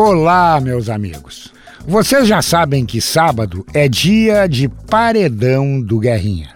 Olá, 0.00 0.60
meus 0.60 0.88
amigos. 0.88 1.52
Vocês 1.84 2.28
já 2.28 2.40
sabem 2.40 2.86
que 2.86 3.00
sábado 3.00 3.66
é 3.74 3.88
dia 3.88 4.46
de 4.46 4.68
paredão 4.68 5.80
do 5.80 5.98
Guerrinha. 5.98 6.50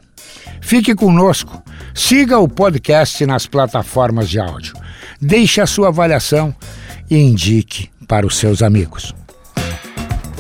Fique 0.61 0.95
conosco, 0.95 1.61
siga 1.93 2.39
o 2.39 2.47
podcast 2.47 3.27
nas 3.27 3.45
plataformas 3.45 4.29
de 4.29 4.39
áudio, 4.39 4.77
deixe 5.21 5.61
a 5.61 5.67
sua 5.67 5.89
avaliação 5.89 6.55
e 7.11 7.17
indique 7.19 7.91
para 8.07 8.25
os 8.25 8.37
seus 8.37 8.63
amigos. 8.63 9.13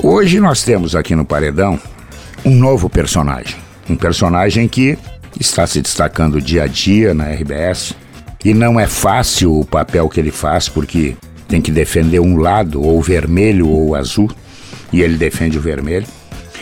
Hoje 0.01 0.39
nós 0.39 0.63
temos 0.63 0.95
aqui 0.95 1.17
no 1.17 1.25
Paredão 1.25 1.81
um 2.45 2.55
novo 2.55 2.89
personagem. 2.89 3.57
Um 3.91 3.97
personagem 3.97 4.69
que 4.69 4.97
está 5.41 5.67
se 5.67 5.83
destacando 5.83 6.41
dia 6.41 6.63
a 6.63 6.67
dia 6.69 7.13
na 7.13 7.25
RBS. 7.33 7.97
E 8.45 8.55
não 8.55 8.79
é 8.79 8.87
fácil 8.87 9.59
o 9.59 9.65
papel 9.65 10.09
que 10.09 10.21
ele 10.21 10.31
faz, 10.31 10.69
porque 10.69 11.17
tem 11.53 11.61
que 11.61 11.71
defender 11.71 12.19
um 12.19 12.39
lado, 12.39 12.83
ou 12.83 13.03
vermelho 13.03 13.69
ou 13.69 13.95
azul, 13.95 14.31
e 14.91 15.03
ele 15.03 15.19
defende 15.19 15.59
o 15.59 15.61
vermelho. 15.61 16.07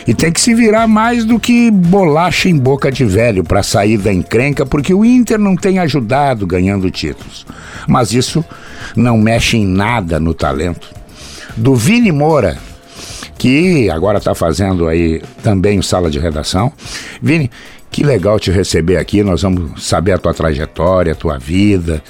E 0.05 0.13
tem 0.13 0.33
que 0.33 0.41
se 0.41 0.53
virar 0.53 0.85
mais 0.85 1.23
do 1.23 1.39
que 1.39 1.71
bolacha 1.71 2.49
em 2.49 2.57
boca 2.57 2.91
de 2.91 3.05
velho 3.05 3.41
para 3.41 3.63
sair 3.63 3.97
da 3.97 4.11
encrenca, 4.11 4.65
porque 4.65 4.93
o 4.93 5.05
Inter 5.05 5.39
não 5.39 5.55
tem 5.55 5.79
ajudado 5.79 6.45
ganhando 6.45 6.91
títulos. 6.91 7.45
Mas 7.87 8.11
isso 8.11 8.43
não 8.93 9.17
mexe 9.17 9.55
em 9.55 9.65
nada 9.65 10.19
no 10.19 10.33
talento. 10.33 10.93
Do 11.55 11.73
Vini 11.73 12.11
Moura, 12.11 12.57
que 13.37 13.89
agora 13.89 14.17
está 14.17 14.35
fazendo 14.35 14.89
aí 14.89 15.21
também 15.41 15.81
sala 15.81 16.11
de 16.11 16.19
redação. 16.19 16.69
Vini, 17.21 17.49
que 17.89 18.03
legal 18.03 18.37
te 18.37 18.51
receber 18.51 18.97
aqui. 18.97 19.23
Nós 19.23 19.41
vamos 19.41 19.85
saber 19.85 20.11
a 20.11 20.17
tua 20.17 20.33
trajetória, 20.33 21.13
a 21.13 21.15
tua 21.15 21.37
vida, 21.37 22.03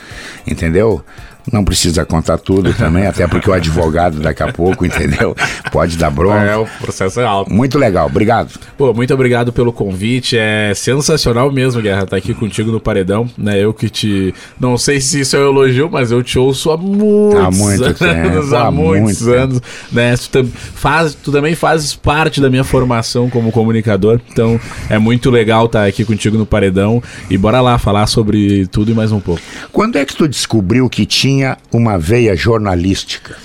entendeu? 0.47 1.05
Não 1.51 1.63
precisa 1.63 2.05
contar 2.05 2.37
tudo 2.37 2.73
também, 2.73 3.07
até 3.07 3.27
porque 3.27 3.49
o 3.49 3.53
advogado 3.53 4.19
daqui 4.19 4.43
a 4.43 4.51
pouco, 4.51 4.85
entendeu? 4.85 5.35
Pode 5.71 5.97
dar 5.97 6.11
bronca. 6.11 6.39
É, 6.39 6.55
o 6.55 6.67
processo 6.79 7.19
é 7.19 7.25
alto. 7.25 7.51
Muito 7.51 7.79
legal, 7.79 8.07
obrigado. 8.07 8.59
Pô, 8.77 8.93
muito 8.93 9.13
obrigado 9.13 9.51
pelo 9.51 9.73
convite. 9.73 10.37
É 10.37 10.73
sensacional 10.75 11.51
mesmo, 11.51 11.81
Guerra, 11.81 12.03
estar 12.03 12.11
tá 12.11 12.17
aqui 12.17 12.33
contigo 12.33 12.71
no 12.71 12.79
Paredão, 12.79 13.27
né? 13.37 13.59
Eu 13.59 13.73
que 13.73 13.89
te. 13.89 14.33
Não 14.59 14.77
sei 14.77 15.01
se 15.01 15.21
isso 15.21 15.35
é 15.35 15.39
um 15.39 15.49
elogio, 15.49 15.89
mas 15.91 16.11
eu 16.11 16.21
te 16.21 16.37
ouço 16.37 16.69
há 16.71 16.77
muitos 16.77 17.39
há 17.39 17.51
muito 17.51 17.83
anos. 17.83 17.99
Tempo, 17.99 18.55
há, 18.55 18.67
há 18.67 18.71
muitos 18.71 19.21
muito 19.21 19.33
anos. 19.33 19.59
Tempo. 19.59 19.65
Né? 19.91 20.15
Tu, 20.31 20.45
faz, 20.45 21.15
tu 21.15 21.31
também 21.31 21.55
fazes 21.55 21.95
parte 21.95 22.39
da 22.39 22.49
minha 22.49 22.63
formação 22.63 23.29
como 23.29 23.51
comunicador. 23.51 24.19
Então 24.31 24.59
é 24.89 24.99
muito 24.99 25.31
legal 25.31 25.65
estar 25.65 25.81
tá 25.81 25.85
aqui 25.87 26.05
contigo 26.05 26.37
no 26.37 26.45
Paredão. 26.45 27.01
E 27.29 27.37
bora 27.37 27.61
lá 27.61 27.77
falar 27.77 28.05
sobre 28.07 28.67
tudo 28.67 28.91
e 28.91 28.93
mais 28.93 29.11
um 29.11 29.19
pouco. 29.19 29.41
Quando 29.71 29.97
é 29.97 30.05
que 30.05 30.15
tu 30.15 30.27
descobriu 30.27 30.87
que 30.89 31.05
tinha 31.05 31.31
uma 31.71 31.97
veia 31.97 32.35
jornalística? 32.35 33.35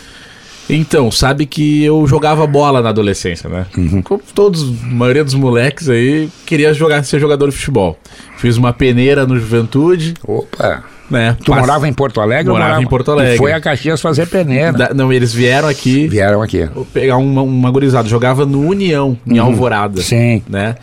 Então, 0.69 1.11
sabe 1.12 1.47
que 1.47 1.84
eu 1.84 2.06
jogava 2.06 2.47
bola 2.47 2.83
na 2.83 2.89
adolescência, 2.89 3.48
né? 3.48 3.66
Uhum. 3.77 4.02
Como 4.02 4.22
todos, 4.34 4.62
a 4.83 4.86
maioria 4.86 5.22
dos 5.22 5.34
moleques 5.34 5.89
aí, 5.89 6.28
queria 6.44 6.74
jogar, 6.74 7.05
ser 7.05 7.20
jogador 7.20 7.48
de 7.50 7.56
futebol. 7.56 7.97
Fiz 8.36 8.56
uma 8.56 8.72
peneira 8.72 9.27
no 9.27 9.39
Juventude. 9.39 10.14
Opa! 10.27 10.84
Né? 11.08 11.36
Tu 11.44 11.55
morava 11.55 11.86
em 11.86 11.92
Porto 11.92 12.20
Alegre? 12.20 12.48
Morava, 12.50 12.70
morava, 12.70 12.83
em 12.83 12.89
Porto 12.89 13.12
Alegre. 13.12 13.34
E 13.34 13.39
foi 13.39 13.52
a 13.52 13.61
Caxias 13.61 14.00
fazer 14.00 14.27
peneira. 14.27 14.72
Da, 14.72 14.92
não, 14.92 15.12
eles 15.12 15.33
vieram 15.33 15.69
aqui. 15.69 16.08
Vieram 16.08 16.42
aqui. 16.42 16.69
Pegar 16.92 17.17
uma, 17.17 17.42
uma 17.42 17.70
gurizada. 17.70 18.08
Jogava 18.08 18.44
no 18.44 18.67
União, 18.67 19.17
em 19.24 19.39
uhum. 19.39 19.47
Alvorada. 19.47 20.02
Sim. 20.02 20.42
Né? 20.48 20.74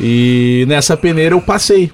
E 0.00 0.64
nessa 0.66 0.96
peneira 0.96 1.34
eu 1.34 1.42
passei. 1.42 1.92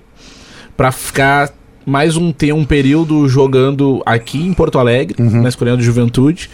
Pra 0.76 0.92
ficar 0.92 1.50
mais 1.84 2.16
um 2.16 2.33
ter 2.33 2.52
um 2.52 2.64
período 2.64 3.28
jogando 3.28 4.02
aqui 4.06 4.38
em 4.38 4.52
Porto 4.52 4.78
Alegre, 4.78 5.16
uhum. 5.19 5.42
na 5.42 5.48
Escolinha 5.48 5.77
do 5.77 5.83
Juventude, 5.83 6.48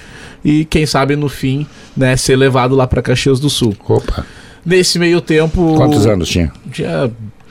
e 0.44 0.64
quem 0.64 0.86
sabe 0.86 1.16
no 1.16 1.28
fim, 1.28 1.66
né, 1.96 2.16
ser 2.16 2.36
levado 2.36 2.74
lá 2.74 2.86
para 2.86 3.02
Caxias 3.02 3.40
do 3.40 3.50
Sul. 3.50 3.76
Opa. 3.86 4.24
Nesse 4.64 4.98
meio 4.98 5.20
tempo. 5.20 5.76
Quantos 5.76 6.06
anos 6.06 6.28
tinha? 6.28 6.52
Tinha 6.70 7.10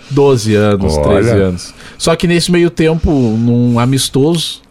12 0.10 0.56
anos, 0.56 0.98
Olha. 0.98 1.22
13 1.22 1.30
anos. 1.42 1.74
Só 1.98 2.16
que 2.16 2.28
nesse 2.28 2.52
meio 2.52 2.70
tempo, 2.70 3.12
num 3.12 3.80
amistoso, 3.80 4.62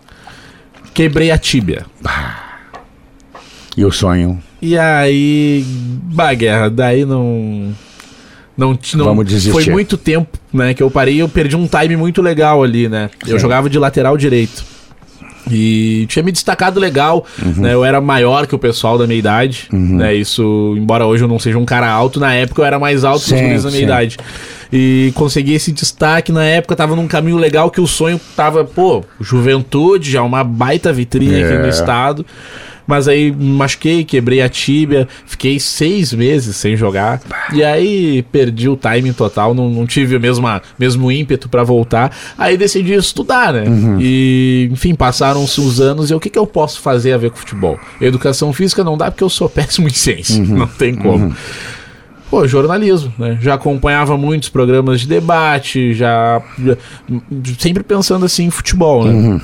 quebrei 0.94 1.30
a 1.30 1.38
tíbia. 1.38 1.84
E 3.76 3.84
o 3.84 3.90
sonho? 3.90 4.42
E 4.62 4.78
aí, 4.78 5.64
bah, 6.04 6.32
guerra, 6.34 6.70
daí 6.70 7.04
não 7.04 7.74
não, 8.56 8.78
não 8.94 9.04
Vamos 9.04 9.26
desistir. 9.26 9.52
Foi 9.52 9.66
muito 9.66 9.96
tempo, 9.96 10.38
né, 10.52 10.72
que 10.72 10.82
eu 10.82 10.90
parei, 10.90 11.20
eu 11.20 11.28
perdi 11.28 11.56
um 11.56 11.66
time 11.66 11.96
muito 11.96 12.22
legal 12.22 12.62
ali, 12.62 12.88
né? 12.88 13.10
Sim. 13.24 13.32
Eu 13.32 13.38
jogava 13.38 13.68
de 13.68 13.78
lateral 13.78 14.16
direito. 14.16 14.64
E 15.50 16.06
tinha 16.08 16.22
me 16.24 16.32
destacado 16.32 16.80
legal, 16.80 17.24
uhum. 17.40 17.62
né? 17.62 17.72
Eu 17.72 17.84
era 17.84 18.00
maior 18.00 18.46
que 18.48 18.54
o 18.54 18.58
pessoal 18.58 18.98
da 18.98 19.06
minha 19.06 19.18
idade, 19.18 19.68
uhum. 19.72 19.98
né? 19.98 20.14
Isso, 20.14 20.74
embora 20.76 21.06
hoje 21.06 21.22
eu 21.22 21.28
não 21.28 21.38
seja 21.38 21.56
um 21.56 21.64
cara 21.64 21.88
alto, 21.88 22.18
na 22.18 22.34
época 22.34 22.62
eu 22.62 22.66
era 22.66 22.78
mais 22.78 23.04
alto 23.04 23.20
sim, 23.24 23.36
que 23.36 23.54
os 23.54 23.62
da 23.62 23.70
minha 23.70 23.80
sim. 23.80 23.84
idade. 23.84 24.16
E 24.72 25.12
consegui 25.14 25.54
esse 25.54 25.70
destaque 25.70 26.32
na 26.32 26.44
época, 26.44 26.74
tava 26.74 26.96
num 26.96 27.06
caminho 27.06 27.36
legal 27.36 27.70
que 27.70 27.80
o 27.80 27.86
sonho 27.86 28.20
tava, 28.34 28.64
pô, 28.64 29.04
juventude, 29.20 30.10
já 30.10 30.22
uma 30.22 30.42
baita 30.42 30.92
vitrine 30.92 31.40
é. 31.40 31.44
aqui 31.44 31.58
no 31.58 31.66
é. 31.66 31.68
estado. 31.68 32.26
Mas 32.86 33.08
aí 33.08 33.32
machuquei, 33.32 34.04
quebrei 34.04 34.40
a 34.40 34.48
tíbia, 34.48 35.08
fiquei 35.26 35.58
seis 35.58 36.12
meses 36.12 36.56
sem 36.56 36.76
jogar. 36.76 37.20
E 37.52 37.64
aí 37.64 38.22
perdi 38.30 38.68
o 38.68 38.76
timing 38.76 39.12
total, 39.12 39.54
não, 39.54 39.68
não 39.68 39.86
tive 39.86 40.16
o 40.16 40.20
mesmo, 40.20 40.46
mesmo 40.78 41.10
ímpeto 41.10 41.48
para 41.48 41.62
voltar. 41.62 42.16
Aí 42.38 42.56
decidi 42.56 42.94
estudar, 42.94 43.52
né? 43.52 43.64
Uhum. 43.64 43.98
E, 44.00 44.68
enfim, 44.70 44.94
passaram-se 44.94 45.60
os 45.60 45.80
anos 45.80 46.10
e 46.10 46.14
o 46.14 46.20
que, 46.20 46.30
que 46.30 46.38
eu 46.38 46.46
posso 46.46 46.80
fazer 46.80 47.12
a 47.12 47.18
ver 47.18 47.30
com 47.30 47.36
futebol? 47.36 47.78
Educação 48.00 48.52
física 48.52 48.84
não 48.84 48.96
dá 48.96 49.10
porque 49.10 49.24
eu 49.24 49.30
sou 49.30 49.48
péssimo 49.50 49.88
em 49.88 49.92
ciência. 49.92 50.40
Uhum. 50.40 50.58
Não 50.58 50.66
tem 50.66 50.94
como. 50.94 51.26
Uhum. 51.26 51.34
Pô, 52.28 52.46
jornalismo, 52.46 53.12
né? 53.18 53.38
Já 53.40 53.54
acompanhava 53.54 54.16
muitos 54.16 54.48
programas 54.48 55.00
de 55.00 55.06
debate, 55.06 55.94
já, 55.94 56.42
já 56.58 56.76
sempre 57.58 57.84
pensando 57.84 58.26
assim 58.26 58.46
em 58.46 58.50
futebol, 58.50 59.04
né? 59.04 59.12
Uhum. 59.12 59.40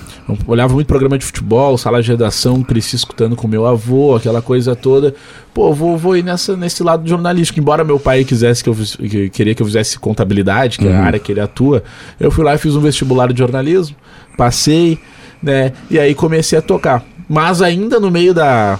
Olhava 0.46 0.72
muito 0.72 0.86
programa 0.86 1.18
de 1.18 1.24
futebol, 1.24 1.76
sala 1.76 2.02
de 2.02 2.08
redação, 2.08 2.62
cresci 2.62 2.96
escutando 2.96 3.34
com 3.34 3.48
meu 3.48 3.66
avô, 3.66 4.14
aquela 4.14 4.40
coisa 4.40 4.76
toda. 4.76 5.14
Pô, 5.52 5.72
vou, 5.74 5.98
vou 5.98 6.16
ir 6.16 6.22
nessa, 6.22 6.56
nesse 6.56 6.82
lado 6.82 7.08
jornalístico. 7.08 7.58
Embora 7.58 7.84
meu 7.84 7.98
pai 7.98 8.24
quisesse 8.24 8.62
que 8.62 8.70
eu 8.70 8.74
que, 8.74 9.30
queria 9.30 9.54
que 9.54 9.62
eu 9.62 9.66
fizesse 9.66 9.98
contabilidade, 9.98 10.78
que 10.78 10.86
uhum. 10.86 10.92
é 10.92 10.96
a 10.96 11.00
uhum. 11.00 11.06
área 11.06 11.18
que 11.18 11.32
ele 11.32 11.40
atua, 11.40 11.82
eu 12.20 12.30
fui 12.30 12.44
lá 12.44 12.54
e 12.54 12.58
fiz 12.58 12.76
um 12.76 12.80
vestibular 12.80 13.32
de 13.32 13.38
jornalismo, 13.38 13.96
passei, 14.36 14.98
né? 15.42 15.72
E 15.90 15.98
aí 15.98 16.14
comecei 16.14 16.58
a 16.58 16.62
tocar. 16.62 17.04
Mas 17.28 17.60
ainda 17.60 17.98
no 17.98 18.10
meio 18.10 18.32
da 18.32 18.78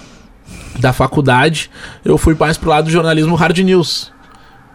da 0.79 0.91
faculdade, 0.91 1.69
eu 2.03 2.17
fui 2.17 2.35
mais 2.39 2.57
pro 2.57 2.69
lado 2.69 2.85
do 2.85 2.91
jornalismo 2.91 3.35
hard 3.35 3.57
news. 3.59 4.11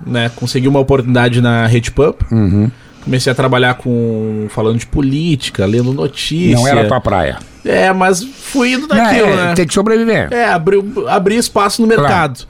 Né? 0.07 0.31
Consegui 0.37 0.69
uma 0.69 0.79
oportunidade 0.79 1.41
na 1.41 1.67
Rede 1.67 1.91
Pub. 1.91 2.15
Uhum. 2.31 2.71
Comecei 3.09 3.33
a 3.33 3.35
trabalhar 3.35 3.73
com. 3.75 4.49
falando 4.51 4.79
de 4.79 4.87
política, 4.87 5.65
lendo 5.65 5.95
notícias. 5.95 6.61
Não 6.61 6.69
era 6.69 6.87
tua 6.87 7.01
praia. 7.01 7.39
É, 7.65 7.91
mas 7.91 8.23
fui 8.23 8.75
indo 8.75 8.87
daquilo, 8.87 9.29
é, 9.29 9.37
né? 9.37 9.55
Tem 9.55 9.67
que 9.67 9.73
sobreviver. 9.73 10.29
É, 10.31 10.45
abri, 10.45 10.77
abri 11.09 11.37
espaço 11.37 11.81
no 11.81 11.89
mercado. 11.89 12.47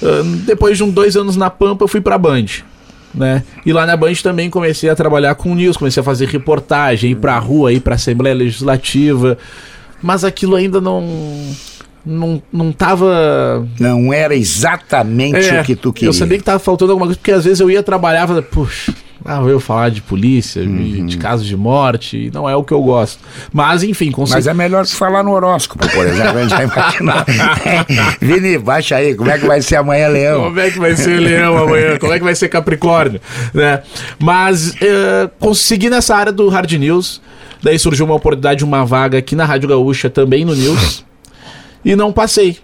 Claro. 0.00 0.20
Uh, 0.22 0.36
depois 0.38 0.76
de 0.76 0.82
um, 0.82 0.90
dois 0.90 1.16
anos 1.16 1.36
na 1.36 1.48
Pampa, 1.48 1.84
eu 1.84 1.88
fui 1.88 2.00
pra 2.00 2.18
Band. 2.18 2.46
Né? 3.14 3.44
E 3.64 3.72
lá 3.72 3.86
na 3.86 3.96
Band 3.96 4.14
também 4.20 4.50
comecei 4.50 4.90
a 4.90 4.96
trabalhar 4.96 5.36
com 5.36 5.54
news, 5.54 5.76
comecei 5.76 6.00
a 6.00 6.04
fazer 6.04 6.26
reportagem, 6.26 7.12
ir 7.12 7.16
pra 7.16 7.38
rua, 7.38 7.72
ir 7.72 7.80
pra 7.80 7.94
Assembleia 7.94 8.34
Legislativa. 8.34 9.38
Mas 10.02 10.24
aquilo 10.24 10.56
ainda 10.56 10.80
não 10.80 11.04
não, 12.04 12.42
não 12.52 12.72
tava. 12.72 13.64
Não 13.78 14.12
era 14.12 14.34
exatamente 14.34 15.48
é, 15.48 15.60
o 15.60 15.64
que 15.64 15.76
tu 15.76 15.92
queria. 15.92 16.08
Eu 16.08 16.12
sabia 16.12 16.36
que 16.36 16.44
tava 16.44 16.58
faltando 16.58 16.90
alguma 16.90 17.06
coisa, 17.06 17.18
porque 17.18 17.32
às 17.32 17.44
vezes 17.44 17.60
eu 17.60 17.70
ia 17.70 17.82
trabalhar 17.82 18.24
e 18.24 18.26
falava, 18.26 18.42
puxa, 18.42 18.92
ah, 19.24 19.42
eu 19.42 19.60
falar 19.60 19.90
de 19.90 20.00
polícia, 20.00 20.62
uhum. 20.62 21.06
de, 21.06 21.18
casos 21.18 21.46
de 21.46 21.56
morte, 21.56 22.30
não 22.32 22.48
é 22.48 22.56
o 22.56 22.64
que 22.64 22.72
eu 22.72 22.82
gosto. 22.82 23.22
Mas, 23.52 23.82
enfim, 23.82 24.10
consegui... 24.10 24.36
Mas 24.36 24.46
é 24.46 24.54
melhor 24.54 24.86
falar 24.86 25.22
no 25.22 25.32
horóscopo, 25.32 25.86
por 25.90 26.06
exemplo, 26.06 26.38
a 26.38 26.42
gente 26.42 26.50
já 26.50 26.64
imaginar. 26.64 27.26
Vini, 28.20 28.56
baixa 28.56 28.96
aí, 28.96 29.14
como 29.14 29.30
é 29.30 29.38
que 29.38 29.46
vai 29.46 29.60
ser 29.60 29.76
amanhã, 29.76 30.08
Leão? 30.08 30.44
Como 30.44 30.60
é 30.60 30.70
que 30.70 30.78
vai 30.78 30.96
ser 30.96 31.20
Leão 31.20 31.56
amanhã? 31.58 31.98
Como 31.98 32.12
é 32.12 32.18
que 32.18 32.24
vai 32.24 32.34
ser 32.34 32.48
Capricórnio? 32.48 33.20
Né? 33.52 33.82
Mas 34.18 34.70
uh, 34.70 35.30
consegui 35.38 35.90
nessa 35.90 36.16
área 36.16 36.32
do 36.32 36.48
Hard 36.48 36.72
News, 36.72 37.20
daí 37.62 37.78
surgiu 37.78 38.06
uma 38.06 38.14
oportunidade, 38.14 38.64
uma 38.64 38.86
vaga 38.86 39.18
aqui 39.18 39.36
na 39.36 39.44
Rádio 39.44 39.68
Gaúcha, 39.68 40.08
também 40.08 40.44
no 40.44 40.54
News. 40.54 41.04
E 41.84 41.94
não 41.94 42.12
passei. 42.12 42.58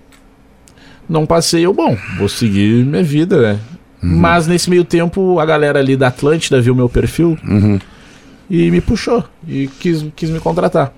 Não 1.08 1.24
passei, 1.24 1.64
eu, 1.64 1.72
bom, 1.72 1.96
vou 2.18 2.28
seguir 2.28 2.84
minha 2.84 3.02
vida, 3.02 3.40
né? 3.40 3.60
Uhum. 4.06 4.18
Mas 4.18 4.46
nesse 4.46 4.70
meio 4.70 4.84
tempo, 4.84 5.40
a 5.40 5.44
galera 5.44 5.78
ali 5.78 5.96
da 5.96 6.08
Atlântida 6.08 6.60
viu 6.60 6.74
meu 6.74 6.88
perfil 6.88 7.36
uhum. 7.44 7.78
e 8.48 8.70
me 8.70 8.80
puxou. 8.80 9.24
E 9.48 9.68
quis, 9.80 10.04
quis 10.14 10.30
me 10.30 10.40
contratar. 10.40 10.92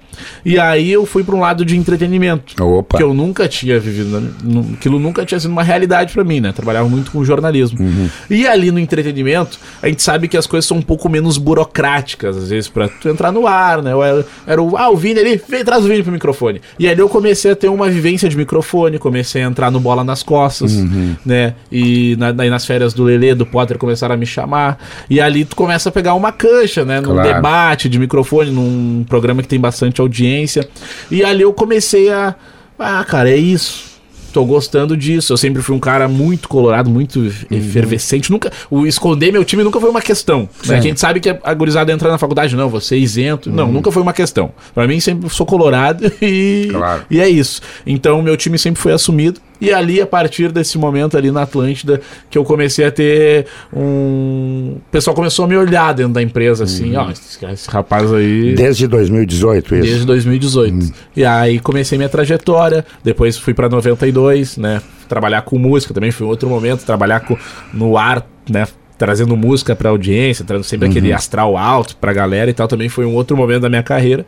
E 0.44 0.58
aí 0.58 0.90
eu 0.90 1.06
fui 1.06 1.22
para 1.22 1.34
um 1.36 1.40
lado 1.40 1.64
de 1.64 1.76
entretenimento. 1.76 2.60
Opa. 2.62 2.96
Que 2.96 3.02
eu 3.04 3.14
nunca 3.14 3.46
tinha 3.46 3.78
vivido. 3.78 4.20
né? 4.20 4.30
Aquilo 4.74 4.98
nunca 4.98 5.24
tinha 5.24 5.38
sido 5.38 5.50
uma 5.50 5.62
realidade 5.62 6.12
para 6.12 6.24
mim, 6.24 6.40
né? 6.40 6.50
Trabalhava 6.52 6.88
muito 6.88 7.10
com 7.12 7.24
jornalismo. 7.24 7.78
Uhum. 7.80 8.08
E 8.28 8.46
ali 8.46 8.70
no 8.70 8.78
entretenimento, 8.80 9.58
a 9.82 9.86
gente 9.88 10.02
sabe 10.02 10.26
que 10.28 10.36
as 10.36 10.46
coisas 10.46 10.66
são 10.66 10.78
um 10.78 10.82
pouco 10.82 11.08
menos 11.08 11.38
burocráticas, 11.38 12.36
às 12.36 12.48
vezes, 12.50 12.68
para 12.68 12.88
tu 12.88 13.08
entrar 13.08 13.30
no 13.32 13.46
ar, 13.46 13.82
né? 13.82 13.92
Eu 13.92 14.02
era, 14.02 14.26
era 14.46 14.62
o. 14.62 14.76
Ah, 14.76 14.90
o 14.90 14.96
Vini 14.96 15.20
ali, 15.20 15.42
vem, 15.48 15.64
traz 15.64 15.84
o 15.84 15.88
Vini 15.88 16.02
pro 16.02 16.12
microfone. 16.12 16.60
E 16.78 16.88
ali 16.88 17.00
eu 17.00 17.08
comecei 17.08 17.50
a 17.52 17.56
ter 17.56 17.68
uma 17.68 17.88
vivência 17.88 18.28
de 18.28 18.36
microfone, 18.36 18.98
comecei 18.98 19.42
a 19.42 19.46
entrar 19.46 19.70
no 19.70 19.78
bola 19.80 20.02
nas 20.02 20.22
costas, 20.22 20.72
Uhum. 20.72 21.14
né? 21.24 21.54
E 21.70 22.16
na, 22.18 22.32
daí 22.32 22.50
nas 22.50 22.64
férias 22.66 22.92
do 22.94 23.04
Lelê, 23.04 23.34
do 23.34 23.46
Potter, 23.46 23.78
começaram 23.78 24.14
a 24.14 24.18
me 24.18 24.26
chamar. 24.26 24.78
E 25.08 25.20
ali 25.20 25.44
tu 25.44 25.54
começa 25.54 25.88
a 25.88 25.92
pegar 25.92 26.14
uma 26.14 26.32
cancha, 26.32 26.84
né? 26.84 27.00
Num 27.00 27.12
Claro. 27.12 27.34
debate 27.34 27.88
de 27.88 27.98
microfone, 27.98 28.38
num 28.46 29.05
programa 29.08 29.43
que 29.43 29.49
tem 29.49 29.58
bastante 29.61 30.00
audiência. 30.00 30.69
E 31.11 31.25
ali 31.25 31.43
eu 31.43 31.52
comecei 31.52 32.11
a. 32.11 32.35
Ah, 32.79 33.05
cara, 33.05 33.31
é 33.31 33.37
isso. 33.37 33.88
Tô 34.32 34.44
gostando 34.44 34.96
disso. 34.96 35.32
Eu 35.32 35.37
sempre 35.37 35.62
fui 35.62 35.75
um 35.75 35.79
cara 35.81 36.06
muito 36.06 36.49
colorado, 36.49 36.88
muito 36.90 37.25
efervescente. 37.50 38.31
Nunca, 38.31 38.52
o 38.70 38.87
esconder 38.87 39.32
meu 39.32 39.44
time 39.44 39.64
nunca 39.64 39.81
foi 39.81 39.88
uma 39.88 40.02
questão. 40.02 40.49
Né? 40.67 40.76
A 40.76 40.81
gente 40.81 41.00
sabe 41.00 41.19
que 41.19 41.29
a 41.43 41.55
gurizada 41.55 41.90
entra 41.90 42.11
na 42.11 42.19
faculdade, 42.19 42.55
não, 42.55 42.69
você 42.69 42.94
é 42.94 42.99
isento. 42.99 43.50
Não, 43.50 43.73
nunca 43.73 43.90
foi 43.90 44.02
uma 44.02 44.12
questão. 44.12 44.52
Pra 44.75 44.87
mim, 44.87 45.00
sempre 45.00 45.29
sou 45.31 45.46
colorado 45.46 46.12
e, 46.20 46.69
Claro. 46.70 47.05
e 47.11 47.20
é 47.20 47.29
isso. 47.29 47.61
Então, 47.87 48.23
meu 48.23 48.37
time 48.37 48.58
sempre 48.58 48.81
foi 48.81 48.93
assumido. 48.93 49.40
E 49.60 49.72
ali, 49.72 50.00
a 50.00 50.06
partir 50.06 50.52
desse 50.52 50.78
momento 50.78 51.16
ali 51.16 51.31
na 51.31 51.43
Atlântida, 51.43 52.00
que 52.31 52.38
eu 52.38 52.44
comecei 52.44 52.84
a 52.84 52.90
ter 52.90 53.46
um. 53.72 54.76
O 54.76 54.90
pessoal 54.90 55.14
começou 55.14 55.44
a 55.44 55.49
me 55.49 55.56
olhar 55.56 55.93
dentro 55.94 56.12
da 56.12 56.22
empresa, 56.22 56.64
assim, 56.64 56.96
ó, 56.96 57.10
esse, 57.10 57.44
esse 57.44 57.70
rapaz 57.70 58.12
aí. 58.12 58.55
Desde 58.55 58.87
2018, 58.87 59.75
isso. 59.75 59.84
Desde 59.84 60.06
2018. 60.06 60.93
E 61.16 61.25
aí 61.25 61.58
comecei 61.58 61.99
minha 61.99 62.08
trajetória, 62.08 62.84
depois 63.02 63.37
fui 63.37 63.52
pra 63.52 63.69
92, 63.69 64.56
né? 64.56 64.81
Trabalhar 65.08 65.43
com 65.43 65.58
música 65.58 65.94
também 65.94 66.11
foi 66.11 66.26
um 66.26 66.31
outro 66.31 66.49
momento, 66.49 66.84
trabalhar 66.84 67.20
com, 67.20 67.37
no 67.72 67.96
ar, 67.96 68.26
né? 68.49 68.66
Trazendo 68.96 69.37
música 69.37 69.76
pra 69.76 69.90
audiência, 69.90 70.44
trazendo 70.44 70.64
sempre 70.64 70.88
aquele 70.88 71.12
astral 71.12 71.56
alto 71.56 71.96
pra 71.96 72.12
galera 72.12 72.50
e 72.50 72.52
tal, 72.54 72.66
também 72.66 72.88
foi 72.88 73.06
um 73.06 73.14
outro 73.14 73.37
momento 73.37 73.62
da 73.62 73.69
minha 73.69 73.82
carreira. 73.82 74.26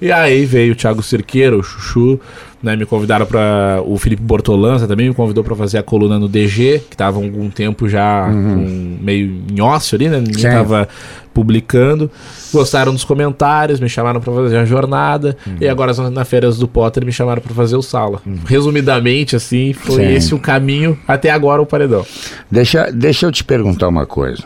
E 0.00 0.12
aí 0.12 0.44
veio 0.44 0.74
o 0.74 0.76
Thiago 0.76 1.02
Cirqueiro, 1.02 1.58
o 1.58 1.62
Chuchu, 1.62 2.20
né? 2.62 2.76
Me 2.76 2.84
convidaram 2.86 3.26
pra. 3.26 3.80
O 3.86 3.96
Felipe 3.98 4.22
Bortolanza 4.22 4.86
também 4.86 5.08
me 5.08 5.14
convidou 5.14 5.42
pra 5.44 5.54
fazer 5.56 5.78
a 5.78 5.82
coluna 5.82 6.18
no 6.18 6.28
DG, 6.28 6.82
que 6.90 6.96
tava 6.96 7.18
há 7.18 7.22
algum 7.24 7.48
tempo 7.50 7.88
já 7.88 8.26
com- 8.26 8.98
meio 9.00 9.42
em 9.50 9.60
ócio 9.60 9.96
ali, 9.96 10.08
né? 10.08 10.18
Ninguém 10.18 10.34
Sim. 10.42 10.50
tava 10.50 10.88
publicando. 11.32 12.10
Gostaram 12.52 12.92
dos 12.92 13.04
comentários, 13.04 13.78
me 13.80 13.88
chamaram 13.88 14.20
pra 14.20 14.32
fazer 14.34 14.56
a 14.58 14.64
jornada. 14.64 15.36
E 15.60 15.68
agora 15.68 15.92
na- 16.10 16.24
Férias 16.24 16.58
do 16.58 16.66
Potter 16.68 17.04
me 17.04 17.12
chamaram 17.12 17.40
pra 17.40 17.54
fazer 17.54 17.76
o 17.76 17.82
sala. 17.82 18.20
Resumidamente, 18.46 19.36
assim, 19.36 19.72
foi 19.72 20.04
Sim. 20.06 20.12
esse 20.14 20.34
o 20.34 20.38
caminho 20.38 20.98
até 21.06 21.30
agora 21.30 21.62
o 21.62 21.66
paredão. 21.66 22.04
Deixa, 22.50 22.90
deixa 22.92 23.26
eu 23.26 23.32
te 23.32 23.42
perguntar 23.44 23.88
uma 23.88 24.04
coisa. 24.06 24.42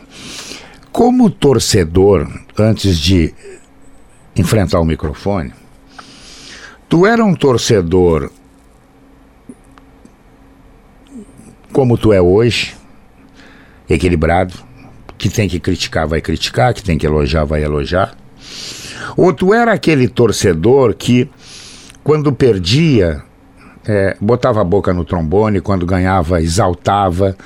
Como 0.93 1.29
torcedor, 1.31 2.29
antes 2.59 2.99
de 3.01 3.35
enfrentar 4.37 4.79
o 4.81 4.85
microfone, 4.85 5.53
tu 6.89 7.07
era 7.07 7.25
um 7.25 7.35
torcedor 7.35 8.31
como 11.75 11.99
tu 11.99 12.13
é 12.13 12.21
hoje, 12.21 12.77
equilibrado, 13.91 14.55
que 15.19 15.29
tem 15.29 15.49
que 15.49 15.59
criticar, 15.59 16.07
vai 16.07 16.21
criticar, 16.21 16.73
que 16.73 16.83
tem 16.83 16.97
que 16.97 17.05
elogiar, 17.05 17.45
vai 17.45 17.65
elogiar? 17.65 18.17
Ou 19.17 19.33
tu 19.33 19.53
era 19.53 19.73
aquele 19.73 20.07
torcedor 20.07 20.95
que, 20.95 21.29
quando 22.05 22.33
perdia, 22.33 23.23
é, 23.85 24.17
botava 24.21 24.61
a 24.61 24.65
boca 24.65 24.95
no 24.95 25.05
trombone, 25.05 25.61
quando 25.61 25.85
ganhava, 25.85 26.41
exaltava? 26.41 27.37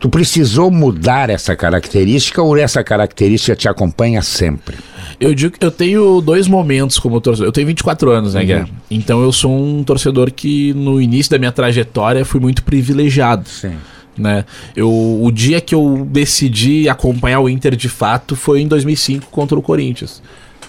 Tu 0.00 0.08
precisou 0.08 0.70
mudar 0.70 1.28
essa 1.28 1.54
característica 1.54 2.42
ou 2.42 2.56
essa 2.56 2.82
característica 2.82 3.54
te 3.54 3.68
acompanha 3.68 4.22
sempre? 4.22 4.78
Eu 5.20 5.34
digo 5.34 5.58
que 5.58 5.64
eu 5.64 5.70
tenho 5.70 6.22
dois 6.22 6.48
momentos 6.48 6.98
como 6.98 7.20
torcedor. 7.20 7.48
Eu 7.48 7.52
tenho 7.52 7.66
24 7.66 8.10
anos, 8.10 8.32
né, 8.32 8.42
Guerra? 8.42 8.68
Então 8.90 9.22
eu 9.22 9.30
sou 9.30 9.54
um 9.54 9.84
torcedor 9.84 10.32
que 10.32 10.72
no 10.72 11.02
início 11.02 11.30
da 11.30 11.38
minha 11.38 11.52
trajetória 11.52 12.24
fui 12.24 12.40
muito 12.40 12.62
privilegiado. 12.62 13.46
Sim. 13.46 13.74
né? 14.16 14.46
Eu, 14.74 14.90
o 14.90 15.30
dia 15.30 15.60
que 15.60 15.74
eu 15.74 16.08
decidi 16.10 16.88
acompanhar 16.88 17.40
o 17.40 17.48
Inter 17.48 17.76
de 17.76 17.90
fato 17.90 18.34
foi 18.34 18.62
em 18.62 18.66
2005 18.66 19.26
contra 19.30 19.58
o 19.58 19.60
Corinthians. 19.60 20.22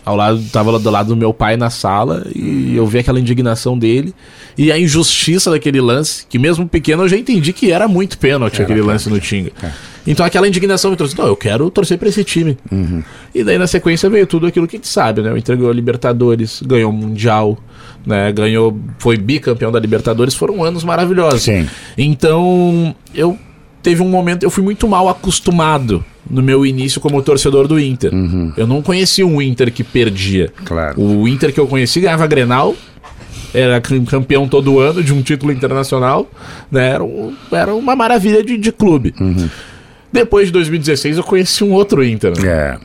Ao 0.04 0.16
lado, 0.16 0.44
tava 0.52 0.72
lá 0.72 0.78
do 0.78 0.90
lado 0.90 1.08
do 1.08 1.16
meu 1.16 1.34
pai 1.34 1.56
na 1.56 1.70
sala 1.70 2.26
e 2.36 2.76
eu 2.76 2.86
vi 2.86 3.00
aquela 3.00 3.20
indignação 3.20 3.78
dele 3.78 4.14
e 4.58 4.72
a 4.72 4.80
injustiça 4.80 5.52
daquele 5.52 5.82
lance, 5.82 6.26
que 6.30 6.38
mesmo 6.40 6.68
pequeno 6.68 7.04
eu 7.04 7.10
já 7.10 7.18
entendi 7.18 7.54
que 7.54 7.72
era 7.72 7.88
muito 7.88 8.18
pênalti 8.18 8.62
aquele 8.62 8.82
lance 8.82 9.10
no 9.10 9.20
Tinga. 9.20 9.52
Então 10.06 10.26
aquela 10.26 10.48
indignação 10.48 10.90
me 10.90 10.98
trouxe, 10.98 11.18
não, 11.18 11.28
eu 11.28 11.36
quero 11.36 11.70
torcer 11.70 11.98
pra 11.98 12.10
esse 12.10 12.24
time. 12.24 12.58
E 13.34 13.44
daí 13.44 13.58
na 13.58 13.68
sequência 13.68 14.10
veio 14.10 14.26
tudo 14.26 14.48
aquilo 14.48 14.68
que 14.68 14.76
a 14.76 14.80
gente 14.80 14.88
sabe, 14.88 15.22
né? 15.22 15.32
O 15.32 15.38
Inter 15.38 15.56
ganhou 15.56 15.72
a 15.72 15.74
Libertadores, 15.74 16.62
ganhou 16.66 16.90
o 16.92 16.94
Mundial, 16.94 17.58
né? 18.06 18.32
Ganhou, 18.32 18.80
foi 18.98 19.18
bicampeão 19.18 19.72
da 19.72 19.80
Libertadores, 19.80 20.34
foram 20.34 20.64
anos 20.64 20.84
maravilhosos. 20.84 21.44
Sim. 21.44 21.68
Então, 21.98 22.96
eu 23.14 23.38
teve 23.84 24.02
um 24.02 24.10
momento, 24.10 24.44
eu 24.44 24.50
fui 24.50 24.64
muito 24.64 24.88
mal 24.88 25.10
acostumado 25.10 26.04
no 26.30 26.42
meu 26.42 26.66
início 26.66 27.02
como 27.02 27.22
torcedor 27.22 27.68
do 27.68 27.80
Inter. 27.80 28.12
Eu 28.56 28.68
não 28.68 28.82
conhecia 28.82 29.26
um 29.26 29.42
Inter 29.42 29.72
que 29.72 29.84
perdia. 29.84 30.52
Claro. 30.66 31.02
O 31.02 31.28
Inter 31.28 31.52
que 31.54 31.60
eu 31.60 31.68
conheci 31.68 32.00
ganhava 32.00 32.26
Grenal, 32.28 32.76
era 33.54 33.80
cam- 33.82 34.06
campeão 34.06 34.48
todo 34.48 34.80
ano 34.80 35.04
de 35.04 35.14
um 35.14 35.22
título 35.22 35.52
internacional, 35.52 36.30
né? 36.72 36.90
Era, 36.92 37.04
um- 37.04 37.34
era 37.52 37.74
uma 37.76 37.96
maravilha 37.96 38.44
de, 38.44 38.58
de 38.58 38.72
clube. 38.72 39.14
Depois 40.12 40.48
de 40.48 40.54
2016 40.54 41.18
eu 41.18 41.24
conheci 41.24 41.64
um 41.64 41.72
outro 41.72 42.04
Inter. 42.04 42.34
né? 42.42 42.48
É. 42.48 42.78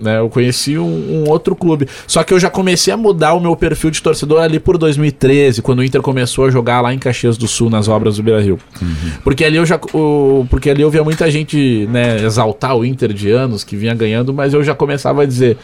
né? 0.00 0.18
Eu 0.18 0.28
conheci 0.28 0.76
um, 0.76 1.22
um 1.24 1.30
outro 1.30 1.54
clube. 1.54 1.86
Só 2.06 2.24
que 2.24 2.34
eu 2.34 2.40
já 2.40 2.50
comecei 2.50 2.92
a 2.92 2.96
mudar 2.96 3.34
o 3.34 3.40
meu 3.40 3.54
perfil 3.54 3.90
de 3.92 4.02
torcedor 4.02 4.42
ali 4.42 4.58
por 4.58 4.76
2013, 4.76 5.62
quando 5.62 5.78
o 5.78 5.84
Inter 5.84 6.02
começou 6.02 6.46
a 6.46 6.50
jogar 6.50 6.80
lá 6.80 6.92
em 6.92 6.98
Caxias 6.98 7.36
do 7.38 7.46
Sul, 7.46 7.70
nas 7.70 7.86
obras 7.86 8.16
do 8.16 8.22
Beira-Rio. 8.24 8.58
Porque 9.22 9.44
ali 9.44 9.56
eu 9.56 9.64
já 9.64 9.78
o, 9.92 10.44
porque 10.50 10.68
ali 10.68 10.82
eu 10.82 10.90
via 10.90 11.04
muita 11.04 11.30
gente, 11.30 11.86
né, 11.92 12.16
exaltar 12.24 12.76
o 12.76 12.84
Inter 12.84 13.12
de 13.12 13.30
anos 13.30 13.62
que 13.62 13.76
vinha 13.76 13.94
ganhando, 13.94 14.34
mas 14.34 14.52
eu 14.52 14.64
já 14.64 14.74
começava 14.74 15.22
a 15.22 15.26
dizer 15.26 15.56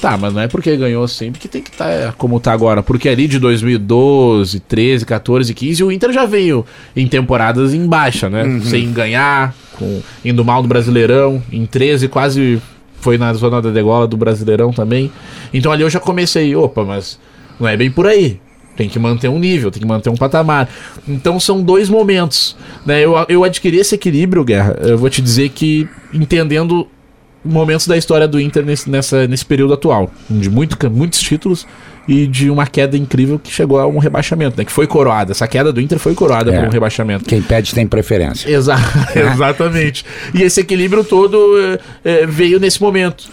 Tá, 0.00 0.16
mas 0.16 0.32
não 0.32 0.40
é 0.40 0.48
porque 0.48 0.74
ganhou 0.76 1.06
sempre 1.06 1.38
que 1.38 1.46
tem 1.46 1.60
que 1.60 1.70
estar 1.70 2.14
como 2.14 2.40
tá 2.40 2.52
agora. 2.52 2.82
Porque 2.82 3.08
ali 3.08 3.28
de 3.28 3.38
2012, 3.38 4.60
13, 4.60 5.04
14, 5.04 5.52
15, 5.52 5.84
o 5.84 5.92
Inter 5.92 6.10
já 6.10 6.24
veio 6.24 6.64
em 6.96 7.06
temporadas 7.06 7.74
em 7.74 7.86
baixa, 7.86 8.30
né? 8.30 8.60
Sem 8.64 8.90
ganhar, 8.92 9.54
com, 9.78 10.00
indo 10.24 10.42
mal 10.42 10.62
no 10.62 10.68
Brasileirão. 10.68 11.42
Em 11.52 11.66
13 11.66 12.08
quase 12.08 12.62
foi 13.00 13.18
na 13.18 13.32
zona 13.34 13.60
da 13.60 13.70
degola 13.70 14.06
do 14.06 14.16
Brasileirão 14.16 14.72
também. 14.72 15.12
Então 15.52 15.70
ali 15.70 15.82
eu 15.82 15.90
já 15.90 16.00
comecei, 16.00 16.56
opa, 16.56 16.82
mas 16.82 17.18
não 17.58 17.68
é 17.68 17.76
bem 17.76 17.90
por 17.90 18.06
aí. 18.06 18.40
Tem 18.76 18.88
que 18.88 18.98
manter 18.98 19.28
um 19.28 19.38
nível, 19.38 19.70
tem 19.70 19.82
que 19.82 19.86
manter 19.86 20.08
um 20.08 20.16
patamar. 20.16 20.66
Então 21.06 21.38
são 21.38 21.62
dois 21.62 21.90
momentos. 21.90 22.56
Né? 22.86 23.04
Eu, 23.04 23.14
eu 23.28 23.44
adquiri 23.44 23.76
esse 23.76 23.94
equilíbrio, 23.94 24.42
Guerra. 24.44 24.78
Eu 24.80 24.96
vou 24.96 25.10
te 25.10 25.20
dizer 25.20 25.50
que 25.50 25.86
entendendo 26.14 26.88
momentos 27.44 27.86
da 27.86 27.96
história 27.96 28.28
do 28.28 28.40
Inter 28.40 28.64
nesse, 28.64 28.88
nessa, 28.90 29.26
nesse 29.26 29.44
período 29.44 29.74
atual. 29.74 30.10
De 30.28 30.50
muito, 30.50 30.76
muitos 30.90 31.20
títulos 31.20 31.66
e 32.08 32.26
de 32.26 32.50
uma 32.50 32.66
queda 32.66 32.96
incrível 32.96 33.38
que 33.38 33.50
chegou 33.52 33.78
a 33.78 33.86
um 33.86 33.98
rebaixamento, 33.98 34.56
né? 34.58 34.64
Que 34.64 34.72
foi 34.72 34.86
coroada. 34.86 35.32
Essa 35.32 35.46
queda 35.46 35.72
do 35.72 35.80
Inter 35.80 35.98
foi 35.98 36.14
coroada 36.14 36.52
É. 36.52 36.58
por 36.58 36.68
um 36.68 36.70
rebaixamento. 36.70 37.24
Quem 37.24 37.40
pede 37.40 37.74
tem 37.74 37.86
preferência. 37.86 38.50
Exa 38.50 38.76
exatamente. 39.14 40.04
E 40.34 40.42
esse 40.42 40.60
equilíbrio 40.60 41.04
todo 41.04 41.38
é, 42.04 42.26
veio 42.26 42.58
nesse 42.58 42.80
momento. 42.82 43.24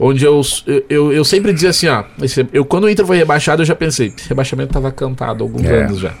Onde 0.00 0.24
eu, 0.24 0.40
eu, 0.88 1.12
eu 1.12 1.24
sempre 1.24 1.52
dizia 1.52 1.70
assim, 1.70 1.86
ó. 1.88 2.04
eu, 2.52 2.64
quando 2.64 2.84
o 2.84 2.90
Inter 2.90 3.06
foi 3.06 3.16
rebaixado, 3.16 3.62
eu 3.62 3.66
já 3.66 3.74
pensei, 3.74 4.12
rebaixamento 4.28 4.70
estava 4.70 4.90
cantado 4.90 5.44
há 5.44 5.46
alguns 5.46 5.64
É. 5.64 5.84
anos 5.84 5.98
já. 6.00 6.12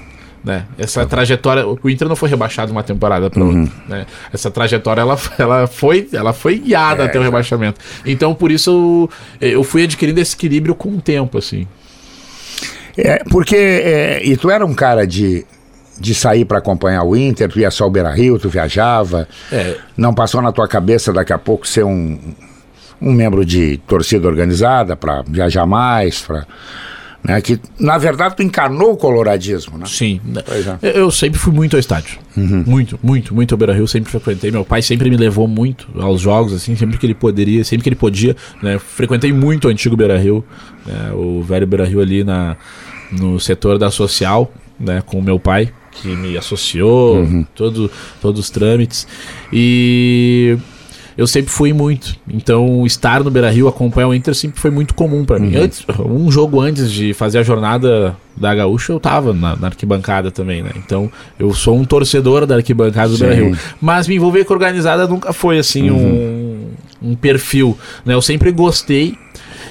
Né? 0.44 0.64
Essa 0.76 1.06
trajetória, 1.06 1.64
o 1.66 1.88
Inter 1.88 2.08
não 2.08 2.16
foi 2.16 2.28
rebaixado 2.28 2.72
uma 2.72 2.82
temporada 2.82 3.30
para 3.30 3.44
outra. 3.44 3.72
Né? 3.88 4.06
Essa 4.32 4.50
trajetória 4.50 5.00
ela, 5.00 5.16
ela, 5.38 5.66
foi, 5.68 6.08
ela 6.12 6.32
foi 6.32 6.58
guiada 6.58 7.04
É, 7.04 7.06
até 7.06 7.18
o 7.18 7.22
rebaixamento. 7.22 7.80
Então 8.04 8.34
por 8.34 8.50
isso 8.50 9.08
eu, 9.40 9.50
eu 9.50 9.64
fui 9.64 9.84
adquirindo 9.84 10.20
esse 10.20 10.34
equilíbrio 10.34 10.74
com 10.74 10.90
o 10.90 11.00
tempo, 11.00 11.38
assim. 11.38 11.66
É, 12.96 13.22
porque. 13.30 13.56
é, 13.56 14.20
e 14.24 14.36
tu 14.36 14.50
era 14.50 14.66
um 14.66 14.74
cara 14.74 15.06
de, 15.06 15.46
de 15.98 16.14
sair 16.14 16.44
para 16.44 16.58
acompanhar 16.58 17.04
o 17.04 17.16
Inter, 17.16 17.48
tu 17.48 17.58
ia 17.58 17.70
só 17.70 17.84
ao 17.84 17.90
Beira 17.90 18.10
Rio, 18.10 18.38
tu 18.38 18.48
viajava. 18.48 19.28
É, 19.50 19.76
Não 19.96 20.12
passou 20.12 20.42
na 20.42 20.52
tua 20.52 20.68
cabeça 20.68 21.12
daqui 21.12 21.32
a 21.32 21.38
pouco 21.38 21.66
ser 21.66 21.84
um, 21.84 22.18
um 23.00 23.12
membro 23.12 23.44
de 23.44 23.78
torcida 23.86 24.28
organizada 24.28 24.96
para 24.96 25.22
viajar 25.22 25.66
mais, 25.66 26.20
para 26.20 26.46
Né? 27.24 27.40
Que, 27.40 27.58
na 27.78 27.98
verdade, 27.98 28.36
tu 28.36 28.42
encarnou 28.42 28.92
o 28.92 28.96
coloradismo, 28.96 29.78
né? 29.78 29.86
Sim. 29.86 30.20
É. 30.82 30.88
Eu, 30.88 31.02
eu 31.02 31.10
sempre 31.10 31.38
fui 31.38 31.52
muito 31.52 31.76
ao 31.76 31.80
estádio. 31.80 32.18
Muito, 32.34 32.98
muito, 33.02 33.34
muito 33.34 33.54
ao 33.54 33.58
Beira 33.58 33.72
Rio, 33.72 33.86
sempre 33.86 34.10
frequentei. 34.10 34.50
Meu 34.50 34.64
pai 34.64 34.82
sempre 34.82 35.08
me 35.08 35.16
levou 35.16 35.46
muito 35.46 35.86
aos 36.00 36.20
jogos, 36.20 36.52
assim, 36.52 36.74
sempre 36.74 36.98
que 36.98 37.06
ele 37.06 37.14
poderia, 37.14 37.62
sempre 37.64 37.84
que 37.84 37.88
ele 37.90 37.96
podia, 37.96 38.36
né? 38.62 38.78
Frequentei 38.78 39.32
muito 39.32 39.68
o 39.68 39.70
antigo 39.70 39.96
Beira 39.96 40.18
Rio, 40.18 40.44
né? 40.84 41.12
o 41.14 41.42
velho 41.42 41.66
Beira 41.66 41.84
Rio 41.84 42.00
ali 42.00 42.24
na, 42.24 42.56
no 43.12 43.38
setor 43.38 43.78
da 43.78 43.90
social, 43.90 44.52
né? 44.80 45.02
Com 45.04 45.18
o 45.18 45.22
meu 45.22 45.38
pai, 45.38 45.72
que 45.92 46.08
me 46.08 46.36
associou, 46.36 47.24
todo, 47.54 47.90
todos 48.20 48.40
os 48.40 48.50
trâmites. 48.50 49.06
E 49.52 50.56
eu 51.16 51.26
sempre 51.26 51.50
fui 51.50 51.72
muito. 51.72 52.16
Então, 52.28 52.86
estar 52.86 53.22
no 53.22 53.30
Beira 53.30 53.50
Rio, 53.50 53.68
acompanhar 53.68 54.08
o 54.08 54.14
Inter 54.14 54.34
sempre 54.34 54.60
foi 54.60 54.70
muito 54.70 54.94
comum 54.94 55.24
pra 55.24 55.38
mim. 55.38 55.56
Antes, 55.56 55.84
um 55.98 56.30
jogo 56.30 56.60
antes 56.60 56.90
de 56.90 57.12
fazer 57.12 57.38
a 57.38 57.42
jornada 57.42 58.16
da 58.36 58.54
Gaúcha, 58.54 58.92
eu 58.92 59.00
tava 59.00 59.32
na, 59.32 59.56
na 59.56 59.66
arquibancada 59.68 60.30
também, 60.30 60.62
né? 60.62 60.70
Então, 60.76 61.10
eu 61.38 61.52
sou 61.52 61.76
um 61.76 61.84
torcedor 61.84 62.46
da 62.46 62.56
arquibancada 62.56 63.10
do 63.10 63.16
Sim. 63.16 63.24
Beira 63.24 63.44
Rio. 63.44 63.58
Mas 63.80 64.08
me 64.08 64.16
envolver 64.16 64.44
com 64.44 64.52
a 64.52 64.56
organizada 64.56 65.06
nunca 65.06 65.32
foi, 65.32 65.58
assim, 65.58 65.90
um, 65.90 66.70
um 67.02 67.14
perfil. 67.14 67.76
Né? 68.04 68.14
Eu 68.14 68.22
sempre 68.22 68.50
gostei. 68.50 69.16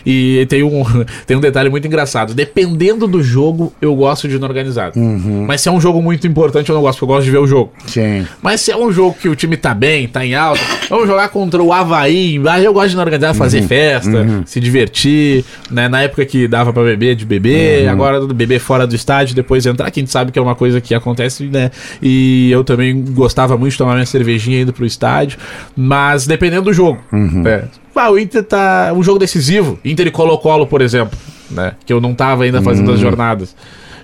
E 0.06 0.46
tem 0.50 0.64
um, 0.64 0.84
tem 1.28 1.38
um 1.38 1.40
detalhe 1.40 1.70
muito 1.70 1.88
engraçado. 1.88 2.34
Dependendo 2.34 3.08
do 3.08 3.22
jogo, 3.24 3.74
eu 3.82 3.96
gosto 3.96 4.28
de 4.28 4.38
no 4.40 4.46
organizado. 4.46 5.00
Mas 5.48 5.62
se 5.62 5.70
é 5.70 5.72
um 5.72 5.80
jogo 5.80 6.02
muito 6.02 6.26
importante, 6.28 6.70
eu 6.70 6.76
não 6.76 6.82
gosto, 6.82 7.00
porque 7.00 7.12
eu 7.12 7.16
gosto 7.16 7.26
de 7.26 7.32
ver 7.32 7.38
o 7.38 7.48
jogo. 7.48 7.72
Sim. 7.86 8.26
Mas 8.42 8.62
se 8.62 8.72
é 8.72 8.78
um 8.78 8.92
jogo 8.92 9.16
que 9.20 9.30
o 9.30 9.36
time 9.36 9.56
tá 9.58 9.74
bem, 9.74 10.08
tá 10.08 10.26
em 10.26 10.36
alta, 10.36 10.62
vamos 10.90 11.08
jogar 11.08 11.30
contra 11.30 11.62
o 11.62 11.72
Havaí. 11.72 12.42
Aí 12.48 12.66
eu 12.66 12.74
gosto 12.74 12.90
de 12.90 12.96
ir 12.96 12.98
na 12.98 13.04
organizada 13.04 13.34
fazer 13.38 13.62
festa, 13.64 14.26
se 14.46 14.60
divertir. 14.60 15.44
Né? 15.70 15.88
Na 15.88 16.02
época 16.02 16.26
que 16.26 16.48
dava 16.48 16.74
pra 16.74 16.84
beber, 16.84 17.16
de 17.16 17.26
beber. 17.26 17.88
Agora 17.90 18.20
do 18.20 18.34
beber 18.34 18.60
fora 18.60 18.86
do 18.88 18.96
estádio, 18.96 19.36
depois 19.36 19.66
entrar, 19.66 19.90
que 19.92 20.00
a 20.00 20.02
gente 20.02 20.12
sabe 20.12 20.32
que 20.32 20.40
é 20.40 20.42
uma 20.42 20.56
coisa 20.56 20.82
que 20.82 20.94
acontece, 20.94 21.46
né? 21.46 21.72
E 22.02 22.50
eu 22.52 22.64
também 22.64 23.04
gostava 23.10 23.58
muito 23.58 23.72
de 23.72 23.78
tomar 23.78 23.94
minha 23.94 24.06
cervejinha 24.06 24.62
indo 24.62 24.74
pro 24.74 24.86
estádio. 24.86 25.38
Mas 25.76 26.26
dependendo 26.26 26.64
do 26.64 26.74
jogo. 26.74 27.00
né? 27.12 27.64
Ah, 28.02 28.10
o 28.10 28.18
Inter 28.18 28.44
tá. 28.44 28.92
Um 28.96 29.04
jogo 29.04 29.20
decisivo. 29.20 29.78
Inter 29.86 30.08
e 30.08 30.12
Colo-Colo, 30.12 30.66
por 30.66 30.82
exemplo. 30.82 31.18
Né? 31.52 31.74
Que 31.86 31.94
eu 31.94 32.02
não 32.02 32.16
tava 32.16 32.46
ainda 32.46 32.60
fazendo 32.62 32.92
as 32.92 33.00
jornadas. 33.00 33.56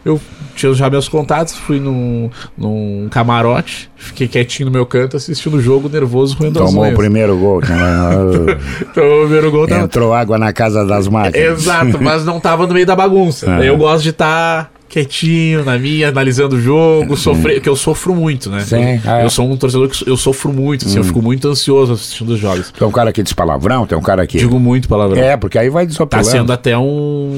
Eu 0.05 0.21
tinha 0.55 0.73
já 0.73 0.89
meus 0.89 1.09
contatos, 1.09 1.55
fui 1.55 1.79
num, 1.79 2.29
num 2.57 3.07
camarote, 3.09 3.89
fiquei 3.95 4.27
quietinho 4.27 4.67
no 4.67 4.71
meu 4.71 4.85
canto, 4.85 5.17
assistindo 5.17 5.57
o 5.57 5.61
jogo, 5.61 5.89
nervoso, 5.89 6.35
roendo 6.37 6.63
as 6.63 6.69
Tomou 6.69 6.89
o 6.89 6.95
primeiro 6.95 7.35
gol. 7.37 7.59
né? 7.61 7.67
Então, 8.81 9.03
o 9.03 9.21
primeiro 9.21 9.51
gol 9.51 9.67
tava... 9.67 9.83
Entrou 9.83 10.13
água 10.13 10.37
na 10.37 10.53
casa 10.53 10.85
das 10.85 11.07
máquinas. 11.07 11.59
Exato, 11.59 12.01
mas 12.01 12.23
não 12.23 12.39
tava 12.39 12.65
no 12.67 12.73
meio 12.73 12.85
da 12.85 12.95
bagunça. 12.95 13.47
É. 13.57 13.69
Eu 13.69 13.77
gosto 13.77 14.03
de 14.03 14.09
estar 14.09 14.71
quietinho 14.87 15.63
na 15.65 15.77
minha, 15.77 16.09
analisando 16.09 16.55
o 16.55 16.61
jogo, 16.61 17.15
sofrer, 17.17 17.55
porque 17.55 17.69
eu 17.69 17.75
sofro 17.75 18.15
muito, 18.15 18.49
né? 18.49 18.61
Sim, 18.61 19.01
eu, 19.03 19.11
é. 19.11 19.25
eu 19.25 19.29
sou 19.29 19.49
um 19.49 19.57
torcedor 19.57 19.89
que 19.89 20.09
eu 20.09 20.17
sofro 20.17 20.51
muito, 20.51 20.85
assim, 20.85 20.97
eu 20.97 21.03
fico 21.03 21.21
muito 21.21 21.47
ansioso 21.47 21.93
assistindo 21.93 22.29
os 22.29 22.39
jogos. 22.39 22.71
Tem 22.71 22.87
um 22.87 22.91
cara 22.91 23.11
que 23.11 23.21
diz 23.21 23.33
palavrão, 23.33 23.85
tem 23.85 23.97
um 23.97 24.01
cara 24.01 24.25
que. 24.25 24.37
Digo 24.37 24.59
muito 24.59 24.87
palavrão. 24.87 25.21
É, 25.21 25.35
porque 25.37 25.57
aí 25.57 25.69
vai 25.69 25.85
Tá 25.85 25.91
desopilando. 25.91 26.29
sendo 26.29 26.53
até 26.53 26.77
um, 26.77 27.33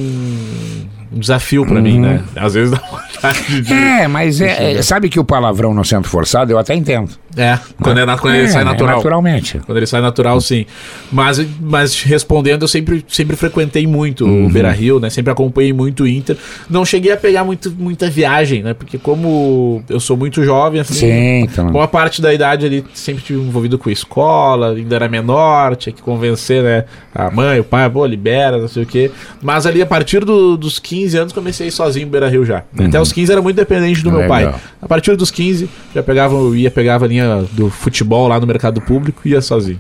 um 1.12 1.20
desafio 1.20 1.66
pra 1.66 1.82
mim, 1.82 2.00
né? 2.00 2.22
Às 2.36 2.54
vezes 2.54 2.72
dá 2.72 2.78
vontade 2.80 3.62
de. 3.62 3.74
É, 3.74 4.08
mas 4.08 4.40
é, 4.42 4.74
é, 4.74 4.82
sabe 4.82 5.10
que 5.10 5.20
o 5.20 5.24
palavrão 5.24 5.74
no 5.74 5.84
centro 5.84 6.10
forçado 6.10 6.52
eu 6.52 6.58
até 6.60 6.76
entendo. 6.76 7.12
É, 7.38 7.58
quando, 7.82 8.00
é, 8.00 8.06
na- 8.06 8.18
quando 8.18 8.36
ele 8.36 8.46
É, 8.46 8.50
sai 8.50 8.62
é 8.62 8.66
natural. 8.66 8.98
naturalmente. 8.98 9.60
Quando 9.66 9.78
ele 9.78 9.86
sai 9.88 10.02
natural, 10.02 10.40
sim. 10.42 10.66
Mas, 11.12 11.40
mas 11.62 12.02
respondendo, 12.04 12.64
eu 12.64 12.68
sempre, 12.68 13.04
sempre 13.08 13.36
frequentei 13.36 13.86
muito 13.88 14.26
Uhum. 14.26 14.48
o 14.48 14.50
Beira 14.50 14.72
Rio, 14.72 15.00
né? 15.00 15.10
Sempre 15.10 15.32
acompanhei 15.32 15.72
muito 15.74 16.04
o 16.04 16.08
Inter. 16.08 16.38
Não 16.70 16.84
cheguei 16.86 17.12
a 17.12 17.18
pegar 17.18 17.44
muito, 17.44 17.72
muita 17.72 18.10
viagem, 18.10 18.62
né? 18.64 18.74
Porque 18.74 18.98
como 18.98 19.84
eu 19.90 20.00
sou 20.00 20.18
muito 20.18 20.44
jovem, 20.44 20.82
assim, 20.82 20.94
Sim, 20.94 21.40
então. 21.44 21.68
boa 21.72 21.88
parte 21.88 22.22
da 22.22 22.34
idade 22.34 22.66
ali 22.66 22.84
sempre 22.94 23.24
tive 23.24 23.40
envolvido 23.40 23.78
com 23.78 23.90
escola, 23.90 24.72
ainda 24.74 24.96
era 24.96 25.08
menor, 25.08 25.76
tinha 25.76 25.94
que 25.94 26.02
convencer, 26.02 26.64
né? 26.64 26.86
A 27.14 27.30
mãe, 27.32 27.60
o 27.60 27.64
pai, 27.64 27.90
pô, 27.90 28.06
libera, 28.06 28.58
não 28.58 28.68
sei 28.68 28.84
o 28.84 28.86
quê. 28.86 29.12
Mas 29.42 29.66
ali, 29.66 29.82
a 29.82 29.86
partir 29.86 30.26
do- 30.26 30.58
dos 30.58 30.80
15 30.80 30.99
anos, 31.16 31.34
comecei 31.34 31.66
a 31.66 31.70
ir 31.70 31.72
sozinho 31.72 32.06
no 32.06 32.12
Beira 32.12 32.28
Rio 32.30 32.46
já. 32.46 32.64
Até 32.78 33.00
os 33.00 33.12
15 33.12 33.32
era 33.32 33.42
muito 33.42 33.56
dependente 33.56 34.02
do 34.04 34.12
meu 34.12 34.22
Uhum. 34.22 34.28
Legal. 34.36 34.52
pai. 34.54 34.62
A 34.82 34.88
partir 34.88 35.16
dos 35.16 35.32
15, 35.32 35.70
já 35.94 36.04
pegava, 36.04 36.36
ia 36.56 36.70
pegava 36.72 37.06
a 37.06 37.08
linha 37.08 37.46
do 37.52 37.70
futebol 37.70 38.28
lá 38.28 38.40
no 38.40 38.46
mercado 38.48 38.80
público 38.82 39.22
e 39.26 39.32
ia 39.32 39.42
sozinho. 39.42 39.80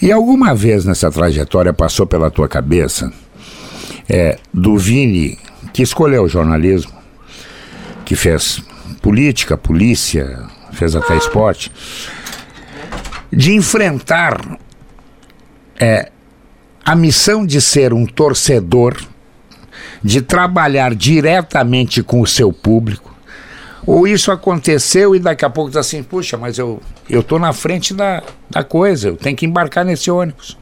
E 0.00 0.10
alguma 0.12 0.54
vez 0.54 0.84
nessa 0.84 1.10
trajetória 1.10 1.72
passou 1.72 2.06
pela 2.06 2.30
tua 2.30 2.48
cabeça 2.48 3.12
é, 4.08 4.38
do 4.52 4.76
Vini, 4.78 5.38
que 5.72 5.82
escolheu 5.82 6.24
o 6.24 6.28
jornalismo, 6.28 6.92
que 8.04 8.14
fez 8.16 8.62
política, 9.02 9.56
polícia, 9.56 10.42
fez 10.72 10.94
até 10.96 11.16
esporte, 11.16 11.70
de 13.32 13.52
enfrentar 13.54 14.58
é, 15.78 16.10
a 16.84 16.96
missão 16.96 17.44
de 17.44 17.60
ser 17.60 17.92
um 17.92 18.06
torcedor, 18.06 18.96
de 20.02 20.22
trabalhar 20.22 20.94
diretamente 20.94 22.02
com 22.02 22.20
o 22.20 22.26
seu 22.26 22.52
público, 22.52 23.14
ou 23.86 24.06
isso 24.06 24.30
aconteceu 24.30 25.14
e 25.14 25.18
daqui 25.18 25.44
a 25.44 25.50
pouco 25.50 25.70
tá 25.70 25.80
assim, 25.80 26.02
puxa, 26.02 26.36
mas 26.36 26.58
eu, 26.58 26.80
eu 27.08 27.22
tô 27.22 27.38
na 27.38 27.52
frente 27.52 27.94
da, 27.94 28.22
da 28.50 28.62
coisa, 28.62 29.08
eu 29.08 29.16
tenho 29.16 29.36
que 29.36 29.46
embarcar 29.46 29.84
nesse 29.84 30.10
ônibus. 30.10 30.58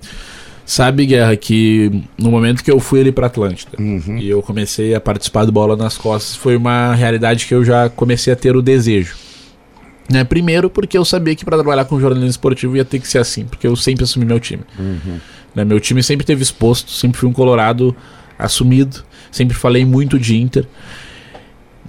Sabe, 0.64 1.06
Guerra, 1.06 1.36
que 1.36 2.02
no 2.18 2.30
momento 2.30 2.62
que 2.62 2.70
eu 2.70 2.80
fui 2.80 3.00
ali 3.00 3.12
pra 3.12 3.28
Atlântida 3.28 3.76
e 4.18 4.28
eu 4.28 4.42
comecei 4.42 4.94
a 4.96 5.00
participar 5.00 5.44
do 5.44 5.52
Bola 5.52 5.76
nas 5.76 5.96
Costas, 5.96 6.34
foi 6.34 6.56
uma 6.56 6.92
realidade 6.94 7.46
que 7.46 7.54
eu 7.54 7.64
já 7.64 7.88
comecei 7.88 8.32
a 8.32 8.36
ter 8.36 8.56
o 8.56 8.62
desejo. 8.62 9.16
Né? 10.10 10.24
Primeiro, 10.24 10.68
porque 10.68 10.98
eu 10.98 11.04
sabia 11.04 11.34
que 11.34 11.44
para 11.44 11.56
trabalhar 11.56 11.84
com 11.84 12.00
jornalismo 12.00 12.30
esportivo 12.30 12.76
ia 12.76 12.84
ter 12.84 12.98
que 12.98 13.08
ser 13.08 13.18
assim, 13.18 13.44
porque 13.44 13.66
eu 13.66 13.76
sempre 13.76 14.04
assumi 14.04 14.24
meu 14.24 14.40
time. 14.40 14.62
Né? 15.54 15.64
Meu 15.64 15.80
time 15.80 16.02
sempre 16.02 16.26
teve 16.26 16.42
exposto, 16.42 16.90
sempre 16.90 17.18
fui 17.18 17.28
um 17.28 17.32
Colorado 17.32 17.94
assumido, 18.38 19.04
sempre 19.30 19.56
falei 19.56 19.84
muito 19.84 20.18
de 20.18 20.36
Inter. 20.36 20.66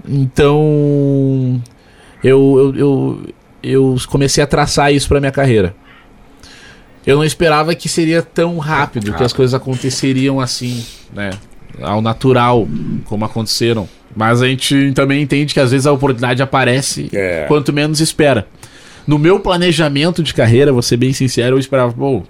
Então, 0.07 1.61
eu, 2.23 2.73
eu, 2.75 2.75
eu, 2.75 3.21
eu 3.63 3.95
comecei 4.07 4.43
a 4.43 4.47
traçar 4.47 4.93
isso 4.93 5.07
para 5.07 5.19
minha 5.19 5.31
carreira. 5.31 5.75
Eu 7.05 7.15
não 7.17 7.23
esperava 7.23 7.73
que 7.73 7.87
seria 7.87 8.21
tão 8.21 8.57
rápido, 8.57 9.13
que 9.13 9.23
as 9.23 9.31
coisas 9.31 9.53
aconteceriam 9.53 10.39
assim, 10.41 10.83
né? 11.13 11.31
Ao 11.81 12.01
natural, 12.01 12.67
como 13.05 13.23
aconteceram. 13.23 13.87
Mas 14.15 14.41
a 14.41 14.47
gente 14.47 14.91
também 14.93 15.21
entende 15.21 15.53
que 15.53 15.59
às 15.59 15.71
vezes 15.71 15.85
a 15.87 15.91
oportunidade 15.91 16.41
aparece 16.41 17.09
É. 17.13 17.45
quanto 17.47 17.71
menos 17.71 18.01
espera. 18.01 18.47
No 19.05 19.17
meu 19.17 19.39
planejamento 19.39 20.21
de 20.21 20.33
carreira, 20.33 20.73
vou 20.73 20.81
ser 20.81 20.97
bem 20.97 21.13
sincero, 21.13 21.55
eu 21.55 21.59
esperava, 21.59 21.93
pô, 21.93 22.23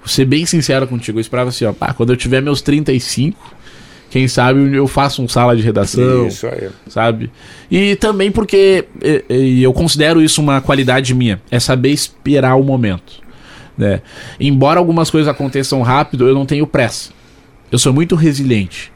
vou 0.00 0.08
ser 0.08 0.24
bem 0.24 0.44
sincero 0.46 0.86
contigo, 0.86 1.18
eu 1.18 1.20
esperava 1.20 1.50
assim, 1.50 1.64
ó, 1.64 1.72
pá, 1.72 1.92
quando 1.92 2.10
eu 2.10 2.16
tiver 2.16 2.40
meus 2.42 2.60
35, 2.62 3.38
quem 4.10 4.26
sabe 4.26 4.74
eu 4.74 4.88
faço 4.88 5.22
um 5.22 5.28
sala 5.28 5.54
de 5.56 5.62
redação, 5.62 6.24
aí. 6.24 6.30
sabe? 6.88 7.30
E 7.70 7.94
também 7.96 8.30
porque 8.32 8.86
e- 9.02 9.24
e 9.28 9.62
eu 9.62 9.72
considero 9.72 10.20
isso 10.20 10.40
uma 10.40 10.60
qualidade 10.60 11.14
minha, 11.14 11.40
é 11.50 11.60
saber 11.60 11.90
esperar 11.90 12.56
o 12.56 12.62
momento, 12.64 13.20
né? 13.78 14.00
Embora 14.40 14.78
algumas 14.80 15.10
coisas 15.10 15.28
aconteçam 15.28 15.80
rápido, 15.82 16.26
eu 16.26 16.34
não 16.34 16.44
tenho 16.44 16.66
pressa. 16.66 17.10
Eu 17.70 17.78
sou 17.78 17.92
muito 17.92 18.16
resiliente, 18.16 18.90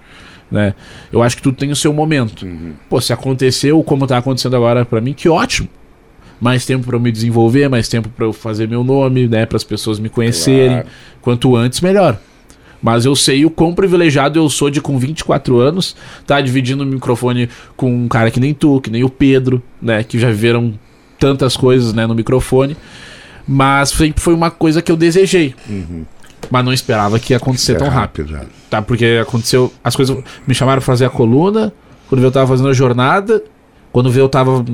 né? 0.50 0.74
Eu 1.12 1.22
acho 1.22 1.36
que 1.36 1.42
tudo 1.42 1.56
tem 1.56 1.70
o 1.70 1.76
seu 1.76 1.92
momento. 1.92 2.44
Pô, 2.88 3.00
se 3.00 3.12
aconteceu 3.12 3.80
como 3.84 4.06
tá 4.08 4.18
acontecendo 4.18 4.56
agora 4.56 4.84
pra 4.84 5.00
mim, 5.00 5.12
que 5.12 5.28
ótimo. 5.28 5.68
Mais 6.44 6.66
tempo 6.66 6.84
pra 6.86 6.96
eu 6.96 7.00
me 7.00 7.10
desenvolver, 7.10 7.70
mais 7.70 7.88
tempo 7.88 8.10
pra 8.10 8.26
eu 8.26 8.32
fazer 8.34 8.68
meu 8.68 8.84
nome, 8.84 9.26
né, 9.26 9.46
para 9.46 9.56
as 9.56 9.64
pessoas 9.64 9.98
me 9.98 10.10
conhecerem. 10.10 10.82
Claro. 10.82 10.88
Quanto 11.22 11.56
antes, 11.56 11.80
melhor. 11.80 12.18
Mas 12.82 13.06
eu 13.06 13.16
sei 13.16 13.46
o 13.46 13.50
quão 13.50 13.74
privilegiado 13.74 14.38
eu 14.38 14.50
sou 14.50 14.68
de, 14.68 14.78
com 14.78 14.98
24 14.98 15.58
anos, 15.58 15.96
tá 16.26 16.38
dividindo 16.42 16.82
o 16.82 16.86
microfone 16.86 17.48
com 17.74 17.90
um 17.90 18.08
cara 18.08 18.30
que 18.30 18.38
nem 18.38 18.52
tu, 18.52 18.78
que 18.78 18.90
nem 18.90 19.02
o 19.02 19.08
Pedro, 19.08 19.62
né? 19.80 20.04
Que 20.04 20.18
já 20.18 20.28
viveram 20.28 20.74
tantas 21.18 21.56
coisas, 21.56 21.94
né, 21.94 22.06
no 22.06 22.14
microfone. 22.14 22.76
Mas 23.48 23.88
sempre 23.88 24.22
foi 24.22 24.34
uma 24.34 24.50
coisa 24.50 24.82
que 24.82 24.92
eu 24.92 24.98
desejei. 24.98 25.54
Mas 26.50 26.62
não 26.62 26.74
esperava 26.74 27.18
que 27.18 27.32
ia 27.32 27.38
acontecer 27.38 27.78
tão 27.78 27.88
rápido. 27.88 28.38
Tá? 28.68 28.82
Porque 28.82 29.18
aconteceu. 29.22 29.72
As 29.82 29.96
coisas. 29.96 30.14
Me 30.46 30.54
chamaram 30.54 30.82
pra 30.82 30.86
fazer 30.86 31.06
a 31.06 31.10
coluna. 31.10 31.72
Quando 32.06 32.22
eu 32.22 32.30
tava 32.30 32.46
fazendo 32.46 32.68
a 32.68 32.74
jornada. 32.74 33.42
Quando 33.94 34.10
veio 34.10 34.24
eu 34.24 34.28
tava. 34.28 34.64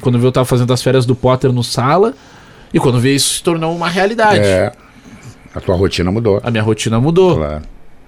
Quando 0.00 0.18
veio 0.20 0.28
eu 0.28 0.32
tava 0.32 0.44
fazendo 0.44 0.72
as 0.72 0.80
férias 0.80 1.04
do 1.04 1.16
Potter 1.16 1.52
no 1.52 1.64
sala. 1.64 2.14
E 2.72 2.78
quando 2.78 3.00
veio 3.00 3.16
isso 3.16 3.34
se 3.34 3.42
tornou 3.42 3.74
uma 3.74 3.88
realidade. 3.88 4.38
É. 4.38 4.70
A 5.52 5.60
tua 5.60 5.74
rotina 5.74 6.12
mudou. 6.12 6.40
A 6.44 6.48
minha 6.48 6.62
rotina 6.62 7.00
mudou. 7.00 7.38
Claro. 7.38 7.62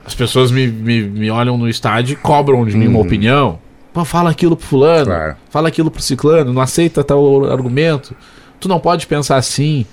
As 0.07 0.15
pessoas 0.15 0.53
me, 0.53 0.69
me, 0.69 1.03
me 1.03 1.29
olham 1.29 1.59
no 1.59 1.69
estádio 1.69 2.13
e 2.13 2.17
cobram 2.17 2.65
de 2.65 2.77
mim 2.77 2.87
uma 2.87 3.01
opinião. 3.01 3.59
Pô, 3.93 4.05
fala 4.05 4.31
aquilo 4.31 4.55
pro 4.55 4.65
fulano, 4.65 5.07
Claro. 5.07 5.37
fala 5.51 5.67
aquilo 5.67 5.91
pro 5.91 6.01
ciclano, 6.01 6.53
não 6.53 6.63
aceita 6.63 7.03
tal 7.03 7.45
argumento. 7.51 8.15
Tu 8.61 8.69
não 8.69 8.79
pode 8.79 9.09
pensar 9.09 9.39
assim. 9.39 9.85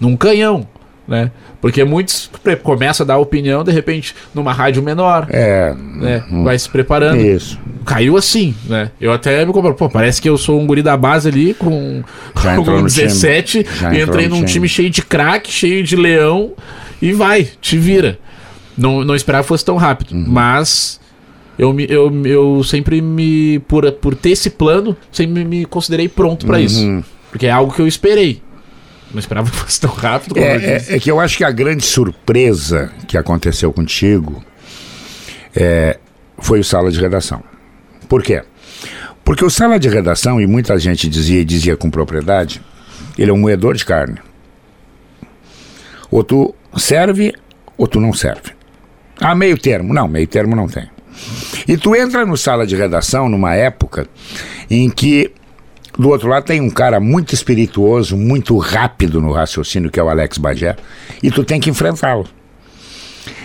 Num 0.00 0.16
canhão. 0.16 0.66
Né? 1.10 1.30
Porque 1.60 1.84
muitos 1.84 2.30
começam 2.62 3.04
a 3.04 3.06
dar 3.08 3.18
opinião, 3.18 3.62
de 3.64 3.72
repente, 3.72 4.14
numa 4.32 4.52
rádio 4.52 4.80
menor, 4.82 5.26
É. 5.28 5.74
né? 5.96 6.24
Vai 6.44 6.56
se 6.58 6.68
preparando. 6.70 7.20
Isso. 7.20 7.58
Caiu 7.84 8.16
assim, 8.16 8.54
né? 8.66 8.90
Eu 9.00 9.12
até 9.12 9.44
me 9.44 9.52
comparo, 9.52 9.74
pô, 9.74 9.90
parece 9.90 10.22
que 10.22 10.28
eu 10.28 10.38
sou 10.38 10.58
um 10.60 10.66
guri 10.66 10.80
da 10.82 10.96
base 10.96 11.28
ali 11.28 11.52
com, 11.52 12.02
com 12.32 12.54
no 12.56 12.64
time. 12.64 12.82
17 12.84 13.66
Já 13.80 13.92
e 13.92 14.00
entrei 14.02 14.28
num 14.28 14.36
time. 14.36 14.46
time 14.52 14.68
cheio 14.68 14.88
de 14.90 15.02
craque, 15.02 15.50
cheio 15.50 15.82
de 15.82 15.96
leão 15.96 16.52
e 17.02 17.12
vai, 17.12 17.46
te 17.60 17.76
vira. 17.76 18.18
Não, 18.78 19.04
não 19.04 19.14
esperava 19.16 19.42
que 19.42 19.48
fosse 19.48 19.64
tão 19.64 19.76
rápido, 19.76 20.12
Uhum. 20.14 20.24
mas 20.28 21.00
eu, 21.58 21.78
eu, 21.80 22.26
eu 22.26 22.64
sempre 22.64 23.02
me. 23.02 23.58
Por, 23.68 23.90
por 23.92 24.14
ter 24.14 24.30
esse 24.30 24.48
plano, 24.48 24.96
sempre 25.12 25.44
me 25.44 25.66
considerei 25.66 26.08
pronto 26.08 26.46
isso. 26.56 26.82
Uhum. 26.86 27.02
Porque 27.30 27.46
é 27.46 27.50
algo 27.50 27.72
que 27.74 27.82
eu 27.82 27.86
esperei. 27.86 28.40
Não 29.12 29.18
esperava 29.18 29.50
que 29.50 29.56
fosse 29.56 29.80
tão 29.80 29.90
rápido 29.90 30.34
como 30.34 30.44
eu 30.46 30.50
É, 30.50 30.58
disse. 30.78 30.92
é- 30.92 30.96
é 30.96 31.00
que 31.00 31.10
eu 31.10 31.18
acho 31.20 31.36
que 31.36 31.44
a 31.44 31.50
grande 31.50 31.84
surpresa 31.84 32.92
que 33.08 33.16
aconteceu 33.18 33.72
contigo 33.72 34.42
é, 35.54 35.98
foi 36.38 36.60
o 36.60 36.64
sala 36.64 36.90
de 36.92 37.00
redação. 37.00 37.42
Por 38.08 38.22
quê? 38.22 38.42
Porque 39.24 39.44
o 39.44 39.50
sala 39.50 39.78
de 39.78 39.88
redação, 39.88 40.40
e 40.40 40.46
muita 40.46 40.78
gente 40.78 41.08
dizia 41.08 41.40
e 41.40 41.44
dizia 41.44 41.76
com 41.76 41.90
propriedade, 41.90 42.60
ele 43.18 43.30
é 43.30 43.34
um 43.34 43.38
moedor 43.38 43.74
de 43.76 43.84
carne. 43.84 44.18
Ou 46.10 46.24
tu 46.24 46.54
serve, 46.76 47.32
ou 47.76 47.86
tu 47.86 48.00
não 48.00 48.12
serve. 48.12 48.52
Ah, 49.20 49.34
meio 49.34 49.56
termo. 49.58 49.92
Não, 49.92 50.08
meio 50.08 50.26
termo 50.26 50.56
não 50.56 50.66
tem. 50.68 50.88
E 51.68 51.76
tu 51.76 51.94
entra 51.94 52.24
no 52.24 52.36
sala 52.36 52.66
de 52.66 52.74
redação 52.74 53.28
numa 53.28 53.54
época 53.54 54.06
em 54.70 54.88
que 54.88 55.30
do 56.00 56.08
outro 56.08 56.28
lado 56.28 56.44
tem 56.44 56.60
um 56.60 56.70
cara 56.70 56.98
muito 56.98 57.34
espirituoso, 57.34 58.16
muito 58.16 58.56
rápido 58.58 59.20
no 59.20 59.32
raciocínio, 59.32 59.90
que 59.90 60.00
é 60.00 60.02
o 60.02 60.08
Alex 60.08 60.38
Bagé, 60.38 60.76
e 61.22 61.30
tu 61.30 61.44
tem 61.44 61.60
que 61.60 61.70
enfrentá-lo. 61.70 62.26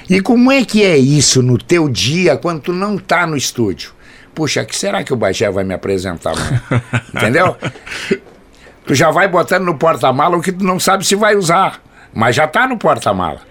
E 0.09 0.21
como 0.21 0.51
é 0.51 0.63
que 0.63 0.83
é 0.83 0.97
isso 0.97 1.41
no 1.41 1.57
teu 1.57 1.89
dia 1.89 2.37
quando 2.37 2.61
tu 2.61 2.73
não 2.73 2.97
tá 2.97 3.25
no 3.27 3.35
estúdio? 3.35 3.91
Puxa, 4.33 4.63
que 4.63 4.75
será 4.75 5.03
que 5.03 5.13
o 5.13 5.15
Bagé 5.15 5.49
vai 5.49 5.63
me 5.63 5.73
apresentar? 5.73 6.35
Entendeu? 7.13 7.55
Tu 8.85 8.93
já 8.93 9.09
vai 9.09 9.27
botando 9.27 9.63
no 9.63 9.77
porta-mala 9.77 10.37
o 10.37 10.41
que 10.41 10.51
tu 10.51 10.63
não 10.63 10.79
sabe 10.79 11.05
se 11.05 11.15
vai 11.15 11.35
usar, 11.35 11.81
mas 12.13 12.35
já 12.35 12.47
tá 12.47 12.67
no 12.67 12.77
porta-mala. 12.77 13.41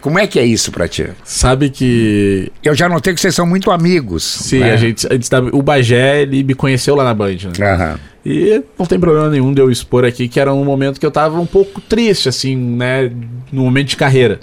Como 0.00 0.18
é 0.18 0.26
que 0.26 0.38
é 0.38 0.44
isso 0.44 0.70
pra 0.70 0.86
ti? 0.86 1.08
Sabe 1.24 1.70
que. 1.70 2.50
Eu 2.62 2.74
já 2.74 2.88
notei 2.88 3.12
que 3.14 3.20
vocês 3.20 3.34
são 3.34 3.46
muito 3.46 3.70
amigos. 3.70 4.22
Sim, 4.22 4.60
né? 4.60 4.72
a 4.72 4.76
gente, 4.76 5.06
a 5.06 5.12
gente 5.14 5.28
tá- 5.28 5.40
o 5.52 5.60
Bagé, 5.62 6.22
ele 6.22 6.42
me 6.44 6.54
conheceu 6.54 6.94
lá 6.94 7.02
na 7.04 7.12
Band, 7.14 7.36
né? 7.58 7.72
Aham. 7.74 7.98
E 8.24 8.62
não 8.78 8.86
tem 8.86 8.98
problema 9.00 9.28
nenhum 9.28 9.52
de 9.52 9.60
eu 9.60 9.70
expor 9.70 10.04
aqui 10.04 10.28
que 10.28 10.38
era 10.38 10.52
um 10.52 10.64
momento 10.64 11.00
que 11.00 11.06
eu 11.06 11.10
tava 11.10 11.40
um 11.40 11.46
pouco 11.46 11.80
triste, 11.80 12.28
assim, 12.28 12.54
né? 12.56 13.10
No 13.50 13.62
momento 13.62 13.88
de 13.88 13.96
carreira. 13.96 14.38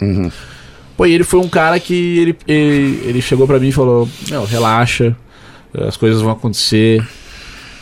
Pô, 0.97 1.05
e 1.05 1.13
ele 1.13 1.23
foi 1.23 1.39
um 1.39 1.47
cara 1.47 1.79
que 1.79 1.93
ele, 2.19 2.35
ele, 2.47 3.01
ele 3.05 3.21
chegou 3.21 3.45
pra 3.47 3.59
mim 3.59 3.67
e 3.67 3.71
falou: 3.71 4.09
Não, 4.29 4.45
relaxa, 4.45 5.15
as 5.87 5.95
coisas 5.97 6.21
vão 6.21 6.31
acontecer, 6.31 7.05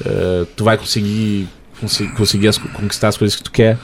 eh, 0.06 0.46
tu 0.56 0.63
vai 0.63 0.77
conseguir, 0.77 1.48
consi- 1.80 2.08
conseguir 2.10 2.48
as- 2.50 2.58
conquistar 2.58 3.08
as 3.10 3.18
coisas 3.18 3.36
que 3.36 3.44
tu 3.44 3.51
quer. 3.51 3.77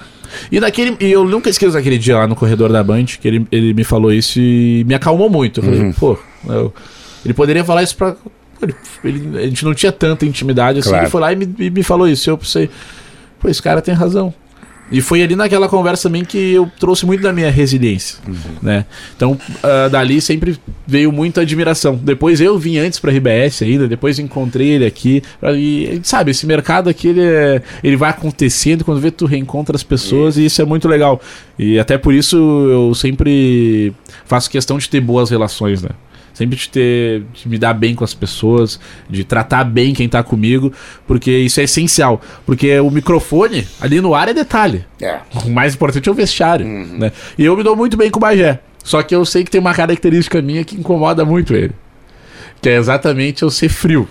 E 0.52 0.60
naquele. 0.60 0.96
E 1.00 1.12
eu 1.12 1.24
nunca 1.26 1.50
esqueço 1.50 1.74
daquele 1.74 1.98
dia 1.98 2.18
lá 2.18 2.28
no 2.28 2.36
corredor 2.36 2.72
da 2.72 2.84
Band, 2.84 3.06
que 3.06 3.28
ele, 3.28 3.48
ele 3.52 3.74
me 3.74 3.84
falou 3.84 4.12
isso 4.14 4.40
e 4.40 4.84
me 4.88 4.94
acalmou 4.94 5.30
muito. 5.30 5.60
Eu 5.60 5.64
falei, 5.64 5.94
pô, 6.00 6.18
eu- 6.48 6.74
ele 7.26 7.34
poderia 7.34 7.64
falar 7.64 7.84
isso 7.84 7.96
pra. 7.98 8.16
Ele, 8.62 8.76
ele- 9.04 9.38
a 9.40 9.48
gente 9.48 9.64
não 9.66 9.74
tinha 9.74 9.92
tanta 9.92 10.26
intimidade 10.26 10.80
assim. 10.80 10.90
Claro. 10.90 11.04
Ele 11.06 11.12
foi 11.12 11.22
lá 11.22 11.34
e 11.34 11.36
me, 11.36 11.70
me 11.70 11.84
falou 11.84 12.08
isso. 12.08 12.30
Eu 12.30 12.38
pensei, 12.38 12.70
pô, 13.40 13.48
esse 13.50 13.62
cara 13.62 13.82
tem 13.82 13.94
razão. 13.94 14.34
E 14.92 15.02
foi 15.02 15.22
ali 15.22 15.36
naquela 15.36 15.70
conversa 15.70 16.10
também 16.10 16.26
que 16.26 16.38
eu 16.54 16.70
trouxe 16.80 17.06
muito 17.06 17.22
da 17.22 17.32
minha 17.32 17.52
resiliência, 17.52 18.18
né? 18.62 18.86
Então, 19.16 19.38
ah, 19.62 19.88
dali 19.88 20.20
sempre 20.20 20.58
veio 20.88 21.12
muita 21.12 21.42
admiração. 21.42 21.96
Depois 21.96 22.42
eu 22.42 22.58
vim 22.58 22.78
antes 22.78 22.98
pra 23.00 23.12
RBS 23.12 23.62
ainda, 23.62 23.88
depois 23.88 24.18
encontrei 24.18 24.70
ele 24.70 24.86
aqui. 24.86 25.22
E, 25.56 26.00
sabe, 26.04 26.32
esse 26.32 26.46
mercado 26.48 26.90
aqui, 26.90 27.10
ele, 27.10 27.22
é- 27.22 27.62
ele 27.84 27.96
vai 27.96 28.10
acontecendo 28.10 28.84
quando 28.84 29.00
vê 29.00 29.12
tu 29.12 29.26
reencontra 29.26 29.76
as 29.76 29.84
pessoas 29.84 30.38
e 30.38 30.46
isso 30.46 30.62
é 30.62 30.66
muito 30.66 30.88
legal. 30.88 31.22
E 31.58 31.78
até 31.78 31.98
por 31.98 32.14
isso 32.14 32.36
eu 32.38 32.96
sempre 32.96 33.94
faço 34.26 34.50
questão 34.50 34.78
de 34.78 34.90
ter 34.90 35.00
boas 35.02 35.30
relações, 35.30 35.82
né? 35.84 35.90
Sempre 36.40 36.56
de 36.56 36.70
ter, 36.70 37.24
de 37.34 37.50
me 37.50 37.58
dar 37.58 37.74
bem 37.74 37.94
com 37.94 38.06
as 38.06 38.14
pessoas, 38.14 38.80
de 39.10 39.26
tratar 39.26 39.66
bem 39.66 39.94
quem 39.94 40.08
tá 40.08 40.24
comigo, 40.24 40.72
porque 41.06 41.30
isso 41.30 41.60
é 41.60 41.64
essencial. 41.64 42.22
Porque 42.46 42.80
o 42.80 42.90
microfone 42.90 43.68
ali 43.82 44.00
no 44.00 44.16
ar 44.16 44.30
é 44.30 44.34
detalhe. 44.34 44.86
É. 45.02 45.20
O 45.44 45.50
mais 45.50 45.76
importante 45.76 46.08
é 46.08 46.12
o 46.14 46.16
vestiário, 46.16 46.66
né? 46.66 47.12
E 47.38 47.44
eu 47.44 47.58
me 47.58 47.62
dou 47.62 47.76
muito 47.76 47.98
bem 47.98 48.10
com 48.10 48.20
o 48.20 48.22
Bagé. 48.22 48.62
Só 48.82 49.04
que 49.04 49.14
eu 49.14 49.26
sei 49.26 49.44
que 49.44 49.52
tem 49.52 49.60
uma 49.60 49.74
característica 49.74 50.42
minha 50.42 50.64
que 50.64 50.78
incomoda 50.78 51.26
muito 51.26 51.54
ele. 51.54 51.74
Que 52.62 52.70
é 52.70 52.78
exatamente 52.78 53.44
eu 53.44 53.50
ser 53.50 53.68
frio. 53.68 54.08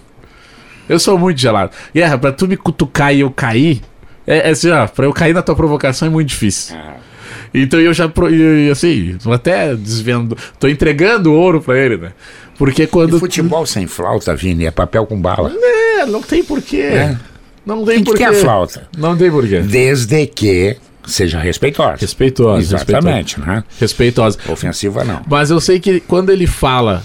Eu 0.86 0.98
sou 0.98 1.16
muito 1.16 1.40
gelado. 1.40 1.70
Guerra, 1.94 2.18
pra 2.18 2.30
tu 2.30 2.46
me 2.46 2.58
cutucar 2.58 3.14
e 3.14 3.20
eu 3.20 3.30
cair, 3.30 3.80
é, 4.26 4.48
é 4.48 4.50
assim, 4.50 4.68
ó, 4.68 4.86
pra 4.86 5.06
eu 5.06 5.14
cair 5.14 5.32
na 5.32 5.40
tua 5.40 5.56
provocação 5.56 6.08
é 6.08 6.10
muito 6.10 6.28
difícil. 6.28 6.76
Então 7.52 7.80
eu 7.80 7.92
já, 7.92 8.10
assim, 8.70 9.16
até 9.32 9.74
desvendo, 9.74 10.36
tô 10.58 10.68
entregando 10.68 11.32
ouro 11.32 11.60
pra 11.60 11.78
ele, 11.78 11.96
né? 11.96 12.12
Porque 12.56 12.86
quando... 12.86 13.16
E 13.16 13.20
futebol 13.20 13.64
sem 13.66 13.86
flauta, 13.86 14.34
Vini, 14.34 14.66
é 14.66 14.70
papel 14.70 15.06
com 15.06 15.20
bala. 15.20 15.52
É, 15.62 16.06
não 16.06 16.20
tem 16.22 16.42
porquê. 16.42 17.16
Não 17.64 17.84
tem 17.84 17.96
Tem 17.96 18.04
que 18.04 18.10
porquê. 18.10 18.24
ter 18.24 18.30
a 18.30 18.32
flauta. 18.34 18.88
Não 18.96 19.16
tem 19.16 19.30
porquê. 19.30 19.60
Desde 19.60 20.26
que 20.26 20.76
seja 21.06 21.38
respeitosa. 21.38 21.96
Respeitosa. 22.00 22.60
Exatamente, 22.76 23.38
né? 23.40 23.62
Respeitosa. 23.80 24.38
Ofensiva 24.48 25.04
não. 25.04 25.22
Mas 25.28 25.50
eu 25.50 25.60
sei 25.60 25.78
que 25.78 26.00
quando 26.00 26.30
ele 26.30 26.46
fala 26.46 27.02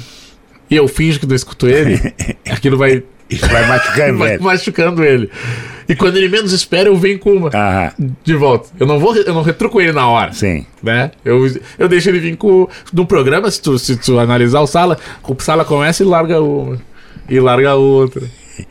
e 0.69 0.75
eu 0.75 0.87
finjo 0.87 1.19
que 1.19 1.25
não 1.27 1.35
escuto 1.35 1.67
ele, 1.67 1.99
aquilo 2.49 2.77
vai, 2.77 3.03
vai 3.49 3.67
machucando 3.67 4.17
vai 4.19 4.33
ele. 4.33 4.43
machucando 4.43 5.03
ele. 5.03 5.29
E 5.87 5.95
quando 5.95 6.17
ele 6.17 6.29
menos 6.29 6.51
espera, 6.51 6.89
eu 6.89 6.95
venho 6.95 7.19
com 7.19 7.31
uma 7.33 7.49
Aham, 7.53 7.91
de 8.23 8.35
volta. 8.35 8.69
Eu 8.79 8.85
não 8.87 8.99
vou, 8.99 9.15
eu 9.15 9.33
não 9.33 9.41
retruco 9.41 9.79
ele 9.81 9.91
na 9.91 10.07
hora. 10.07 10.31
sim. 10.33 10.65
Né? 10.81 11.11
Eu, 11.23 11.45
eu 11.79 11.87
deixo 11.87 12.09
ele 12.09 12.19
vir 12.19 12.35
com. 12.35 12.67
No 12.91 13.05
programa, 13.05 13.49
se 13.49 13.61
tu, 13.61 13.79
se 13.79 13.95
tu 13.95 14.19
analisar 14.19 14.59
o 14.59 14.67
sala, 14.67 14.97
o 15.23 15.35
sala 15.41 15.63
começa 15.63 16.03
e 16.03 16.05
larga 16.05 16.41
uma. 16.41 16.77
E 17.29 17.39
larga 17.39 17.75
outra. 17.75 18.21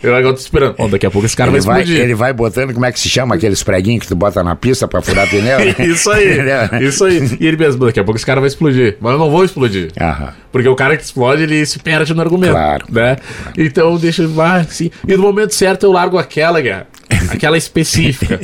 Eu 0.00 0.14
agora 0.14 0.32
tô 0.34 0.40
esperando. 0.40 0.76
Bom, 0.76 0.88
daqui 0.88 1.04
a 1.06 1.10
pouco 1.10 1.26
esse 1.26 1.36
cara 1.36 1.50
Ele 1.50 1.58
vai 1.60 1.66
vai, 1.74 1.82
explodir. 1.82 2.04
ele 2.04 2.14
vai 2.14 2.32
botando, 2.32 2.72
como 2.72 2.86
é 2.86 2.92
que 2.92 3.00
se 3.00 3.08
chama 3.08 3.34
aqueles 3.34 3.64
preguinhos 3.64 4.02
que 4.02 4.08
tu 4.08 4.14
bota 4.14 4.40
na 4.44 4.54
pista 4.54 4.86
pra 4.86 5.02
furar 5.02 5.28
pneu? 5.28 5.58
né? 5.58 5.74
Isso 5.84 6.08
aí, 6.08 6.38
isso 6.86 7.04
aí. 7.04 7.36
E 7.40 7.46
ele 7.48 7.56
mesmo, 7.56 7.84
daqui 7.84 7.98
a 7.98 8.04
pouco 8.04 8.16
esse 8.16 8.24
cara 8.24 8.40
vai 8.40 8.46
explodir. 8.46 8.96
Mas 9.00 9.12
eu 9.14 9.18
não 9.18 9.28
vou 9.28 9.44
explodir. 9.44 9.90
Aham. 10.00 10.34
Porque 10.52 10.68
o 10.68 10.76
cara 10.76 10.96
que 10.96 11.02
explode, 11.02 11.42
ele 11.42 11.66
se 11.66 11.80
perde 11.80 12.14
no 12.14 12.20
argumento. 12.20 12.52
Claro. 12.52 12.84
Né? 12.90 13.16
Então 13.58 13.96
deixa 13.96 14.24
vai, 14.28 14.60
assim. 14.60 14.88
E 15.08 15.16
no 15.16 15.22
momento 15.22 15.52
certo 15.52 15.82
eu 15.84 15.90
largo 15.90 16.16
aquela, 16.16 16.62
cara. 16.62 16.86
Aquela 17.30 17.56
específica. 17.56 18.38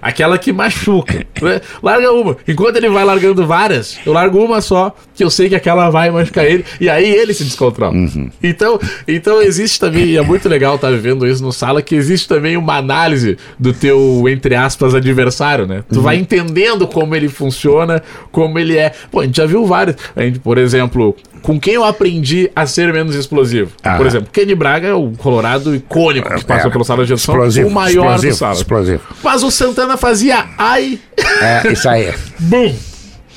aquela 0.00 0.38
que 0.38 0.52
machuca. 0.52 1.24
né? 1.40 1.60
Larga 1.82 2.12
uma. 2.12 2.36
Enquanto 2.46 2.76
ele 2.76 2.88
vai 2.88 3.04
largando 3.04 3.46
várias, 3.46 3.98
eu 4.04 4.12
largo 4.12 4.38
uma 4.44 4.60
só, 4.60 4.94
que 5.14 5.22
eu 5.24 5.30
sei 5.30 5.48
que 5.48 5.54
aquela 5.54 5.90
vai 5.90 6.10
machucar 6.10 6.44
ele. 6.44 6.64
E 6.80 6.88
aí 6.88 7.10
ele 7.10 7.34
se 7.34 7.44
descontrola. 7.44 7.94
Então, 8.42 8.78
então 9.06 9.40
existe 9.42 9.78
também, 9.78 10.04
e 10.06 10.16
é 10.16 10.22
muito 10.22 10.48
legal 10.48 10.74
estar 10.76 10.90
vivendo 10.90 11.26
isso 11.26 11.42
no 11.42 11.52
sala, 11.52 11.82
que 11.82 11.94
existe 11.94 12.28
também 12.28 12.56
uma 12.56 12.76
análise 12.76 13.36
do 13.58 13.72
teu, 13.72 14.24
entre 14.28 14.54
aspas, 14.54 14.94
adversário, 14.94 15.66
né? 15.66 15.84
Tu 15.92 16.00
vai 16.00 16.16
entendendo 16.16 16.86
como 16.86 17.14
ele 17.14 17.28
funciona, 17.28 18.02
como 18.30 18.58
ele 18.58 18.76
é. 18.76 18.92
Pô, 19.10 19.20
a 19.20 19.24
gente 19.24 19.36
já 19.36 19.46
viu 19.46 19.64
vários. 19.66 19.96
A 20.14 20.22
gente, 20.22 20.38
por 20.38 20.58
exemplo, 20.58 21.16
com 21.42 21.58
quem 21.60 21.74
eu 21.74 21.84
aprendi 21.84 22.50
a 22.54 22.64
ser 22.66 22.92
menos 22.92 23.14
explosivo? 23.14 23.72
Ah. 23.82 23.96
Por 23.96 24.06
exemplo, 24.06 24.28
Kenny 24.32 24.54
Braga 24.54 24.88
é 24.88 24.94
o 24.94 25.10
colorado 25.18 25.74
icônico 25.74 26.34
que 26.36 26.44
passou 26.44 26.68
É, 26.68 26.72
pelo 26.72 26.84
sala 26.84 27.04
de 27.04 27.12
edição, 27.12 27.34
explosivo, 27.34 27.68
o 27.68 27.70
maior 27.72 28.18
do 28.20 28.32
sala. 28.32 28.54
Explosivo. 28.54 29.00
Mas 29.22 29.42
o 29.42 29.50
Santana 29.50 29.96
fazia 29.96 30.44
ai, 30.56 30.98
É, 31.40 31.72
isso 31.72 31.88
aí. 31.88 32.12
bum! 32.38 32.74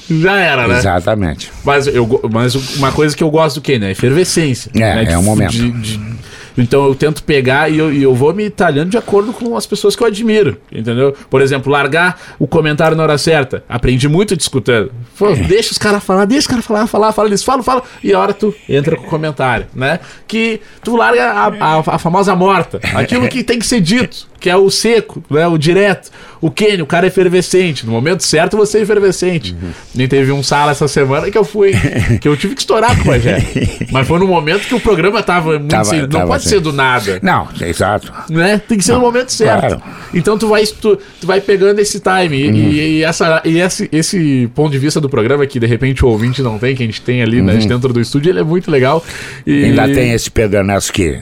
Já 0.07 0.35
era, 0.37 0.67
né? 0.67 0.77
Exatamente. 0.77 1.51
Mas, 1.63 1.87
eu, 1.87 2.07
mas 2.31 2.53
uma 2.77 2.91
coisa 2.91 3.15
que 3.17 3.23
eu 3.23 3.29
gosto 3.31 3.55
do 3.55 3.61
Ken, 3.61 3.79
né? 3.79 3.89
Efervescência. 3.89 4.69
É, 4.75 4.79
né? 4.79 5.01
é 5.01 5.05
De- 5.05 5.15
um 5.15 5.23
momento. 5.23 5.51
de- 5.51 5.71
de- 5.71 6.15
então 6.57 6.85
eu 6.85 6.95
tento 6.95 7.23
pegar 7.23 7.69
e 7.69 7.77
eu, 7.77 7.91
e 7.93 8.01
eu 8.03 8.13
vou 8.13 8.33
me 8.33 8.49
talhando 8.49 8.89
de 8.89 8.97
acordo 8.97 9.33
com 9.33 9.55
as 9.57 9.65
pessoas 9.65 9.95
que 9.95 10.03
eu 10.03 10.07
admiro, 10.07 10.57
entendeu? 10.71 11.13
Por 11.29 11.41
exemplo, 11.41 11.71
largar 11.71 12.19
o 12.39 12.47
comentário 12.47 12.95
na 12.95 13.03
hora 13.03 13.17
certa. 13.17 13.63
Aprendi 13.67 14.07
muito 14.07 14.35
discutindo. 14.37 14.91
Pô, 15.17 15.29
É. 15.29 15.35
deixa 15.35 15.71
os 15.71 15.77
caras 15.77 16.03
falar, 16.03 16.25
deixa 16.25 16.41
os 16.41 16.47
caras 16.47 16.65
falar, 16.65 16.87
falar, 16.87 17.11
falar, 17.11 17.27
eles 17.27 17.43
falam, 17.43 17.63
falam, 17.63 17.83
e 18.03 18.13
a 18.13 18.19
hora 18.19 18.33
tu 18.33 18.53
entra 18.69 18.95
com 18.95 19.03
o 19.05 19.09
comentário, 19.09 19.67
né? 19.75 19.99
Que 20.27 20.61
tu 20.83 20.95
larga 20.95 21.31
a, 21.31 21.47
a- 21.47 21.83
a 21.95 21.99
famosa 21.99 22.35
morta, 22.35 22.79
aquilo 22.93 23.27
que 23.27 23.43
tem 23.43 23.59
que 23.59 23.65
ser 23.65 23.81
dito. 23.81 24.27
Que 24.39 24.49
é 24.49 24.55
o 24.55 24.69
seco, 24.69 25.23
né? 25.29 25.47
O 25.47 25.57
direto. 25.57 26.11
O 26.41 26.51
Kenny, 26.51 26.81
o 26.81 26.85
cara 26.85 27.05
é 27.05 27.09
efervescente. 27.09 27.85
No 27.85 27.91
momento 27.91 28.21
certo, 28.21 28.55
você 28.55 28.79
é 28.79 28.81
efervescente. 28.81 29.53
Uhum. 29.53 29.71
Nem 29.95 30.07
teve 30.07 30.31
um 30.31 30.43
sala 30.43 30.71
essa 30.71 30.87
semana 30.87 31.31
que 31.31 31.37
eu 31.37 31.43
fui. 31.43 31.71
que 32.21 32.27
eu 32.27 32.37
tive 32.37 32.53
que 32.53 32.61
estourar 32.61 32.95
com 32.95 33.09
o 33.09 33.13
Rogério. 33.13 33.45
Mas 33.91 34.07
foi 34.07 34.19
no 34.19 34.27
momento 34.27 34.67
que 34.67 34.75
o 34.75 34.79
programa 34.79 35.23
tava 35.23 35.57
muito. 35.57 35.71
Tava, 35.71 35.85
sem, 35.85 36.01
não 36.01 36.09
tava 36.09 36.27
pode 36.27 36.41
assim. 36.41 36.49
ser 36.49 36.59
do 36.59 36.71
nada. 36.71 37.19
Não, 37.21 37.47
é 37.59 37.69
exato. 37.69 38.11
Né? 38.29 38.61
Tem 38.67 38.77
que 38.77 38.83
ser 38.83 38.91
não, 38.91 38.99
no 38.99 39.05
momento 39.05 39.31
certo. 39.31 39.77
Claro. 39.77 39.81
Então 40.13 40.37
tu 40.37 40.47
vai, 40.47 40.65
tu, 40.65 40.97
tu, 41.19 41.25
vai 41.25 41.41
pegando 41.41 41.79
esse 41.79 41.99
time. 41.99 42.47
Uhum. 42.47 42.55
E, 42.55 42.97
e, 42.97 43.03
essa, 43.03 43.41
e 43.43 43.59
esse, 43.59 43.89
esse 43.91 44.49
ponto 44.53 44.71
de 44.71 44.79
vista 44.79 45.01
do 45.01 45.09
programa 45.09 45.45
que 45.47 45.59
de 45.59 45.65
repente 45.65 46.05
o 46.05 46.09
ouvinte 46.09 46.41
não 46.41 46.59
tem, 46.59 46.75
que 46.75 46.83
a 46.83 46.85
gente 46.85 47.01
tem 47.01 47.23
ali 47.23 47.41
né, 47.41 47.53
uhum. 47.53 47.59
né, 47.59 47.65
dentro 47.65 47.91
do 47.91 47.99
estúdio, 47.99 48.31
ele 48.31 48.39
é 48.39 48.43
muito 48.43 48.69
legal. 48.69 49.03
E... 49.47 49.65
Ainda 49.65 49.85
tem 49.85 50.11
esse 50.11 50.29
Pedro 50.29 50.59
Ernesto 50.59 50.93
que 50.93 51.21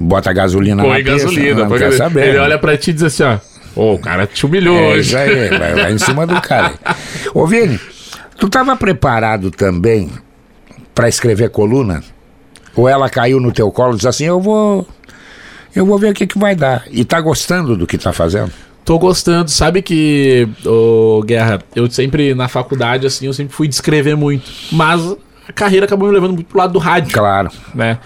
bota 0.00 0.32
gasolina 0.32 0.82
põe 0.82 1.02
na 1.02 1.10
gasolina, 1.12 1.66
pista, 1.66 1.86
não, 1.86 1.92
saber, 1.92 2.28
ele 2.28 2.38
né? 2.38 2.40
olha 2.40 2.58
pra 2.58 2.76
ti 2.76 2.90
e 2.90 2.92
diz 2.92 3.02
assim, 3.02 3.22
ó, 3.22 3.38
ô, 3.74 3.94
o 3.94 3.98
cara 3.98 4.26
te 4.26 4.44
humilhou 4.44 4.76
é, 4.76 4.88
hoje. 4.88 5.08
Isso 5.08 5.18
aí, 5.18 5.48
vai, 5.58 5.74
vai 5.74 5.92
em 5.92 5.98
cima 5.98 6.26
do 6.26 6.40
cara. 6.40 6.74
Ô, 7.34 7.46
Vini, 7.46 7.78
tu 8.38 8.48
tava 8.48 8.76
preparado 8.76 9.50
também 9.50 10.10
para 10.94 11.08
escrever 11.08 11.50
coluna? 11.50 12.02
Ou 12.74 12.88
ela 12.88 13.08
caiu 13.08 13.40
no 13.40 13.50
teu 13.50 13.70
colo 13.70 13.94
e 13.94 13.96
diz 13.96 14.06
assim, 14.06 14.24
eu 14.24 14.40
vou... 14.40 14.86
Eu 15.74 15.84
vou 15.84 15.98
ver 15.98 16.10
o 16.10 16.14
que, 16.14 16.26
que 16.26 16.38
vai 16.38 16.56
dar. 16.56 16.84
E 16.90 17.04
tá 17.04 17.20
gostando 17.20 17.76
do 17.76 17.86
que 17.86 17.98
tá 17.98 18.12
fazendo? 18.12 18.50
Tô 18.84 18.98
gostando. 18.98 19.50
Sabe 19.50 19.82
que, 19.82 20.48
ô, 20.64 21.22
Guerra, 21.24 21.60
eu 21.76 21.88
sempre, 21.90 22.34
na 22.34 22.48
faculdade, 22.48 23.06
assim, 23.06 23.26
eu 23.26 23.32
sempre 23.32 23.54
fui 23.54 23.68
descrever 23.68 24.16
muito. 24.16 24.50
Mas 24.72 25.00
a 25.46 25.52
carreira 25.52 25.86
acabou 25.86 26.08
me 26.08 26.14
levando 26.14 26.32
muito 26.32 26.46
pro 26.46 26.58
lado 26.58 26.72
do 26.72 26.78
rádio. 26.78 27.12
Claro. 27.12 27.50
Né? 27.74 27.98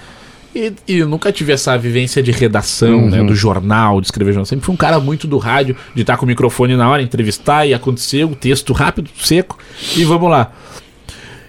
E, 0.55 0.73
e 0.87 0.99
eu 0.99 1.09
nunca 1.09 1.33
tive 1.33 1.53
essa 1.53 1.77
vivência 1.79 2.23
de 2.23 2.31
redação, 2.31 3.09
né, 3.09 3.19
uhum. 3.19 3.25
né? 3.25 3.25
Do 3.25 3.35
jornal, 3.35 4.01
de 4.01 4.07
escrever 4.07 4.33
jornal. 4.33 4.45
Sempre 4.45 4.65
fui 4.65 4.75
um 4.75 4.79
cara 4.79 5.01
muito 5.01 5.27
do 5.27 5.39
rádio, 5.39 5.77
de 5.95 6.03
estar 6.03 6.17
com 6.17 6.25
o 6.25 6.29
microfone 6.29 6.77
na 6.77 6.89
hora, 6.89 7.03
entrevistar 7.03 7.67
e 7.67 7.73
acontecer, 7.73 8.25
o 8.25 8.35
texto 8.35 8.73
rápido, 8.73 9.11
seco, 9.19 9.59
e 9.97 10.05
vamos 10.05 10.31
lá. 10.31 10.53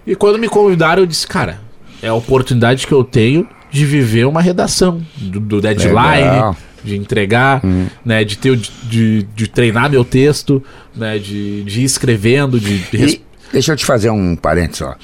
E 0.07 0.15
quando 0.15 0.39
me 0.39 0.47
convidaram, 0.47 1.03
eu 1.03 1.05
disse, 1.05 1.27
cara, 1.27 1.59
é 2.01 2.07
a 2.07 2.13
oportunidade 2.13 2.87
que 2.87 2.93
eu 2.93 3.03
tenho 3.03 3.47
de 3.71 3.85
viver 3.85 4.25
uma 4.25 4.41
redação, 4.41 5.01
do, 5.17 5.39
do 5.39 5.61
deadline, 5.61 5.95
Legal. 5.95 6.57
de 6.83 6.95
entregar, 6.95 7.65
hum. 7.65 7.87
né? 8.05 8.23
De 8.23 8.37
ter 8.37 8.55
de, 8.55 9.23
de 9.35 9.47
treinar 9.47 9.89
meu 9.89 10.05
texto, 10.05 10.63
né? 10.95 11.17
De, 11.17 11.63
de 11.63 11.81
ir 11.81 11.85
escrevendo, 11.85 12.59
de. 12.59 12.77
de... 12.79 13.15
E, 13.15 13.21
deixa 13.51 13.71
eu 13.73 13.75
te 13.75 13.85
fazer 13.85 14.11
um 14.11 14.35
parênteses, 14.35 14.81
ó. 14.83 14.95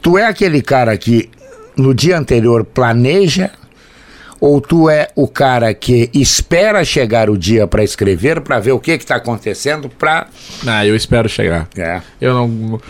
Tu 0.00 0.16
é 0.16 0.26
aquele 0.26 0.62
cara 0.62 0.96
que 0.96 1.28
no 1.78 1.94
dia 1.94 2.18
anterior 2.18 2.64
planeja 2.64 3.50
ou 4.40 4.60
tu 4.60 4.88
é 4.88 5.08
o 5.16 5.26
cara 5.26 5.72
que 5.74 6.10
espera 6.12 6.84
chegar 6.84 7.30
o 7.30 7.36
dia 7.36 7.66
para 7.66 7.82
escrever 7.82 8.40
para 8.40 8.58
ver 8.58 8.72
o 8.72 8.80
que 8.80 8.92
está 8.92 9.16
acontecendo 9.16 9.88
para 9.88 10.26
ah 10.66 10.84
eu 10.84 10.94
espero 10.94 11.28
chegar 11.28 11.68
é. 11.76 12.00
eu 12.20 12.34
não 12.34 12.80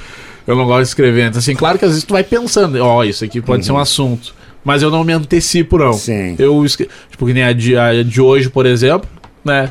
eu 0.46 0.56
não 0.56 0.64
gosto 0.66 0.82
de 0.82 0.88
escrever 0.88 1.28
então, 1.28 1.38
assim 1.38 1.54
claro 1.54 1.78
que 1.78 1.84
às 1.84 1.92
vezes 1.92 2.04
tu 2.04 2.12
vai 2.12 2.24
pensando 2.24 2.76
ó 2.78 2.98
oh, 2.98 3.04
isso 3.04 3.24
aqui 3.24 3.40
pode 3.40 3.60
uhum. 3.60 3.64
ser 3.64 3.72
um 3.72 3.74
uhum. 3.76 3.80
assunto 3.80 4.34
mas 4.64 4.82
eu 4.82 4.90
não 4.90 5.04
me 5.04 5.12
antecipo 5.12 5.78
não 5.78 5.92
Sim. 5.92 6.34
eu 6.38 6.64
tipo 7.10 7.26
que 7.26 7.32
nem 7.32 7.44
a 7.44 7.52
de, 7.52 7.76
a 7.76 8.02
de 8.02 8.20
hoje 8.20 8.50
por 8.50 8.66
exemplo 8.66 9.08
né 9.44 9.70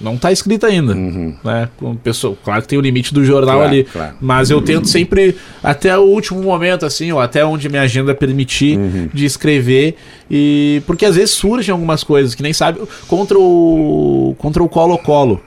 não 0.00 0.14
está 0.14 0.30
escrito 0.30 0.64
ainda. 0.64 0.94
Uhum. 0.94 1.34
Né? 1.42 1.68
Com 1.76 1.96
pessoa, 1.96 2.36
claro 2.44 2.62
que 2.62 2.68
tem 2.68 2.78
o 2.78 2.82
limite 2.82 3.12
do 3.12 3.24
jornal 3.24 3.56
claro, 3.56 3.70
ali. 3.70 3.84
Claro. 3.84 4.16
Mas 4.20 4.50
eu 4.50 4.62
tento 4.62 4.88
sempre, 4.88 5.36
até 5.62 5.96
o 5.98 6.02
último 6.02 6.40
momento, 6.42 6.86
assim, 6.86 7.10
ou 7.10 7.20
até 7.20 7.44
onde 7.44 7.68
minha 7.68 7.82
agenda 7.82 8.14
permitir, 8.14 8.78
uhum. 8.78 9.08
de 9.12 9.24
escrever. 9.24 9.96
E. 10.30 10.82
Porque 10.86 11.04
às 11.04 11.16
vezes 11.16 11.30
surgem 11.32 11.72
algumas 11.72 12.04
coisas 12.04 12.34
que 12.34 12.42
nem 12.42 12.52
sabe. 12.52 12.80
Contra 13.08 13.38
o. 13.38 14.34
Contra 14.38 14.62
o 14.62 14.68
Colo-Colo. 14.68 15.40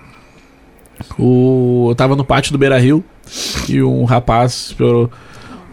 O, 1.18 1.88
eu 1.90 1.96
tava 1.96 2.16
no 2.16 2.24
pátio 2.24 2.52
do 2.52 2.58
Beira 2.58 2.78
Rio 2.78 3.04
e 3.68 3.82
um 3.82 4.04
rapaz 4.04 4.72
falou: 4.74 5.10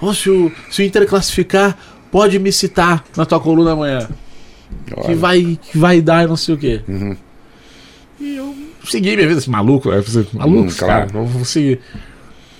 oh, 0.00 0.14
se, 0.14 0.30
o, 0.30 0.50
se 0.70 0.82
o 0.82 0.84
Inter 0.84 1.06
classificar, 1.06 1.76
pode 2.10 2.38
me 2.38 2.52
citar 2.52 3.04
na 3.16 3.26
tua 3.26 3.40
coluna 3.40 3.72
amanhã. 3.72 4.08
Que 5.04 5.14
vai, 5.14 5.58
que 5.60 5.76
vai 5.76 6.00
dar 6.00 6.28
não 6.28 6.36
sei 6.36 6.54
o 6.54 6.58
quê. 6.58 6.80
Uhum. 6.88 7.16
E 8.20 8.36
eu 8.36 8.54
segui 8.90 9.16
minha 9.16 9.28
vida, 9.28 9.38
assim, 9.38 9.50
maluco, 9.50 9.90
né? 9.90 10.02
maluco, 10.32 10.68
hum, 10.68 10.74
claro. 10.76 11.12
cara, 11.12 11.24
vou 11.24 11.44
seguir. 11.44 11.80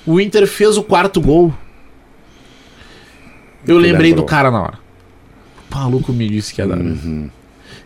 O 0.07 0.21
Inter 0.21 0.47
fez 0.47 0.77
o 0.77 0.83
quarto 0.83 1.21
gol. 1.21 1.53
Eu 3.67 3.77
lembrei 3.77 4.11
lembrou. 4.11 4.25
do 4.25 4.29
cara 4.29 4.51
na 4.51 4.63
hora. 4.63 4.79
O 5.71 5.77
maluco 5.77 6.13
me 6.13 6.29
disse 6.29 6.55
que 6.55 6.61
ia 6.61 6.67
dar. 6.67 6.79
Uhum. 6.79 7.29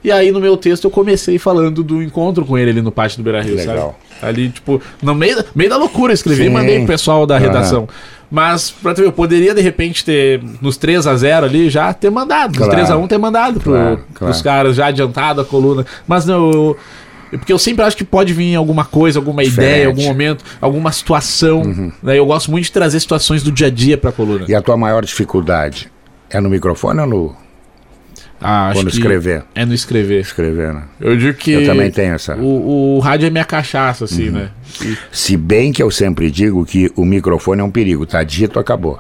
E 0.05 0.11
aí 0.11 0.33
no 0.33 0.41
meu 0.41 0.57
texto 0.57 0.85
eu 0.85 0.91
comecei 0.91 1.39
falando 1.39 1.83
do 1.83 2.03
encontro 2.03 2.45
com 2.45 2.59
ele 2.59 2.71
ali 2.71 2.83
no 2.83 2.91
pátio 2.91 3.19
do 3.19 3.25
Beira 3.25 3.41
Rio, 3.41 3.59
sabe? 3.63 3.95
Ali, 4.21 4.51
tipo, 4.51 4.81
no 5.01 5.15
meio 5.15 5.37
da, 5.37 5.45
meio 5.55 5.71
da 5.71 5.77
loucura, 5.77 6.13
escrevi 6.13 6.45
Sim. 6.45 6.49
e 6.49 6.53
mandei 6.53 6.79
pro 6.79 6.87
pessoal 6.89 7.27
da 7.27 7.39
redação. 7.39 7.89
Mas, 8.31 8.71
pra 8.71 8.95
tu 8.95 9.03
ver, 9.03 9.09
eu 9.09 9.13
poderia 9.13 9.55
de 9.55 9.61
repente 9.61 10.05
ter, 10.05 10.43
nos 10.61 10.77
3 10.77 11.07
a 11.07 11.15
0 11.15 11.47
ali, 11.47 11.69
já 11.69 11.93
ter 11.93 12.11
mandado. 12.11 12.57
Claro. 12.57 12.73
Nos 12.73 12.89
3 12.89 12.91
a 12.91 12.97
1 12.97 13.07
ter 13.07 13.19
mandado 13.19 13.61
pro, 13.61 13.73
claro, 13.73 13.97
claro. 14.15 14.33
pros 14.33 14.43
caras, 14.43 14.77
já 14.77 14.87
adiantado 14.87 15.41
a 15.41 15.45
coluna. 15.45 15.85
Mas 16.07 16.25
não, 16.25 16.51
eu, 16.51 16.77
porque 17.39 17.53
eu 17.53 17.59
sempre 17.59 17.85
acho 17.85 17.97
que 17.97 18.05
pode 18.05 18.33
vir 18.33 18.55
alguma 18.55 18.85
coisa, 18.85 19.19
alguma 19.19 19.43
Diferente. 19.43 19.71
ideia, 19.71 19.87
algum 19.87 20.03
momento, 20.03 20.45
alguma 20.61 20.93
situação. 20.93 21.63
Uhum. 21.63 21.93
Né? 22.03 22.19
Eu 22.19 22.27
gosto 22.27 22.51
muito 22.51 22.65
de 22.65 22.73
trazer 22.73 23.01
situações 23.01 23.43
do 23.43 23.51
dia 23.51 23.69
a 23.69 23.71
dia 23.71 23.97
pra 23.97 24.13
coluna. 24.13 24.45
E 24.49 24.55
a 24.55 24.61
tua 24.61 24.77
maior 24.77 25.05
dificuldade 25.05 25.91
é 26.31 26.41
no 26.41 26.51
microfone 26.51 27.01
ou 27.01 27.07
no. 27.07 27.37
Ah, 28.41 28.71
Quando 28.75 28.89
escrever. 28.89 29.45
É 29.55 29.65
no 29.65 29.73
escrever. 29.73 30.21
Escrever, 30.21 30.75
né? 30.75 30.83
Eu 31.01 31.17
digo 31.17 31.39
que. 31.39 31.53
Eu 31.53 31.65
também 31.65 31.91
tenho 31.91 32.15
essa. 32.15 32.35
O, 32.37 32.97
o 32.97 32.99
rádio 32.99 33.27
é 33.27 33.31
minha 33.31 33.45
cachaça, 33.45 34.05
assim, 34.05 34.29
uhum. 34.29 34.35
né? 34.35 34.51
E... 34.85 34.97
Se 35.13 35.37
bem 35.37 35.73
que 35.73 35.83
eu 35.83 35.91
sempre 35.91 36.31
digo 36.31 36.65
que 36.67 36.91
o 36.97 37.05
microfone 37.05 37.61
é 37.61 37.65
um 37.65 37.71
perigo, 37.71 38.05
tá 38.05 38.23
dito, 38.25 38.59
acabou. 38.59 38.99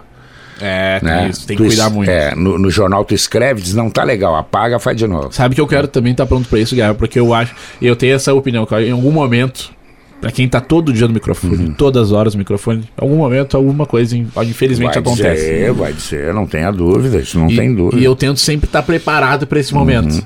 É, 0.65 1.01
tem 1.01 1.09
né? 1.09 1.29
isso, 1.29 1.45
tem 1.45 1.57
que 1.57 1.63
tu 1.63 1.67
cuidar 1.67 1.91
muito. 1.91 2.09
É, 2.09 2.37
no, 2.37 2.57
no, 2.57 2.71
jornal 2.71 3.05
tu 3.05 3.15
escreve, 3.15 3.61
diz, 3.61 3.75
não 3.75 3.91
tá 3.91 4.05
legal, 4.05 4.37
apaga, 4.37 4.79
faz 4.79 4.97
de 4.97 5.09
novo. 5.09 5.33
Sabe 5.33 5.57
que 5.57 5.61
eu 5.61 5.67
quero 5.67 5.89
também 5.89 6.13
estar 6.13 6.25
tá 6.25 6.29
pronto 6.29 6.49
para 6.49 6.61
isso, 6.61 6.73
Guilherme, 6.73 6.95
porque 6.95 7.19
eu 7.19 7.35
acho, 7.35 7.53
eu 7.81 7.97
tenho 7.97 8.15
essa 8.15 8.33
opinião, 8.33 8.65
que 8.65 8.75
em 8.77 8.93
algum 8.93 9.11
momento, 9.11 9.73
para 10.21 10.31
quem 10.31 10.49
tá 10.49 10.61
todo 10.61 10.93
dia 10.93 11.09
no 11.09 11.15
microfone, 11.15 11.57
uhum. 11.57 11.73
todas 11.73 12.05
as 12.05 12.13
horas 12.13 12.35
no 12.35 12.39
microfone, 12.39 12.83
em 12.83 12.87
algum 12.97 13.17
momento 13.17 13.57
alguma 13.57 13.87
coisa, 13.87 14.17
infelizmente, 14.17 14.93
vai 14.93 14.99
acontece. 14.99 15.43
Dizer, 15.43 15.73
vai 15.73 15.93
ser, 15.95 16.33
não 16.33 16.47
tenha 16.47 16.71
dúvida, 16.71 17.19
isso 17.19 17.41
não 17.41 17.51
e, 17.51 17.57
tem 17.57 17.75
dúvida. 17.75 18.01
E 18.01 18.05
eu 18.05 18.15
tento 18.15 18.39
sempre 18.39 18.67
estar 18.67 18.83
tá 18.83 18.87
preparado 18.87 19.49
para 19.49 19.59
esse 19.59 19.75
momento. 19.75 20.15
Uhum. 20.15 20.23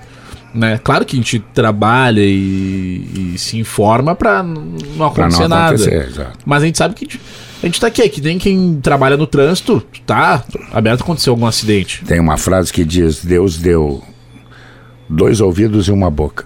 Né? 0.53 0.79
Claro 0.83 1.05
que 1.05 1.16
a 1.16 1.18
gente 1.18 1.38
trabalha 1.38 2.20
e, 2.22 3.33
e 3.35 3.38
se 3.38 3.59
informa 3.59 4.14
para 4.14 4.42
não 4.42 5.07
acontecer 5.07 5.42
não 5.42 5.49
nada. 5.49 5.77
Mas 6.44 6.62
a 6.62 6.66
gente 6.66 6.79
sabe 6.79 6.94
que 6.94 7.05
a 7.05 7.09
gente, 7.09 7.20
a 7.66 7.68
gente 7.68 7.81
tá 7.81 7.88
aqui, 7.88 8.02
é 8.02 8.09
que 8.09 8.20
nem 8.20 8.38
quem 8.38 8.81
trabalha 8.81 9.16
no 9.16 9.26
trânsito, 9.26 9.83
tá 10.07 10.44
aberto 10.72 11.00
a 11.00 11.05
acontecer 11.05 11.31
algum 11.31 11.46
acidente. 11.46 12.05
Tem 12.05 12.20
uma 12.20 12.37
frase 12.37 12.72
que 12.72 12.85
diz: 12.85 13.24
Deus 13.24 13.59
deu 13.59 14.02
dois 15.09 15.40
ouvidos 15.40 15.88
e 15.88 15.90
uma 15.90 16.09
boca 16.09 16.44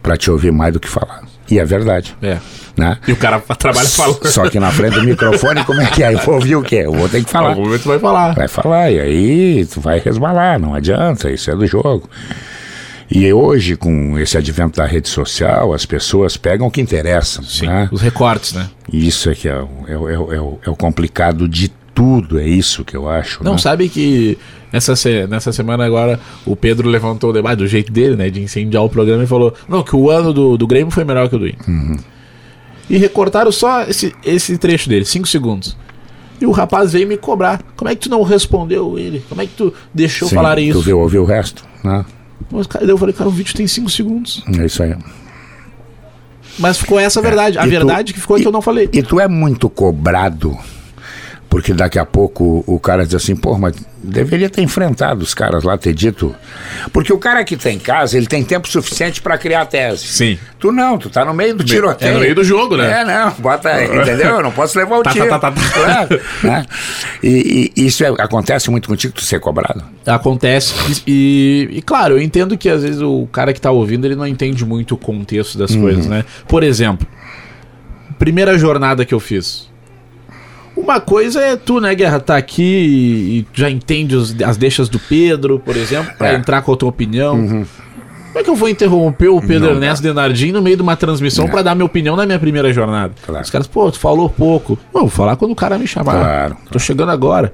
para 0.00 0.16
te 0.16 0.30
ouvir 0.30 0.52
mais 0.52 0.72
do 0.72 0.78
que 0.78 0.88
falar. 0.88 1.22
E 1.50 1.58
é 1.58 1.64
verdade. 1.64 2.16
É. 2.22 2.38
Né? 2.76 2.96
E 3.08 3.12
o 3.12 3.16
cara 3.16 3.40
trabalha 3.40 3.88
falando. 3.88 4.24
Só 4.28 4.48
que 4.48 4.60
na 4.60 4.70
frente 4.70 4.94
do 4.94 5.02
microfone, 5.02 5.64
como 5.64 5.80
é 5.80 5.86
que 5.86 6.04
é? 6.04 6.14
Eu 6.14 6.18
vou 6.18 6.36
ouvir 6.36 6.54
o 6.54 6.62
quê? 6.62 6.82
Eu 6.84 6.92
vou 6.92 7.08
ter 7.08 7.24
que 7.24 7.30
falar. 7.30 7.48
Algum 7.48 7.64
momento 7.64 7.82
tu 7.82 7.88
vai 7.88 7.98
falar. 7.98 8.34
Vai 8.34 8.48
falar, 8.48 8.90
e 8.92 9.00
aí 9.00 9.66
tu 9.66 9.80
vai 9.80 9.98
resbalar, 9.98 10.60
não 10.60 10.74
adianta, 10.74 11.28
isso 11.28 11.50
é 11.50 11.56
do 11.56 11.66
jogo. 11.66 12.08
E 13.10 13.32
hoje, 13.32 13.74
com 13.74 14.18
esse 14.18 14.36
advento 14.36 14.76
da 14.76 14.86
rede 14.86 15.08
social, 15.08 15.72
as 15.72 15.86
pessoas 15.86 16.36
pegam 16.36 16.66
o 16.66 16.70
que 16.70 16.80
interessa. 16.80 17.42
Sim, 17.42 17.66
né? 17.66 17.88
os 17.90 18.02
recortes, 18.02 18.52
né? 18.52 18.68
Isso 18.92 19.30
é 19.30 19.34
que 19.34 19.48
é, 19.48 19.52
é, 19.52 19.92
é, 19.92 20.36
é, 20.62 20.70
o 20.70 20.76
complicado 20.76 21.48
de 21.48 21.72
tudo, 21.94 22.38
é 22.38 22.46
isso 22.46 22.84
que 22.84 22.96
eu 22.96 23.08
acho. 23.08 23.42
Não, 23.42 23.52
né? 23.52 23.58
sabe 23.58 23.88
que 23.88 24.36
nessa, 24.70 24.92
nessa 25.26 25.52
semana 25.52 25.86
agora 25.86 26.20
o 26.44 26.54
Pedro 26.54 26.88
levantou 26.88 27.30
o 27.30 27.32
debate 27.32 27.58
do 27.58 27.66
jeito 27.66 27.90
dele, 27.90 28.14
né? 28.14 28.28
De 28.28 28.42
incendiar 28.42 28.84
o 28.84 28.90
programa 28.90 29.24
e 29.24 29.26
falou: 29.26 29.54
não, 29.66 29.82
que 29.82 29.96
o 29.96 30.10
ano 30.10 30.32
do, 30.32 30.58
do 30.58 30.66
Grêmio 30.66 30.90
foi 30.90 31.04
melhor 31.04 31.30
que 31.30 31.36
o 31.36 31.38
do 31.38 31.48
Inter. 31.48 31.68
Uhum. 31.68 31.96
E 32.90 32.98
recortaram 32.98 33.50
só 33.50 33.82
esse, 33.82 34.14
esse 34.24 34.56
trecho 34.58 34.88
dele, 34.88 35.04
5 35.04 35.26
segundos. 35.26 35.76
E 36.40 36.46
o 36.46 36.50
rapaz 36.52 36.92
veio 36.92 37.06
me 37.06 37.16
cobrar. 37.16 37.62
Como 37.74 37.90
é 37.90 37.94
que 37.94 38.02
tu 38.02 38.10
não 38.10 38.22
respondeu 38.22 38.98
ele? 38.98 39.24
Como 39.28 39.42
é 39.42 39.46
que 39.46 39.54
tu 39.54 39.74
deixou 39.92 40.28
Sim, 40.28 40.36
falar 40.36 40.58
isso? 40.58 40.78
Tu 40.78 40.84
viu, 40.84 41.00
ouviu 41.00 41.22
o 41.22 41.26
resto, 41.26 41.64
né? 41.82 42.04
Mas, 42.50 42.66
cara, 42.66 42.84
eu 42.84 42.98
falei, 42.98 43.14
cara, 43.14 43.28
o 43.28 43.32
vídeo 43.32 43.54
tem 43.54 43.66
5 43.66 43.90
segundos. 43.90 44.44
É 44.58 44.66
isso 44.66 44.82
aí. 44.82 44.94
Mas 46.58 46.78
ficou 46.78 46.98
essa 46.98 47.20
a 47.20 47.22
verdade. 47.22 47.58
É, 47.58 47.60
a 47.60 47.66
verdade 47.66 48.12
tu, 48.12 48.14
que 48.14 48.20
ficou 48.20 48.36
é 48.36 48.40
que 48.40 48.46
eu 48.46 48.52
não 48.52 48.62
falei. 48.62 48.88
E 48.92 49.02
tu 49.02 49.20
é 49.20 49.28
muito 49.28 49.68
cobrado, 49.68 50.56
porque 51.48 51.72
daqui 51.72 51.98
a 51.98 52.04
pouco 52.04 52.64
o 52.66 52.80
cara 52.80 53.04
diz 53.04 53.14
assim, 53.14 53.36
pô, 53.36 53.56
mas 53.58 53.74
deveria 54.02 54.48
ter 54.48 54.62
enfrentado 54.62 55.22
os 55.22 55.34
caras 55.34 55.64
lá, 55.64 55.76
ter 55.76 55.92
dito. 55.92 56.34
Porque 56.92 57.12
o 57.12 57.18
cara 57.18 57.42
que 57.44 57.56
tá 57.56 57.70
em 57.70 57.78
casa, 57.78 58.16
ele 58.16 58.26
tem 58.26 58.44
tempo 58.44 58.68
suficiente 58.68 59.20
para 59.20 59.36
criar 59.36 59.62
a 59.62 59.66
tese. 59.66 60.06
Sim. 60.06 60.38
Tu 60.58 60.70
não, 60.72 60.96
tu 60.98 61.10
tá 61.10 61.24
no 61.24 61.34
meio 61.34 61.54
do 61.54 61.64
tiroteio. 61.64 62.10
É 62.10 62.14
no 62.14 62.20
meio 62.20 62.34
do 62.34 62.44
jogo, 62.44 62.76
né? 62.76 63.00
É, 63.00 63.04
não, 63.04 63.32
bota 63.38 63.68
aí, 63.70 63.84
entendeu? 63.86 64.36
Eu 64.36 64.42
não 64.42 64.52
posso 64.52 64.78
levar 64.78 64.98
o 64.98 65.02
Tá, 65.08 65.10
tiro. 65.10 65.28
tá, 65.28 65.38
tá, 65.38 65.50
tá, 65.50 65.60
tá. 65.60 65.68
Claro, 65.70 66.20
né? 66.42 66.66
E, 67.22 67.72
e 67.76 67.86
isso 67.86 68.04
é- 68.04 68.08
acontece 68.22 68.70
muito 68.70 68.88
contigo, 68.88 69.12
tu 69.12 69.22
ser 69.22 69.40
cobrado. 69.40 69.82
Acontece. 70.06 70.74
E, 71.06 71.68
e, 71.72 71.82
claro, 71.82 72.14
eu 72.14 72.22
entendo 72.22 72.56
que 72.56 72.68
às 72.68 72.82
vezes 72.82 73.00
o 73.00 73.26
cara 73.32 73.52
que 73.52 73.60
tá 73.60 73.70
ouvindo 73.70 74.04
ele 74.06 74.16
não 74.16 74.26
entende 74.26 74.64
muito 74.64 74.94
o 74.94 74.98
contexto 74.98 75.58
das 75.58 75.74
coisas, 75.74 76.06
né? 76.06 76.24
Por 76.46 76.62
exemplo, 76.62 77.06
primeira 78.18 78.56
jornada 78.58 79.04
que 79.04 79.14
eu 79.14 79.20
fiz. 79.20 79.68
Uma 80.80 81.00
coisa 81.00 81.40
é 81.40 81.56
tu, 81.56 81.80
né, 81.80 81.94
Guerra, 81.94 82.20
tá 82.20 82.36
aqui 82.36 82.62
e, 82.62 83.46
já 83.52 83.68
entende 83.70 84.14
os- 84.16 84.34
as 84.42 84.56
deixas 84.56 84.88
do 84.88 84.98
Pedro, 84.98 85.58
por 85.58 85.76
exemplo, 85.76 86.12
pra 86.16 86.32
É. 86.32 86.34
entrar 86.36 86.62
com 86.62 86.72
a 86.72 86.76
tua 86.76 86.88
opinião. 86.88 87.36
Como 87.36 88.38
é 88.38 88.42
que 88.44 88.50
eu 88.50 88.54
vou 88.54 88.68
interromper 88.68 89.28
o 89.28 89.40
Pedro 89.40 89.68
Não 89.68 89.74
Ernesto 89.74 90.02
Denardim 90.02 90.52
no 90.52 90.62
meio 90.62 90.76
de 90.76 90.82
uma 90.82 90.94
transmissão 90.96 91.48
pra 91.48 91.62
dar 91.62 91.74
minha 91.74 91.84
opinião 91.86 92.14
na 92.14 92.24
minha 92.24 92.38
primeira 92.38 92.72
jornada? 92.72 93.12
Claro. 93.26 93.42
Os 93.42 93.50
caras, 93.50 93.66
pô, 93.66 93.90
tu 93.90 93.98
falou 93.98 94.28
pouco. 94.30 94.78
Não, 94.94 95.02
vou 95.02 95.10
falar 95.10 95.36
quando 95.36 95.50
o 95.52 95.56
cara 95.56 95.76
me 95.78 95.86
chamar. 95.86 96.12
Claro, 96.12 96.56
Tô 96.70 96.78
chegando 96.78 97.10
agora. 97.10 97.52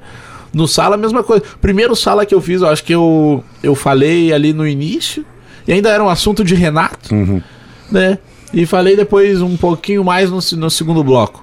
No 0.52 0.68
sala, 0.68 0.94
a 0.94 0.98
mesma 0.98 1.22
coisa. 1.22 1.42
Primeiro 1.60 1.96
sala 1.96 2.26
que 2.26 2.34
eu 2.34 2.40
fiz, 2.40 2.60
eu 2.60 2.68
acho 2.68 2.84
que 2.84 2.94
eu, 2.94 3.42
eu 3.62 3.74
falei 3.74 4.32
ali 4.32 4.52
no 4.52 4.66
início. 4.66 5.24
E 5.66 5.72
ainda 5.72 5.88
era 5.88 6.04
um 6.04 6.08
assunto 6.08 6.44
de 6.44 6.54
Renato. 6.54 7.14
Né? 7.90 8.18
E 8.52 8.66
falei 8.66 8.94
depois 8.96 9.40
um 9.40 9.56
pouquinho 9.56 10.04
mais 10.04 10.30
no, 10.30 10.38
no 10.58 10.70
segundo 10.70 11.02
bloco. 11.02 11.42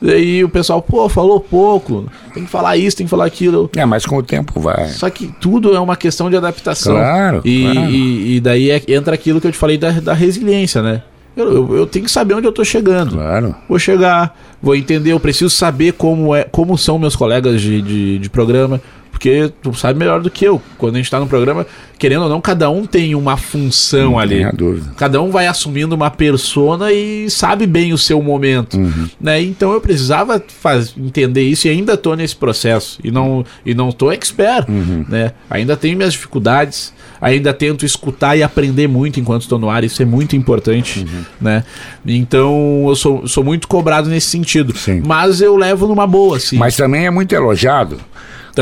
E 0.00 0.10
aí 0.12 0.44
o 0.44 0.48
pessoal, 0.48 0.80
pô, 0.80 1.08
falou 1.08 1.40
pouco. 1.40 2.06
Tem 2.32 2.44
que 2.44 2.50
falar 2.50 2.76
isso, 2.76 2.96
tem 2.96 3.06
que 3.06 3.10
falar 3.10 3.24
aquilo. 3.24 3.68
É, 3.76 3.84
mas 3.84 4.06
com 4.06 4.16
o 4.16 4.22
tempo 4.22 4.60
vai. 4.60 4.88
Só 4.88 5.10
que 5.10 5.26
tudo 5.40 5.74
é 5.74 5.80
uma 5.80 5.96
questão 5.96 6.30
de 6.30 6.36
adaptação. 6.36 6.94
Claro, 6.94 7.40
E, 7.44 7.62
claro. 7.72 7.90
e, 7.90 8.36
e 8.36 8.40
daí 8.40 8.70
é- 8.70 8.82
entra 8.88 9.14
aquilo 9.14 9.40
que 9.40 9.46
eu 9.46 9.52
te 9.52 9.58
falei 9.58 9.76
da, 9.76 9.90
da 9.90 10.12
resiliência, 10.14 10.82
né? 10.82 11.02
Eu, 11.36 11.52
eu, 11.52 11.76
eu 11.76 11.86
tenho 11.86 12.04
que 12.04 12.10
saber 12.10 12.34
onde 12.34 12.46
eu 12.48 12.52
tô 12.52 12.64
chegando. 12.64 13.14
Claro. 13.16 13.54
Vou 13.68 13.78
chegar, 13.78 14.36
vou 14.60 14.74
entender, 14.74 15.12
eu 15.12 15.20
preciso 15.20 15.50
saber 15.50 15.92
como, 15.92 16.34
é, 16.34 16.42
como 16.44 16.76
são 16.76 16.98
meus 16.98 17.14
colegas 17.14 17.60
de, 17.60 17.80
de, 17.80 18.18
de 18.18 18.30
programa, 18.30 18.80
porque 19.18 19.52
tu 19.60 19.74
sabe 19.74 19.98
melhor 19.98 20.20
do 20.22 20.30
que 20.30 20.44
eu. 20.44 20.62
Quando 20.78 20.94
a 20.94 20.98
gente 20.98 21.10
tá 21.10 21.18
no 21.18 21.26
programa, 21.26 21.66
querendo 21.98 22.22
ou 22.22 22.28
não, 22.28 22.40
cada 22.40 22.70
um 22.70 22.86
tem 22.86 23.16
uma 23.16 23.36
função 23.36 24.16
ali. 24.16 24.36
Tem 24.36 24.44
a 24.44 24.52
dúvida. 24.52 24.92
Cada 24.96 25.20
um 25.20 25.28
vai 25.32 25.48
assumindo 25.48 25.92
uma 25.92 26.08
persona 26.08 26.92
e 26.92 27.28
sabe 27.28 27.66
bem 27.66 27.92
o 27.92 27.98
seu 27.98 28.22
momento, 28.22 28.76
Uhum. 28.78 29.08
né? 29.20 29.42
Então 29.42 29.72
eu 29.72 29.80
precisava 29.80 30.40
faz, 30.60 30.94
entender 30.96 31.42
isso 31.42 31.66
e 31.66 31.70
ainda 31.70 31.96
tô 31.96 32.14
nesse 32.14 32.36
processo 32.36 33.00
e 33.02 33.10
não 33.10 33.44
e 33.66 33.74
não 33.74 33.90
tô 33.90 34.12
expert, 34.12 34.68
Uhum. 34.68 35.04
né? 35.08 35.32
Ainda 35.50 35.76
tenho 35.76 35.96
minhas 35.96 36.12
dificuldades, 36.12 36.94
ainda 37.20 37.52
tento 37.52 37.84
escutar 37.84 38.36
e 38.36 38.42
aprender 38.44 38.86
muito 38.86 39.18
enquanto 39.18 39.42
estou 39.42 39.58
no 39.58 39.68
ar, 39.68 39.82
isso 39.82 40.00
é 40.00 40.04
muito 40.04 40.36
importante, 40.36 41.00
Uhum. 41.00 41.24
né? 41.40 41.64
Então 42.06 42.84
eu 42.88 42.94
sou, 42.94 43.26
sou 43.26 43.42
muito 43.42 43.66
cobrado 43.66 44.08
nesse 44.08 44.28
sentido, 44.28 44.76
Sim. 44.76 45.02
mas 45.04 45.40
eu 45.40 45.56
levo 45.56 45.88
numa 45.88 46.06
boa, 46.06 46.36
assim. 46.36 46.56
Mas 46.56 46.76
também 46.76 47.04
é 47.06 47.10
muito 47.10 47.34
elogiado. 47.34 47.98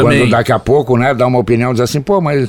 Também. 0.03 0.21
Quando 0.21 0.31
daqui 0.31 0.53
a 0.53 0.59
pouco, 0.59 0.97
né, 0.97 1.13
dá 1.15 1.27
uma 1.27 1.39
opinião, 1.39 1.73
diz 1.73 1.81
assim, 1.81 2.01
pô, 2.01 2.21
mas 2.21 2.49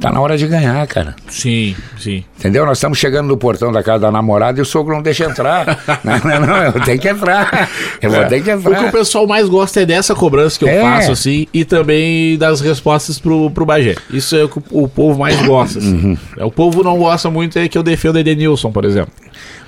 tá 0.00 0.12
na 0.12 0.20
hora 0.20 0.38
de 0.38 0.46
ganhar, 0.46 0.86
cara. 0.86 1.16
Sim, 1.28 1.74
sim. 1.98 2.22
Entendeu? 2.38 2.64
Nós 2.64 2.78
estamos 2.78 2.98
chegando 2.98 3.26
no 3.26 3.36
portão 3.36 3.72
da 3.72 3.82
casa 3.82 3.98
da 4.02 4.12
namorada 4.12 4.58
e 4.60 4.62
o 4.62 4.64
sogro 4.64 4.94
não 4.94 5.02
deixa 5.02 5.24
entrar. 5.24 5.66
não, 6.04 6.18
não, 6.18 6.46
não, 6.46 6.56
eu 6.66 6.72
tenho 6.84 6.98
que 7.00 7.08
entrar. 7.08 7.68
Eu 8.00 8.10
vou 8.10 8.24
ter 8.26 8.40
que 8.42 8.50
O 8.52 8.60
que 8.60 8.68
o 8.68 8.72
entrar. 8.72 8.92
pessoal 8.92 9.26
mais 9.26 9.48
gosta 9.48 9.80
é 9.80 9.86
dessa 9.86 10.14
cobrança 10.14 10.56
que 10.56 10.64
eu 10.64 10.68
É. 10.68 10.80
faço, 10.80 11.10
assim, 11.10 11.48
e 11.52 11.64
também 11.64 12.38
das 12.38 12.60
respostas 12.60 13.18
pro, 13.18 13.50
pro 13.50 13.66
Bagé. 13.66 13.96
Isso 14.08 14.36
é 14.36 14.44
o 14.44 14.48
que 14.48 14.60
o 14.70 14.86
povo 14.88 15.18
mais 15.18 15.40
gosta. 15.44 15.80
assim. 15.80 15.94
Uhum. 15.94 16.18
É, 16.36 16.44
O 16.44 16.50
povo 16.50 16.84
não 16.84 16.96
gosta 16.96 17.28
muito 17.28 17.58
é 17.58 17.66
que 17.68 17.76
eu 17.76 17.82
defendo 17.82 18.14
o 18.14 18.18
Edenilson, 18.20 18.70
por 18.70 18.84
exemplo. 18.84 19.12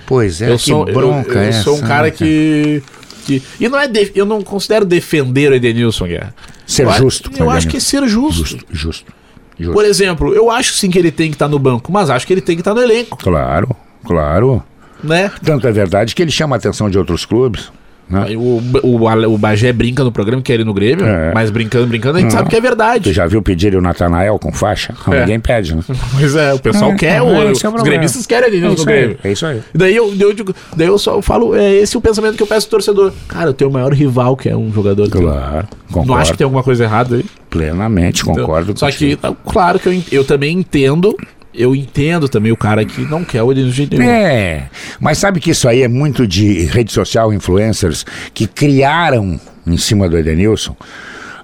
Pois 0.07 0.41
é, 0.43 0.51
eu 0.51 0.57
que 0.57 0.63
sou, 0.63 0.87
eu- 0.89 0.95
bronca 0.95 1.39
eu, 1.39 1.43
essa, 1.43 1.63
sou 1.63 1.77
um 1.77 1.81
cara 1.83 2.05
né, 2.05 2.11
que, 2.13 2.83
que. 3.21 3.43
E 3.61 3.69
não 3.69 3.79
é. 3.79 3.87
de- 3.89 4.13
eu 4.15 4.25
não 4.27 4.43
considero 4.43 4.85
defender 4.85 5.51
o 5.51 5.55
Edenilson, 5.55 6.07
Guerra. 6.07 6.35
Ser 6.67 6.87
eu, 6.87 6.93
justo 6.93 7.31
Eu 7.37 7.51
acho 7.51 7.69
que 7.69 7.77
é 7.77 7.81
ser 7.81 8.07
justo. 8.09 8.45
Justo, 8.45 8.67
justo. 8.71 9.13
justo. 9.59 9.73
Por 9.73 9.85
exemplo, 9.85 10.35
eu 10.35 10.51
acho 10.51 10.75
sim 10.75 10.91
que 10.91 10.99
ele 10.99 11.11
tem 11.11 11.29
que 11.31 11.35
estar 11.37 11.49
no 11.49 11.59
banco, 11.59 11.91
mas 11.93 12.09
acho 12.11 12.27
que 12.27 12.33
ele 12.33 12.41
tem 12.41 12.57
que 12.57 12.61
estar 12.61 12.75
no 12.75 12.81
elenco, 12.83 13.17
Claro, 13.19 13.77
claro. 14.05 14.63
né? 15.03 15.31
Tanto 15.45 15.67
é 15.67 15.73
verdade 15.73 16.15
que 16.15 16.23
ele 16.23 16.31
chama 16.31 16.57
a 16.57 16.59
atenção 16.59 16.89
de 16.89 16.97
outros 16.99 17.25
clubes. 17.25 17.71
Né? 18.11 18.37
O, 18.37 18.61
o, 18.83 19.33
o 19.35 19.39
Bagé 19.39 19.73
brinca 19.73 20.03
no 20.03 20.11
programa 20.11 20.43
que 20.43 20.51
é 20.51 20.57
ele 20.57 20.65
no 20.65 20.75
Grêmio, 20.75 21.07
É. 21.07 21.33
mas 21.33 21.49
brincando, 21.51 21.87
brincando, 21.87 22.19
a 22.19 22.21
gente 22.21 22.33
sabe 22.33 22.49
que 22.51 22.57
é 22.57 22.59
Tu 22.61 22.63
verdade. 22.63 23.13
já 23.13 23.27
viu 23.27 23.41
pedir 23.41 23.75
o 23.77 23.81
Natanael 23.81 24.39
com 24.39 24.53
faixa? 24.53 24.95
Não, 25.07 25.15
É. 25.15 25.21
Ninguém 25.21 25.39
pede, 25.41 25.75
né? 25.77 25.83
Pois 26.19 26.35
é, 26.35 26.53
o 26.53 26.59
pessoal 26.59 26.91
É, 26.93 26.97
quer, 26.97 27.17
é, 27.19 27.23
o, 27.23 27.29
é 27.35 27.45
o 27.47 27.53
os 27.53 27.83
gremistas 27.83 28.27
querem 28.27 28.49
Edenilson 28.49 28.79
no. 28.83 28.85
Grêmio. 28.85 29.17
É 29.23 29.31
isso 29.33 29.47
aí. 29.47 29.61
Daí 29.75 29.95
eu, 29.95 30.13
eu 30.19 30.33
digo, 30.33 30.55
daí 30.77 30.89
eu 30.89 30.99
só 30.99 31.23
falo, 31.23 31.55
é 31.55 31.73
esse 31.75 31.97
o 31.97 32.01
pensamento 32.01 32.37
que 32.37 32.43
eu 32.43 32.47
peço 32.47 32.67
pro 32.69 32.79
torcedor. 32.79 33.13
Cara, 33.29 33.51
eu 33.51 33.55
tenho 33.55 33.71
o 33.71 33.73
maior 33.73 33.93
rival 33.93 34.37
que 34.37 34.49
é 34.49 34.57
um 34.57 34.73
jogador. 34.73 35.05
que- 35.09 35.19
Claro, 35.19 35.69
Não 35.89 35.93
concordo. 36.03 36.15
acho 36.15 36.33
que 36.33 36.39
tem 36.39 36.45
alguma 36.45 36.63
coisa 36.63 36.85
errada 36.85 37.17
aí. 37.17 37.25
Plenamente, 37.49 38.25
concordo. 38.25 38.77
Só 38.79 38.91
que, 38.91 39.19
claro 39.47 39.79
que 39.79 39.89
eu, 39.89 40.03
eu 40.13 40.25
também 40.25 40.59
entendo, 40.59 41.17
eu 41.53 41.75
entendo 41.75 42.29
também 42.29 42.53
o 42.53 42.57
cara 42.57 42.85
que 42.85 43.01
não 43.03 43.25
quer 43.25 43.43
o 43.43 43.53
de 43.53 43.71
jeito 43.71 43.97
nenhum. 43.99 44.11
É, 44.11 44.71
mas 45.01 45.19
sabe 45.19 45.41
que 45.41 45.51
isso 45.51 45.69
aí 45.69 45.83
é 45.83 45.89
muito 45.89 46.27
de 46.27 46.63
rede 46.67 46.93
social, 46.93 47.33
influencers, 47.33 48.05
que 48.33 48.47
criaram 48.47 49.41
em 49.67 49.77
cima 49.77 50.09
do 50.09 50.17
Edenilson 50.17 50.77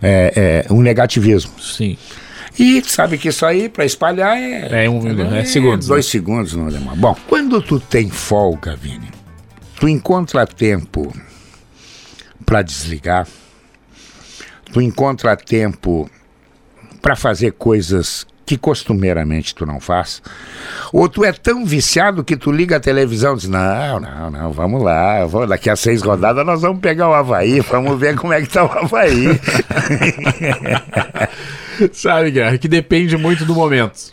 é, 0.03 0.65
é, 0.69 0.73
um 0.73 0.81
negativismo. 0.81 1.53
Sim. 1.61 1.97
E 2.59 2.83
sabe 2.87 3.19
que 3.19 3.29
isso 3.29 3.45
aí, 3.45 3.69
para 3.69 3.85
espalhar, 3.85 4.37
é, 4.37 4.85
É 4.85 4.89
um- 4.91 5.35
é 5.35 5.45
segundos, 5.45 5.87
Dois 5.89 6.07
segundos 6.07 6.55
não 6.55 6.69
demora. 6.69 6.97
Bom, 6.97 7.17
quando 7.29 7.61
tu 7.61 7.79
tem 7.79 8.09
folga, 8.09 8.75
Vini, 8.77 9.09
tu 9.79 9.87
encontra 9.89 10.47
tempo 10.47 11.13
para 12.47 12.63
desligar, 12.63 13.27
tu 14.73 14.81
encontra 14.81 15.37
tempo 15.37 16.09
para 17.03 17.15
fazer 17.15 17.53
coisas 17.53 18.27
que 18.47 18.57
costumeiramente 18.57 19.53
tu 19.55 19.67
não 19.67 19.81
faz, 19.81 20.23
ou 20.93 21.09
tu 21.09 21.25
é 21.25 21.33
tão 21.33 21.67
viciado 21.67 22.23
que 22.23 22.37
tu 22.37 22.53
liga 22.53 22.77
a 22.77 22.81
televisão 22.81 23.35
e 23.35 23.39
diz, 23.39 23.49
não, 23.49 23.99
não, 24.01 24.31
não, 24.31 24.53
vamos 24.53 24.83
lá, 24.83 25.27
vamos, 25.27 25.49
daqui 25.49 25.69
a 25.69 25.75
seis 25.75 26.01
rodadas 26.01 26.47
nós 26.47 26.63
vamos 26.63 26.79
pegar 26.81 27.09
o 27.09 27.13
Havaí, 27.15 27.59
vamos 27.69 27.99
ver 27.99 28.15
como 28.17 28.33
é 28.33 28.41
que 28.41 28.49
tá 28.49 28.65
o 28.65 28.71
Havaí. 28.71 29.27
Sabe, 31.93 32.31
Guerra, 32.31 32.57
que 32.59 32.69
depende 32.69 33.17
muito 33.17 33.45
do 33.45 33.55
momento. 33.55 34.13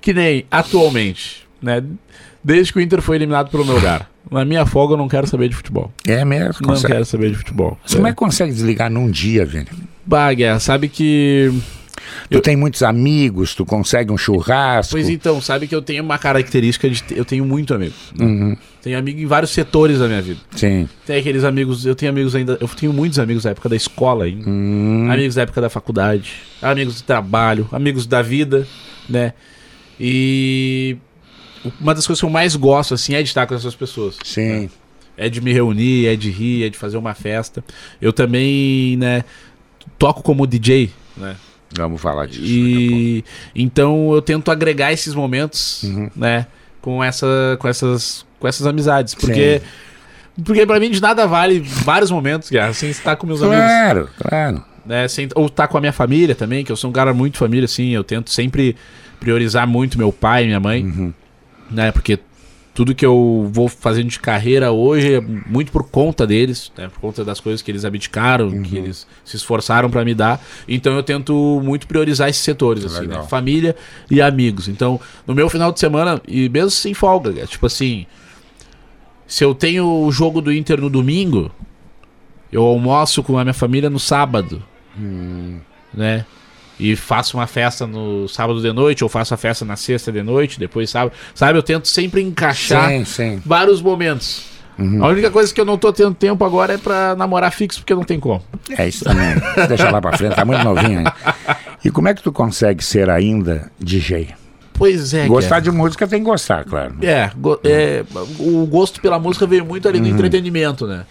Que 0.00 0.12
nem 0.12 0.46
atualmente, 0.50 1.46
né? 1.62 1.82
Desde 2.42 2.72
que 2.72 2.78
o 2.78 2.82
Inter 2.82 3.00
foi 3.02 3.16
eliminado 3.16 3.50
pelo 3.50 3.64
meu 3.64 3.74
lugar. 3.74 4.08
Na 4.30 4.44
minha 4.44 4.66
folga 4.66 4.94
eu 4.94 4.98
não 4.98 5.08
quero 5.08 5.26
saber 5.26 5.48
de 5.48 5.54
futebol. 5.54 5.92
é 6.06 6.24
mesmo, 6.24 6.54
Não 6.62 6.70
consegue. 6.70 6.92
quero 6.94 7.04
saber 7.04 7.30
de 7.30 7.36
futebol. 7.36 7.78
Mas 7.82 7.94
Como 7.94 8.06
é 8.06 8.10
que 8.10 8.16
consegue 8.16 8.52
desligar 8.52 8.90
num 8.90 9.08
dia, 9.10 9.44
Vini? 9.44 9.66
Bah, 10.04 10.32
Guerra, 10.32 10.58
sabe 10.60 10.88
que. 10.88 11.52
Tu 12.30 12.40
tem 12.40 12.56
muitos 12.56 12.82
amigos, 12.82 13.54
tu 13.54 13.64
consegue 13.64 14.12
um 14.12 14.18
churrasco. 14.18 14.92
Pois 14.92 15.08
então, 15.08 15.40
sabe 15.40 15.66
que 15.66 15.74
eu 15.74 15.82
tenho 15.82 16.02
uma 16.02 16.18
característica 16.18 16.88
de. 16.88 17.02
Eu 17.10 17.24
tenho 17.24 17.44
muito 17.44 17.72
amigo. 17.74 17.94
Uhum, 18.20 18.56
Tenho 18.82 18.98
amigo 18.98 19.20
em 19.20 19.26
vários 19.26 19.50
setores 19.52 19.98
da 19.98 20.06
minha 20.06 20.22
vida. 20.22 20.40
sim. 20.54 20.88
Tem 21.04 21.18
aqueles 21.18 21.44
amigos. 21.44 21.84
Eu 21.86 21.94
tenho 21.94 22.10
amigos 22.12 22.34
ainda. 22.34 22.56
Eu 22.60 22.68
tenho 22.68 22.92
muitos 22.92 23.18
amigos 23.18 23.42
da 23.44 23.50
época 23.50 23.68
da 23.68 23.76
escola 23.76 24.24
ainda. 24.24 24.48
Hum, 24.48 25.08
Amigos 25.10 25.34
da 25.34 25.42
época 25.42 25.60
da 25.60 25.68
faculdade. 25.70 26.34
Amigos 26.62 27.00
do 27.00 27.04
trabalho. 27.04 27.68
Amigos 27.72 28.06
da 28.06 28.22
vida, 28.22 28.66
né? 29.08 29.32
E. 29.98 30.96
Uma 31.80 31.94
das 31.94 32.06
coisas 32.06 32.20
que 32.20 32.26
eu 32.26 32.30
mais 32.30 32.54
gosto, 32.54 32.94
assim, 32.94 33.14
é 33.14 33.22
de 33.22 33.28
estar 33.28 33.46
com 33.46 33.54
essas 33.54 33.74
pessoas. 33.74 34.16
sim. 34.24 34.68
É 35.18 35.30
de 35.30 35.40
me 35.40 35.50
reunir, 35.50 36.06
é 36.08 36.14
de 36.14 36.30
rir, 36.30 36.64
é 36.64 36.68
de 36.68 36.76
fazer 36.76 36.98
uma 36.98 37.14
festa. 37.14 37.64
Eu 38.02 38.12
também, 38.12 38.98
né, 38.98 39.24
toco 39.98 40.22
como 40.22 40.46
DJ, 40.46 40.90
né? 41.16 41.36
Vamos 41.76 42.00
falar 42.00 42.26
disso. 42.26 42.42
E 42.44 43.24
então 43.54 44.12
eu 44.14 44.22
tento 44.22 44.50
agregar 44.50 44.92
esses 44.92 45.14
momentos, 45.14 45.82
Uhum. 45.82 46.10
né, 46.16 46.46
com 46.80 47.02
essa 47.02 47.56
com 47.58 47.66
essas 47.68 48.24
com 48.38 48.46
essas 48.46 48.66
amizades, 48.66 49.14
porque 49.14 49.60
porque 50.44 50.64
para 50.66 50.78
mim 50.78 50.90
de 50.90 51.00
nada 51.00 51.26
vale 51.26 51.60
vários 51.60 52.10
momentos, 52.10 52.50
Guerra, 52.50 52.72
sem 52.72 52.90
estar 52.90 53.16
com 53.16 53.26
meus 53.26 53.42
amigos, 53.42 53.64
Claro, 53.64 54.08
claro. 54.18 54.64
né, 54.84 55.08
sem 55.08 55.28
ou 55.34 55.46
estar 55.46 55.66
com 55.68 55.76
a 55.78 55.80
minha 55.80 55.92
família 55.92 56.34
também, 56.34 56.64
que 56.64 56.70
eu 56.70 56.76
sou 56.76 56.90
um 56.90 56.92
cara 56.92 57.12
muito 57.14 57.38
família 57.38 57.64
assim, 57.64 57.90
eu 57.90 58.04
tento 58.04 58.30
sempre 58.30 58.76
priorizar 59.18 59.66
muito 59.66 59.98
meu 59.98 60.12
pai 60.12 60.44
e 60.44 60.46
minha 60.46 60.60
mãe, 60.60 60.84
Uhum. 60.84 61.12
né, 61.70 61.90
porque 61.90 62.18
tudo 62.76 62.94
que 62.94 63.04
eu 63.06 63.48
vou 63.50 63.68
fazendo 63.68 64.08
de 64.08 64.20
carreira 64.20 64.70
hoje 64.70 65.14
é 65.14 65.20
muito 65.20 65.72
por 65.72 65.82
conta 65.84 66.26
deles, 66.26 66.70
né, 66.76 66.88
por 66.88 67.00
conta 67.00 67.24
das 67.24 67.40
coisas 67.40 67.62
que 67.62 67.70
eles 67.70 67.86
abdicaram, 67.86 68.48
Uhum. 68.48 68.62
que 68.62 68.76
eles 68.76 69.06
se 69.24 69.34
esforçaram 69.34 69.88
para 69.90 70.04
me 70.04 70.14
dar. 70.14 70.40
Então 70.68 70.94
eu 70.94 71.02
tento 71.02 71.58
muito 71.64 71.86
priorizar 71.86 72.28
esses 72.28 72.42
setores, 72.42 72.84
assim, 72.84 73.00
Legal. 73.06 73.22
né? 73.22 73.28
Família 73.28 73.74
e 74.10 74.20
amigos. 74.20 74.68
Então, 74.68 75.00
no 75.26 75.34
meu 75.34 75.48
final 75.48 75.72
de 75.72 75.80
semana, 75.80 76.20
e 76.28 76.48
mesmo 76.50 76.70
sem 76.70 76.92
folga, 76.92 77.30
é 77.40 77.46
tipo 77.46 77.64
assim, 77.64 78.04
se 79.26 79.42
eu 79.42 79.54
tenho 79.54 79.86
o 80.04 80.12
jogo 80.12 80.42
do 80.42 80.52
Inter 80.52 80.78
no 80.80 80.90
domingo, 80.90 81.50
eu 82.52 82.62
almoço 82.62 83.22
com 83.22 83.38
a 83.38 83.42
minha 83.42 83.54
família 83.54 83.88
no 83.88 83.98
sábado, 83.98 84.62
Hum. 84.98 85.58
né? 85.94 86.24
E 86.78 86.94
faço 86.96 87.36
uma 87.36 87.46
festa 87.46 87.86
no 87.86 88.28
sábado 88.28 88.60
de 88.60 88.72
noite, 88.72 89.02
ou 89.02 89.08
faço 89.10 89.32
a 89.34 89.36
festa 89.36 89.64
na 89.64 89.76
sexta 89.76 90.10
de 90.12 90.22
noite, 90.22 90.58
depois 90.58 90.90
sábado. 90.90 91.12
Sabe, 91.34 91.58
eu 91.58 91.62
tento 91.62 91.88
sempre 91.88 92.20
encaixar 92.22 92.88
Sim, 92.90 93.04
sim. 93.04 93.42
vários 93.44 93.80
momentos. 93.80 94.54
A 95.00 95.06
única 95.08 95.30
coisa 95.30 95.54
que 95.54 95.58
eu 95.58 95.64
não 95.64 95.78
tô 95.78 95.90
tendo 95.90 96.14
tempo 96.14 96.44
agora 96.44 96.74
é 96.74 96.76
pra 96.78 97.16
namorar 97.16 97.50
fixo, 97.50 97.80
porque 97.80 97.94
não 97.94 98.04
tem 98.04 98.20
como. 98.20 98.42
É 98.76 98.86
isso 98.86 99.04
também. 99.04 99.34
Deixa 99.68 99.90
lá 99.90 100.02
pra 100.02 100.14
frente, 100.18 100.36
tá 100.36 100.44
muito 100.44 100.62
novinho 100.62 100.98
ainda. 100.98 101.14
E 101.82 101.90
como 101.90 102.08
é 102.08 102.14
que 102.14 102.22
tu 102.22 102.30
consegue 102.30 102.84
ser 102.84 103.08
ainda 103.08 103.70
DJ? 103.80 104.34
Pois 104.74 105.14
é, 105.14 105.26
Gostar 105.26 105.48
cara. 105.48 105.62
de 105.62 105.70
música 105.70 106.06
tem 106.06 106.18
que 106.18 106.26
gostar, 106.26 106.62
claro. 106.66 106.96
É, 107.00 107.30
go- 107.34 107.58
é, 107.64 108.04
o 108.38 108.66
gosto 108.66 109.00
pela 109.00 109.18
música 109.18 109.46
veio 109.46 109.64
muito 109.64 109.88
ali 109.88 109.98
no 109.98 110.08
entretenimento, 110.08 110.86
né? 110.86 111.06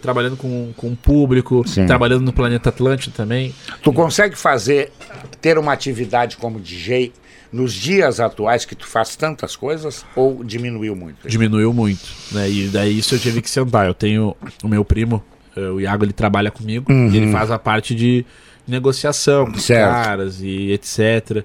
Trabalhando 0.00 0.36
com, 0.36 0.72
com 0.76 0.88
o 0.88 0.96
público, 0.96 1.66
Sim. 1.66 1.86
trabalhando 1.86 2.22
no 2.22 2.32
Planeta 2.32 2.68
Atlântico 2.68 3.16
também. 3.16 3.54
Tu 3.82 3.92
consegue 3.92 4.36
fazer, 4.36 4.92
ter 5.40 5.58
uma 5.58 5.72
atividade 5.72 6.36
como 6.36 6.60
DJ 6.60 7.12
nos 7.52 7.72
dias 7.72 8.20
atuais 8.20 8.64
que 8.64 8.74
tu 8.74 8.86
faz 8.86 9.16
tantas 9.16 9.56
coisas 9.56 10.04
ou 10.14 10.44
diminuiu 10.44 10.94
muito? 10.94 11.28
Diminuiu 11.28 11.72
muito, 11.72 12.06
né? 12.32 12.50
E 12.50 12.68
daí 12.68 12.98
isso 12.98 13.14
eu 13.14 13.18
tive 13.18 13.40
que 13.40 13.50
sentar. 13.50 13.86
Eu 13.86 13.94
tenho 13.94 14.36
o 14.62 14.68
meu 14.68 14.84
primo, 14.84 15.22
eh, 15.56 15.60
o 15.60 15.80
Iago, 15.80 16.04
ele 16.04 16.12
trabalha 16.12 16.50
comigo 16.50 16.92
e 16.92 17.16
ele 17.16 17.32
faz 17.32 17.50
a 17.50 17.58
parte 17.58 17.94
de 17.94 18.24
negociação 18.66 19.46
com 19.46 19.56
os 19.56 19.66
caras 19.66 20.40
e 20.42 20.72
etc. 20.72 21.44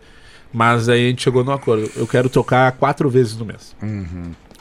Mas 0.51 0.89
aí 0.89 1.05
a 1.05 1.09
gente 1.09 1.23
chegou 1.23 1.43
num 1.43 1.53
acordo. 1.53 1.89
Eu 1.95 2.05
quero 2.05 2.29
tocar 2.29 2.71
quatro 2.73 3.09
vezes 3.09 3.37
no 3.37 3.45
mês. 3.45 3.75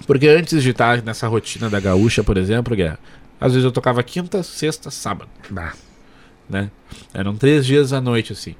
Porque 0.06 0.26
antes 0.28 0.62
de 0.62 0.70
estar 0.70 1.02
nessa 1.02 1.28
rotina 1.28 1.68
da 1.68 1.78
gaúcha, 1.78 2.24
por 2.24 2.36
exemplo, 2.36 2.74
Guerra, 2.74 2.98
às 3.42 3.52
vezes 3.52 3.64
eu 3.64 3.72
tocava 3.72 4.02
quinta, 4.02 4.42
sexta, 4.42 4.90
sábado. 4.90 5.30
Bah. 5.50 5.72
né? 6.48 6.70
Eram 7.12 7.34
três 7.36 7.66
dias 7.66 7.92
à 7.92 8.00
noite, 8.00 8.32
assim. 8.32 8.54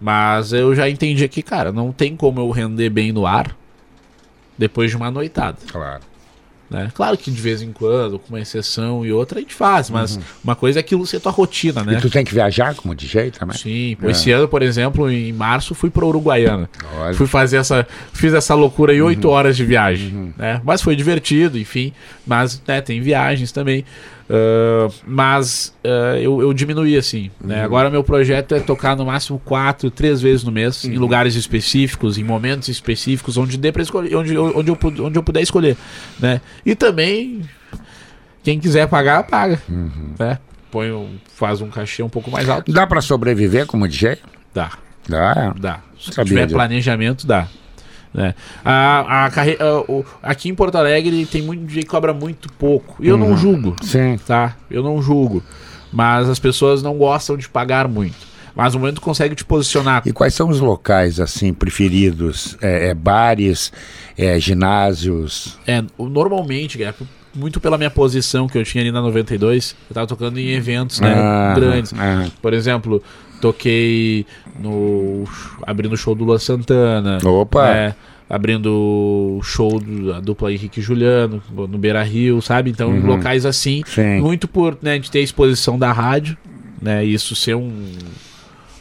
Mas 0.00 0.52
eu 0.52 0.74
já 0.74 0.88
entendi 0.88 1.26
que, 1.28 1.42
cara, 1.42 1.70
não 1.70 1.92
tem 1.92 2.16
como 2.16 2.40
eu 2.40 2.50
render 2.50 2.90
bem 2.90 3.12
no 3.12 3.26
ar 3.26 3.56
depois 4.58 4.90
de 4.90 4.96
uma 4.96 5.10
noitada, 5.10 5.58
Claro. 5.70 6.02
Né? 6.72 6.90
Claro 6.94 7.16
que 7.16 7.30
de 7.30 7.40
vez 7.40 7.62
em 7.62 7.70
quando, 7.72 8.18
com 8.18 8.30
uma 8.30 8.40
exceção 8.40 9.04
e 9.04 9.12
outra, 9.12 9.38
a 9.38 9.42
gente 9.42 9.54
faz, 9.54 9.90
mas 9.90 10.18
uma 10.42 10.56
coisa 10.56 10.78
é 10.78 10.80
aquilo 10.80 11.06
ser 11.06 11.20
tua 11.20 11.30
rotina, 11.30 11.84
né? 11.84 11.98
E 11.98 12.00
tu 12.00 12.08
tem 12.10 12.24
que 12.24 12.32
viajar 12.34 12.74
como 12.74 12.94
DJ 12.94 13.30
também? 13.30 13.56
Sim, 13.56 13.96
É. 14.02 14.10
esse 14.10 14.30
ano, 14.32 14.48
por 14.48 14.62
exemplo, 14.62 15.10
em 15.10 15.32
março, 15.32 15.74
fui 15.74 15.90
pra 15.90 16.04
Uruguaiana. 16.06 16.68
Olha. 16.96 17.14
Fui 17.14 17.26
fazer 17.26 17.58
essa. 17.58 17.86
Fiz 18.12 18.32
essa 18.34 18.54
loucura 18.54 18.92
aí, 18.92 19.00
Uhum. 19.00 19.08
oito 19.08 19.28
horas 19.28 19.56
de 19.56 19.64
viagem. 19.64 20.32
Né? 20.36 20.60
Mas 20.64 20.80
foi 20.82 20.96
divertido, 20.96 21.58
enfim. 21.58 21.92
Mas 22.26 22.60
né, 22.66 22.80
tem 22.80 23.00
viagens 23.00 23.52
também. 23.52 23.84
Ah, 24.30 24.88
mas 25.06 25.74
ah, 25.84 26.16
eu, 26.18 26.40
eu 26.40 26.52
diminuí 26.52 26.96
assim. 26.96 27.30
Uhum. 27.40 27.48
Né? 27.48 27.62
Agora 27.62 27.90
meu 27.90 28.02
projeto 28.04 28.54
é 28.54 28.60
tocar 28.60 28.96
no 28.96 29.04
máximo 29.06 29.38
quatro, 29.44 29.90
três 29.90 30.20
vezes 30.20 30.44
no 30.44 30.52
mês, 30.52 30.84
Uhum. 30.84 30.92
em 30.92 30.96
lugares 30.98 31.34
específicos, 31.34 32.18
em 32.18 32.24
momentos 32.24 32.68
específicos, 32.68 33.36
onde 33.36 33.56
dê 33.56 33.70
para 33.72 33.82
escolher, 33.82 34.14
onde, 34.16 34.36
onde, 34.36 34.70
eu, 34.70 34.78
onde 35.04 35.18
eu 35.18 35.22
puder 35.22 35.40
escolher. 35.42 35.76
Né? 36.18 36.40
E 36.64 36.74
também, 36.74 37.42
quem 38.42 38.58
quiser 38.58 38.86
pagar, 38.88 39.24
paga. 39.24 39.60
Uhum. 39.68 40.14
Né? 40.18 40.38
Põe 40.70 40.90
um- 40.90 41.16
faz 41.34 41.60
um 41.60 41.68
cachê 41.68 42.02
um 42.02 42.08
pouco 42.08 42.30
mais 42.30 42.48
alto. 42.48 42.72
Dá 42.72 42.86
pra 42.86 43.00
sobreviver 43.00 43.66
como 43.66 43.86
DJ? 43.86 44.18
Dá. 44.54 44.70
Dá. 45.08 45.54
Dá. 45.58 45.80
Se 46.00 46.12
Sabia 46.12 46.28
tiver 46.42 46.48
planejamento, 46.50 47.26
dá. 47.26 47.46
Né? 48.14 48.34
A, 48.64 49.24
a 49.26 49.30
carre... 49.30 49.56
a- 49.58 49.80
o- 49.90 50.04
aqui 50.22 50.48
em 50.48 50.54
Porto 50.54 50.76
Alegre 50.76 51.24
tem 51.26 51.40
muito 51.42 51.64
DJ 51.64 51.82
que 51.84 51.88
cobra 51.88 52.12
muito 52.12 52.52
pouco. 52.52 52.96
E 53.02 53.08
eu 53.08 53.16
Uhum. 53.16 53.30
não 53.30 53.36
julgo, 53.36 53.76
Sim. 53.82 54.18
tá? 54.26 54.56
Eu 54.70 54.82
não 54.82 55.00
julgo. 55.00 55.42
Mas 55.92 56.28
as 56.28 56.38
pessoas 56.38 56.82
não 56.82 56.96
gostam 56.96 57.36
de 57.36 57.48
pagar 57.48 57.88
muito. 57.88 58.32
Mas 58.54 58.74
no 58.74 58.80
momento 58.80 59.00
consegue 59.00 59.34
te 59.34 59.44
posicionar. 59.46 60.02
E 60.04 60.12
quais 60.12 60.34
são 60.34 60.50
os 60.50 60.60
locais 60.60 61.18
assim 61.18 61.54
preferidos? 61.54 62.56
É, 62.60 62.88
é 62.88 62.94
bares, 62.94 63.72
é 64.16 64.38
ginásios? 64.38 65.58
É, 65.66 65.82
o- 65.96 66.06
normalmente, 66.08 66.76
Guilherme, 66.76 67.06
muito 67.34 67.58
pela 67.60 67.78
minha 67.78 67.90
posição 67.90 68.46
que 68.46 68.58
eu 68.58 68.64
tinha 68.64 68.82
ali 68.82 68.92
na 68.92 69.00
92, 69.00 69.74
eu 69.88 69.94
tava 69.94 70.06
tocando 70.06 70.38
em 70.38 70.48
eventos 70.50 71.00
né, 71.00 71.14
Ah, 71.16 71.54
grandes. 71.56 71.94
ah. 71.96 72.26
Por 72.42 72.52
exemplo, 72.52 73.02
toquei 73.42 74.24
no. 74.58 75.24
abrindo 75.66 75.92
o 75.92 75.96
show 75.96 76.14
do 76.14 76.24
Lua 76.24 76.38
Santana. 76.38 77.18
Opa! 77.24 77.74
né, 77.74 77.94
abrindo 78.30 78.70
o 78.72 79.40
show 79.42 79.78
da 79.80 80.20
dupla 80.20 80.50
Henrique 80.52 80.80
e 80.80 80.82
Juliano, 80.82 81.42
no 81.52 81.76
Beira 81.76 82.02
Rio, 82.02 82.40
sabe? 82.40 82.70
Então, 82.70 82.88
Uhum. 82.90 83.04
locais 83.04 83.44
assim, 83.44 83.82
Sim. 83.86 84.20
muito 84.20 84.48
por 84.48 84.78
né, 84.80 84.98
de 84.98 85.10
ter 85.10 85.18
a 85.18 85.22
exposição 85.22 85.78
da 85.78 85.92
rádio, 85.92 86.36
né? 86.80 87.04
E 87.04 87.12
isso 87.12 87.34
ser 87.36 87.54
um. 87.56 87.70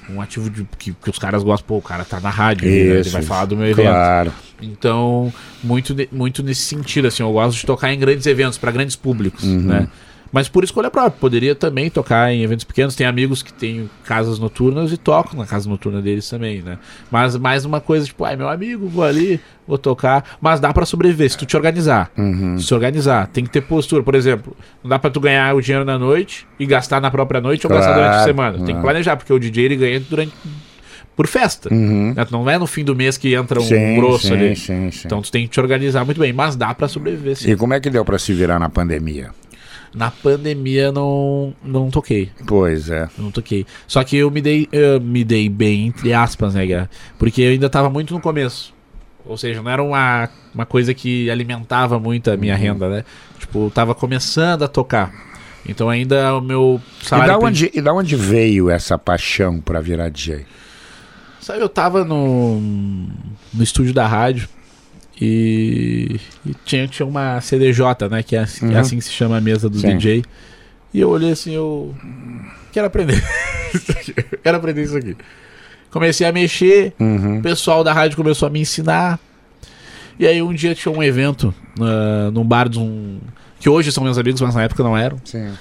Um 0.10 0.20
ativo 0.20 0.50
de, 0.50 0.66
que, 0.78 0.92
que 0.92 1.10
os 1.10 1.18
caras 1.18 1.42
gostam, 1.42 1.66
pô, 1.68 1.78
o 1.78 1.82
cara 1.82 2.04
tá 2.04 2.20
na 2.20 2.30
rádio, 2.30 2.68
né, 2.68 2.76
ele 2.76 3.00
Isso, 3.00 3.12
vai 3.12 3.22
isso. 3.22 3.30
falar 3.30 3.46
do 3.46 3.56
meu 3.56 3.66
evento. 3.68 3.86
Claro. 3.86 4.32
Então, 4.62 5.32
muito, 5.64 5.96
muito 6.12 6.44
nesse 6.44 6.64
sentido, 6.64 7.08
assim, 7.08 7.24
eu 7.24 7.32
gosto 7.32 7.58
de 7.58 7.66
tocar 7.66 7.94
em 7.94 7.98
grandes 8.00 8.26
eventos, 8.26 8.58
para 8.58 8.72
grandes 8.72 8.96
públicos, 8.98 9.44
né? 9.46 9.88
Mas 10.32 10.48
por 10.48 10.64
escolha 10.64 10.90
própria, 10.90 11.12
poderia 11.20 11.54
também 11.54 11.90
tocar 11.90 12.32
em 12.34 12.42
eventos 12.42 12.64
pequenos. 12.64 12.96
Tem 12.96 13.06
amigos 13.06 13.44
que 13.44 13.52
têm 13.52 13.90
casas 14.06 14.40
noturnas 14.40 14.92
e 14.94 14.98
tocam 14.98 15.38
na 15.38 15.46
casa 15.46 15.70
noturna 15.70 16.02
deles 16.02 16.30
também, 16.30 16.62
né? 16.62 16.78
Mas 17.12 17.36
mais 17.36 17.66
uma 17.66 17.82
coisa, 17.82 18.06
tipo, 18.06 18.24
ai, 18.24 18.36
meu 18.38 18.48
amigo, 18.48 18.88
vou 18.88 19.04
ali, 19.04 19.42
vou 19.68 19.78
tocar. 19.78 20.38
Mas 20.40 20.60
dá 20.62 20.72
para 20.72 20.86
sobreviver, 20.86 21.30
se 21.30 21.38
tu 21.38 21.46
te 21.46 21.58
organizar. 21.58 22.10
Se 22.58 22.66
te 22.66 22.74
organizar, 22.74 23.28
tem 23.28 23.44
que 23.44 23.50
ter 23.50 23.62
postura. 23.62 24.02
Por 24.04 24.16
exemplo, 24.16 24.56
não 24.82 24.90
dá 24.90 24.98
para 24.98 25.10
tu 25.10 25.20
ganhar 25.20 25.54
o 25.54 25.62
dinheiro 25.62 25.84
na 25.84 26.00
noite 26.00 26.48
e 26.58 26.66
gastar 26.66 27.02
na 27.02 27.12
própria 27.12 27.42
noite 27.42 27.68
ou 27.68 27.74
gastar 27.74 27.94
durante 27.94 28.08
a 28.08 28.12
Claro, 28.12 28.26
semana. 28.30 28.58
Tem 28.58 28.66
que 28.68 28.72
claro. 28.72 28.84
planejar, 28.84 29.18
porque 29.18 29.34
o 29.34 29.40
DJ 29.40 29.66
ele 29.66 29.76
ganha 29.76 30.00
durante. 30.00 30.34
Por 31.14 31.28
festa. 31.28 31.72
Uhum. 31.74 32.14
né? 32.16 32.26
Não 32.32 32.50
é 32.50 32.58
no 32.58 32.66
fim 32.66 32.86
do 32.86 32.96
mês 32.96 33.18
que 33.18 33.34
entra 33.36 33.60
um 33.60 33.64
Sim, 33.64 33.96
grosso 33.98 34.28
sim, 34.28 34.34
ali. 34.34 34.56
sim, 34.56 34.90
sim. 34.92 35.02
Então 35.06 35.22
tu 35.22 35.30
tem 35.30 35.44
que 35.44 35.50
te 35.52 35.60
organizar 35.60 36.06
muito 36.06 36.20
bem, 36.22 36.32
mas 36.32 36.56
dá 36.56 36.74
pra 36.74 36.88
sobreviver 36.88 37.36
sim. 37.36 37.52
E 37.52 37.56
como 37.58 37.74
é 37.74 37.80
que 37.82 37.90
deu 37.90 38.06
pra 38.06 38.18
se 38.18 38.34
virar 38.34 38.58
na 38.58 38.70
pandemia? 38.70 39.30
Na 39.94 40.10
pandemia 40.10 40.92
não 40.92 41.54
não 41.64 41.90
toquei, 41.90 42.32
Pois 42.48 42.90
é. 42.90 43.10
não 43.18 43.30
toquei. 43.30 43.66
Só 43.88 44.04
que 44.04 44.16
eu 44.18 44.32
me 44.32 44.42
dei 44.42 44.68
eu 44.72 45.02
me 45.02 45.24
dei 45.24 45.50
bem 45.50 45.88
entre 45.88 46.14
aspas, 46.14 46.54
né, 46.54 46.66
Guerra? 46.66 46.90
Porque 47.20 47.42
eu 47.42 47.52
ainda 47.52 47.70
tava 47.70 47.90
muito 47.90 48.14
no 48.14 48.22
começo. 48.22 48.74
Ou 49.26 49.38
seja, 49.38 49.62
não 49.62 49.70
era 49.70 49.84
uma, 49.84 50.30
uma 50.56 50.66
coisa 50.66 50.94
que 50.94 51.30
alimentava 51.30 52.00
muito 52.00 52.32
a 52.32 52.38
minha 52.38 52.56
Uhum. 52.56 52.60
renda, 52.62 52.90
né? 52.90 53.06
Tipo, 53.40 53.66
eu 53.66 53.70
tava 53.70 53.94
começando 53.94 54.64
a 54.64 54.68
tocar. 54.68 55.14
Então 55.68 55.90
ainda 55.90 56.36
o 56.38 56.42
meu 56.42 56.82
E 57.02 57.06
salário 57.06 57.34
da, 57.34 57.38
prin- 57.38 57.48
onde, 57.48 57.72
e 57.74 57.82
da 57.82 57.94
onde 57.94 58.16
veio 58.16 58.70
essa 58.70 58.98
paixão 58.98 59.60
pra 59.60 59.80
virar 59.82 60.10
DJ? 60.10 60.46
Sabe, 61.40 61.60
eu 61.62 61.70
tava 61.70 62.04
no, 62.06 62.60
no 63.54 63.62
estúdio 63.64 63.94
da 63.94 64.08
rádio 64.08 64.48
e, 65.22 66.20
e 66.46 66.54
tinha, 66.66 66.88
tinha 66.88 67.06
uma 67.06 67.40
CDJ, 67.42 68.10
né? 68.10 68.24
Que 68.24 68.36
é 68.36 68.40
assim, 68.40 68.66
Uhum. 68.66 68.72
é 68.76 68.80
assim 68.80 68.98
que 68.98 69.04
se 69.04 69.12
chama 69.12 69.38
a 69.38 69.42
mesa 69.42 69.70
do 69.70 69.78
Sim. 69.80 69.96
DJ. 69.98 70.24
E 70.94 71.00
eu 71.00 71.10
olhei 71.10 71.32
assim, 71.32 71.54
eu 71.54 71.96
quero 72.74 72.88
aprender. 72.88 73.24
quero 74.44 74.58
aprender 74.58 74.84
isso 74.84 74.98
aqui. 74.98 75.16
Comecei 75.92 76.26
a 76.26 76.32
mexer, 76.32 76.94
Uhum. 77.00 77.38
o 77.40 77.42
pessoal 77.42 77.84
da 77.84 77.94
rádio 77.94 78.18
começou 78.18 78.48
a 78.48 78.50
me 78.50 78.60
ensinar. 78.60 79.20
E 80.20 80.26
aí 80.28 80.42
um 80.42 80.54
dia 80.54 80.74
tinha 80.76 80.94
um 80.94 81.02
evento 81.04 81.54
ah, 81.80 82.30
num 82.34 82.44
bar 82.44 82.68
de 82.68 82.80
um. 82.80 83.20
Que 83.60 83.70
hoje 83.70 83.92
são 83.92 84.04
meus 84.04 84.18
amigos, 84.18 84.42
mas 84.42 84.56
na 84.56 84.64
época 84.64 84.84
não 84.84 84.98
eram. 84.98 85.20
Sim. 85.24 85.52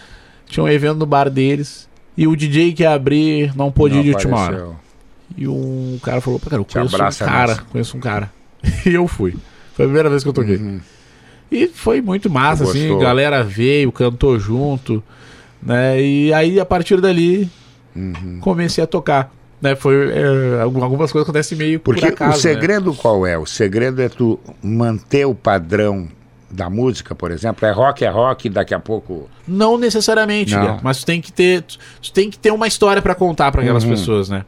Tinha 0.46 0.64
um 0.64 0.68
evento 0.68 0.96
no 0.98 1.06
bar 1.06 1.28
deles. 1.30 1.88
E 2.16 2.26
o 2.26 2.34
DJ 2.34 2.72
que 2.72 2.82
ia 2.82 2.92
abrir 2.92 3.54
não 3.56 3.70
pôde 3.70 3.96
ir 3.98 4.02
de 4.04 4.10
última 4.10 4.36
hora. 4.38 4.68
E 5.36 5.46
um 5.46 5.98
cara 6.02 6.20
falou, 6.20 6.40
"Pô, 6.40 6.50
cara, 6.50 6.60
eu 6.60 6.64
Te 6.64 6.74
conheço 6.74 6.94
um 6.96 6.98
cara, 7.26 7.46
nessa. 7.52 7.62
conheço 7.70 7.96
um 7.96 8.00
cara. 8.00 8.32
E 8.84 8.92
eu 8.94 9.06
fui. 9.08 9.34
Foi 9.80 9.84
a 9.86 9.88
primeira 9.88 10.10
vez 10.10 10.22
que 10.22 10.28
eu 10.28 10.32
toquei. 10.34 10.56
Uhum. 10.56 10.78
E 11.50 11.66
foi 11.66 12.02
muito 12.02 12.28
massa, 12.28 12.64
assim, 12.64 12.98
galera 12.98 13.42
veio, 13.42 13.90
cantou 13.90 14.38
junto, 14.38 15.02
né? 15.62 16.00
E 16.00 16.32
aí, 16.34 16.60
a 16.60 16.66
partir 16.66 17.00
dali, 17.00 17.48
Uhum. 17.96 18.38
comecei 18.40 18.84
a 18.84 18.86
tocar. 18.86 19.32
Né? 19.60 19.74
Foi, 19.74 20.10
é, 20.10 20.60
algum- 20.62 20.82
algumas 20.84 21.10
coisas 21.10 21.26
acontecem 21.26 21.56
meio 21.56 21.80
por 21.80 21.94
Porque 21.94 22.08
acaso, 22.08 22.30
o 22.30 22.34
né? 22.34 22.38
segredo 22.40 22.92
qual 22.94 23.26
é? 23.26 23.38
O 23.38 23.46
segredo 23.46 24.00
é 24.02 24.08
tu 24.10 24.38
manter 24.62 25.24
o 25.26 25.34
padrão 25.34 26.08
da 26.50 26.68
música, 26.68 27.14
por 27.14 27.30
exemplo. 27.30 27.66
É 27.66 27.72
rock, 27.72 28.04
é 28.04 28.08
rock, 28.10 28.48
daqui 28.50 28.74
a 28.74 28.78
pouco. 28.80 29.28
Não 29.48 29.76
necessariamente, 29.78 30.54
Não. 30.54 30.62
né? 30.62 30.80
mas 30.82 30.98
tu 31.00 31.06
tem 31.06 31.20
que 31.22 31.32
ter, 31.32 31.62
tu 31.62 32.12
tem 32.12 32.30
que 32.30 32.38
ter 32.38 32.50
uma 32.52 32.66
história 32.68 33.00
pra 33.02 33.14
contar 33.14 33.50
pra 33.50 33.62
aquelas 33.62 33.84
Uhum. 33.84 33.90
pessoas, 33.90 34.28
né? 34.28 34.44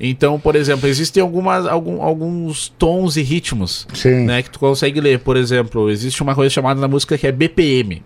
Então, 0.00 0.38
por 0.38 0.54
exemplo, 0.54 0.88
existem 0.88 1.20
algumas, 1.22 1.66
algum- 1.66 2.00
alguns 2.02 2.68
tons 2.78 3.16
e 3.16 3.22
ritmos 3.22 3.86
Sim. 3.94 4.24
né, 4.26 4.42
que 4.42 4.50
tu 4.50 4.58
consegue 4.58 5.00
ler. 5.00 5.18
Por 5.18 5.36
exemplo, 5.36 5.90
existe 5.90 6.22
uma 6.22 6.34
coisa 6.34 6.50
chamada 6.50 6.80
na 6.80 6.86
música 6.86 7.18
que 7.18 7.26
é 7.26 7.32
BPM, 7.32 8.02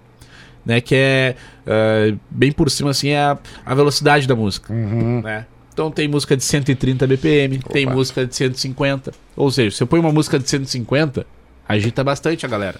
né, 0.65 0.81
que 0.81 0.95
é 0.95 1.35
eh, 1.67 2.15
bem 2.31 2.51
por 2.51 2.71
cima 2.71 2.91
assim 2.91 3.11
é 3.11 3.19
a, 3.21 3.39
a 3.67 3.75
velocidade 3.75 4.27
da 4.27 4.35
música, 4.35 4.73
Uhum. 4.73 5.21
né? 5.23 5.45
Então 5.73 5.91
tem 5.91 6.07
música 6.09 6.37
de 6.37 6.45
130 6.45 7.07
BPM, 7.07 7.59
tem 7.59 7.87
Opa. 7.87 7.95
música 7.95 8.27
de 8.27 8.35
150. 8.37 9.13
Ou 9.35 9.51
seja, 9.51 9.75
se 9.77 9.83
eu 9.83 9.87
põe 9.87 10.01
uma 10.01 10.13
música 10.13 10.39
de 10.39 10.49
150, 10.49 11.27
agita 11.69 12.03
bastante 12.05 12.45
a 12.45 12.49
galera. 12.49 12.79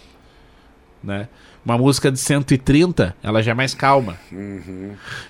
né? 1.03 1.27
Uma 1.65 1.79
música 1.79 2.11
de 2.11 2.19
130, 2.19 3.15
ela 3.23 3.41
já 3.43 3.53
é 3.53 3.55
mais 3.55 3.73
calma. 3.75 4.17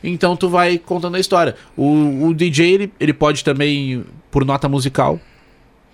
Então 0.03 0.35
tu 0.37 0.49
vai 0.49 0.79
contando 0.79 1.17
a 1.17 1.21
história. 1.21 1.55
O, 1.77 2.27
o 2.29 2.35
DJ, 2.35 2.73
ele, 2.73 2.93
ele 2.99 3.13
pode 3.13 3.45
também, 3.45 4.05
por 4.31 4.45
nota 4.45 4.67
musical, 4.69 5.21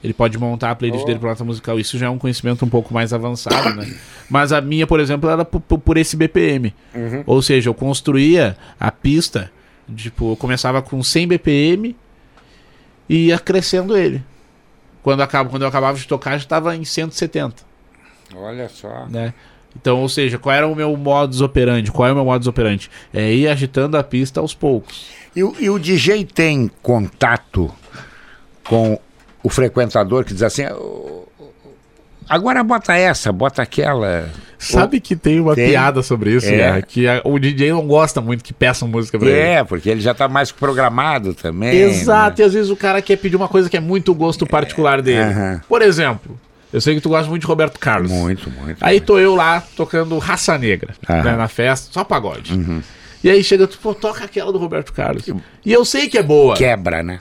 ele 0.03 0.13
pode 0.15 0.39
montar 0.39 0.71
a 0.71 0.75
playlist 0.77 1.05
dele 1.05 1.19
por 1.19 1.29
nota 1.29 1.43
musical. 1.45 1.81
Isso 1.81 1.99
já 1.99 2.07
é 2.07 2.11
um 2.11 2.19
conhecimento 2.19 2.65
um 2.65 2.69
pouco 2.69 2.95
mais 2.95 3.13
avançado, 3.13 3.75
né? 3.75 3.93
Mas 4.31 4.53
a 4.53 4.61
minha, 4.61 4.87
por 4.87 5.01
exemplo, 5.01 5.29
era 5.29 5.45
por, 5.45 5.61
por- 5.61 5.97
esse 5.97 6.17
BPM. 6.17 6.73
Ou 7.27 7.43
seja, 7.43 7.69
eu 7.69 7.75
construía 7.75 8.57
a 8.79 8.93
pista, 8.93 9.51
tipo, 9.93 10.33
eu 10.33 10.37
começava 10.37 10.81
com 10.81 11.03
100 11.03 11.27
BPM 11.29 11.97
e 13.09 13.27
ia 13.27 13.39
crescendo 13.41 13.97
ele. 13.97 14.23
Quando, 15.03 15.21
acaba, 15.23 15.51
quando 15.51 15.63
eu 15.63 15.69
acabava 15.69 15.99
de 15.99 16.07
tocar, 16.07 16.33
já 16.33 16.45
estava 16.45 16.77
em 16.77 16.85
170 16.85 17.63
Olha 18.37 18.69
só. 18.69 19.07
né? 19.09 19.33
Então, 19.81 20.01
ou 20.01 20.09
seja, 20.09 20.39
qual 20.39 20.55
era 20.55 20.67
o 20.67 20.75
meu 20.75 20.97
modus 20.97 21.41
operandi? 21.41 21.91
Qual 21.93 22.09
é 22.09 22.13
o 22.13 22.15
meu 22.15 22.25
modus 22.25 22.47
operandi? 22.49 22.91
É 23.15 23.33
ir 23.33 23.49
agitando 23.49 23.97
a 23.97 24.03
pista 24.03 24.41
aos 24.41 24.55
poucos. 24.55 25.07
E, 25.37 25.43
o- 25.45 25.55
e 25.59 25.71
o 25.71 25.79
DJ 25.79 26.25
tem 26.25 26.71
contato 26.83 27.71
com 28.65 28.99
o 29.43 29.49
frequentador 29.49 30.25
que 30.25 30.33
diz 30.35 30.43
assim: 30.43 30.67
"Ô, 30.67 31.27
agora 32.29 32.63
bota 32.65 32.95
essa, 32.95 33.33
bota 33.33 33.63
aquela. 33.63 34.29
Sabe 34.59 34.99
que 35.01 35.15
tem 35.15 35.39
uma 35.39 35.55
Tem. 35.55 35.69
piada 35.71 36.03
sobre 36.03 36.35
isso, 36.35 36.49
É. 36.49 36.57
Guerra? 36.57 36.83
Que 36.83 37.07
a- 37.07 37.21
o 37.25 37.39
DJ 37.39 37.71
não 37.71 37.87
gosta 37.87 38.21
muito 38.21 38.43
que 38.43 38.53
peçam 38.53 38.89
música 38.89 39.17
pra 39.17 39.29
ele. 39.29 39.39
É, 39.39 39.63
porque 39.63 39.89
ele 39.89 40.01
já 40.01 40.13
tá 40.13 40.27
mais 40.29 40.51
programado 40.51 41.33
também. 41.33 41.77
Exato, 41.77 42.41
né? 42.41 42.45
e 42.45 42.47
às 42.49 42.53
vezes 42.55 42.69
o 42.71 42.75
cara 42.77 43.01
quer 43.01 43.17
pedir 43.17 43.37
uma 43.37 43.47
coisa 43.47 43.71
que 43.71 43.77
é 43.77 43.81
muito 43.81 44.13
gosto 44.13 44.45
particular 44.45 45.01
dele. 45.01 45.21
aham. 45.33 45.61
Por 45.69 45.81
exemplo, 45.81 46.37
eu 46.73 46.81
sei 46.81 46.95
que 46.95 47.01
tu 47.01 47.09
gosta 47.09 47.29
muito 47.29 47.43
de 47.43 47.47
Roberto 47.49 47.79
Carlos. 47.79 48.11
Muito, 48.11 48.51
muito. 48.51 48.79
Aí 48.81 49.01
tô 49.01 49.19
eu 49.19 49.35
lá 49.35 49.63
tocando 49.77 50.17
Raça 50.19 50.57
Negra 50.59 50.95
Aham. 51.09 51.23
né, 51.23 51.37
na 51.37 51.49
festa, 51.49 51.93
só 51.93 52.05
pagode. 52.05 52.53
E 53.23 53.29
aí 53.31 53.43
chega, 53.43 53.67
tu, 53.67 53.79
pô, 53.79 53.95
toca 53.95 54.25
aquela 54.25 54.53
do 54.53 54.59
Roberto 54.59 54.93
Carlos. 54.93 55.25
E 55.65 55.73
eu 55.73 55.85
sei 55.85 56.09
que 56.09 56.19
é 56.19 56.23
boa. 56.23 56.55
Quebra, 56.57 57.03
né? 57.03 57.21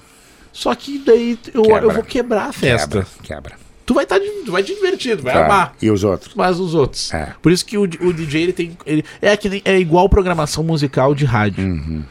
Só 0.51 0.73
que 0.75 0.97
daí 0.99 1.37
eu, 1.53 1.61
Quebra. 1.63 1.81
eu 1.83 1.91
vou 1.91 2.03
quebrar 2.03 2.49
a 2.49 2.51
festa. 2.53 2.87
Quebra, 2.87 3.07
quebra. 3.23 3.55
Tu 3.85 3.93
vai 3.93 4.03
estar 4.03 4.19
tu 4.19 4.51
vai 4.51 4.61
te 4.63 4.73
divertir, 4.75 5.15
tu 5.15 5.23
vai 5.23 5.33
Tá. 5.33 5.45
amar. 5.45 5.75
E 5.81 5.89
os 5.89 6.03
outros? 6.03 6.33
Mas 6.35 6.59
os 6.59 6.73
outros. 6.75 7.13
É. 7.13 7.33
Por 7.41 7.51
isso 7.51 7.65
que 7.65 7.77
o, 7.77 7.83
o 7.83 8.11
DJ 8.13 8.43
ele 8.43 8.53
tem. 8.53 8.77
Ele, 8.85 9.03
é, 9.21 9.37
que 9.37 9.47
nem, 9.47 9.61
é 9.63 9.79
igual 9.79 10.09
programação 10.09 10.63
musical 10.63 11.15
de 11.15 11.23
rádio. 11.23 11.63
Uhum. 11.63 12.03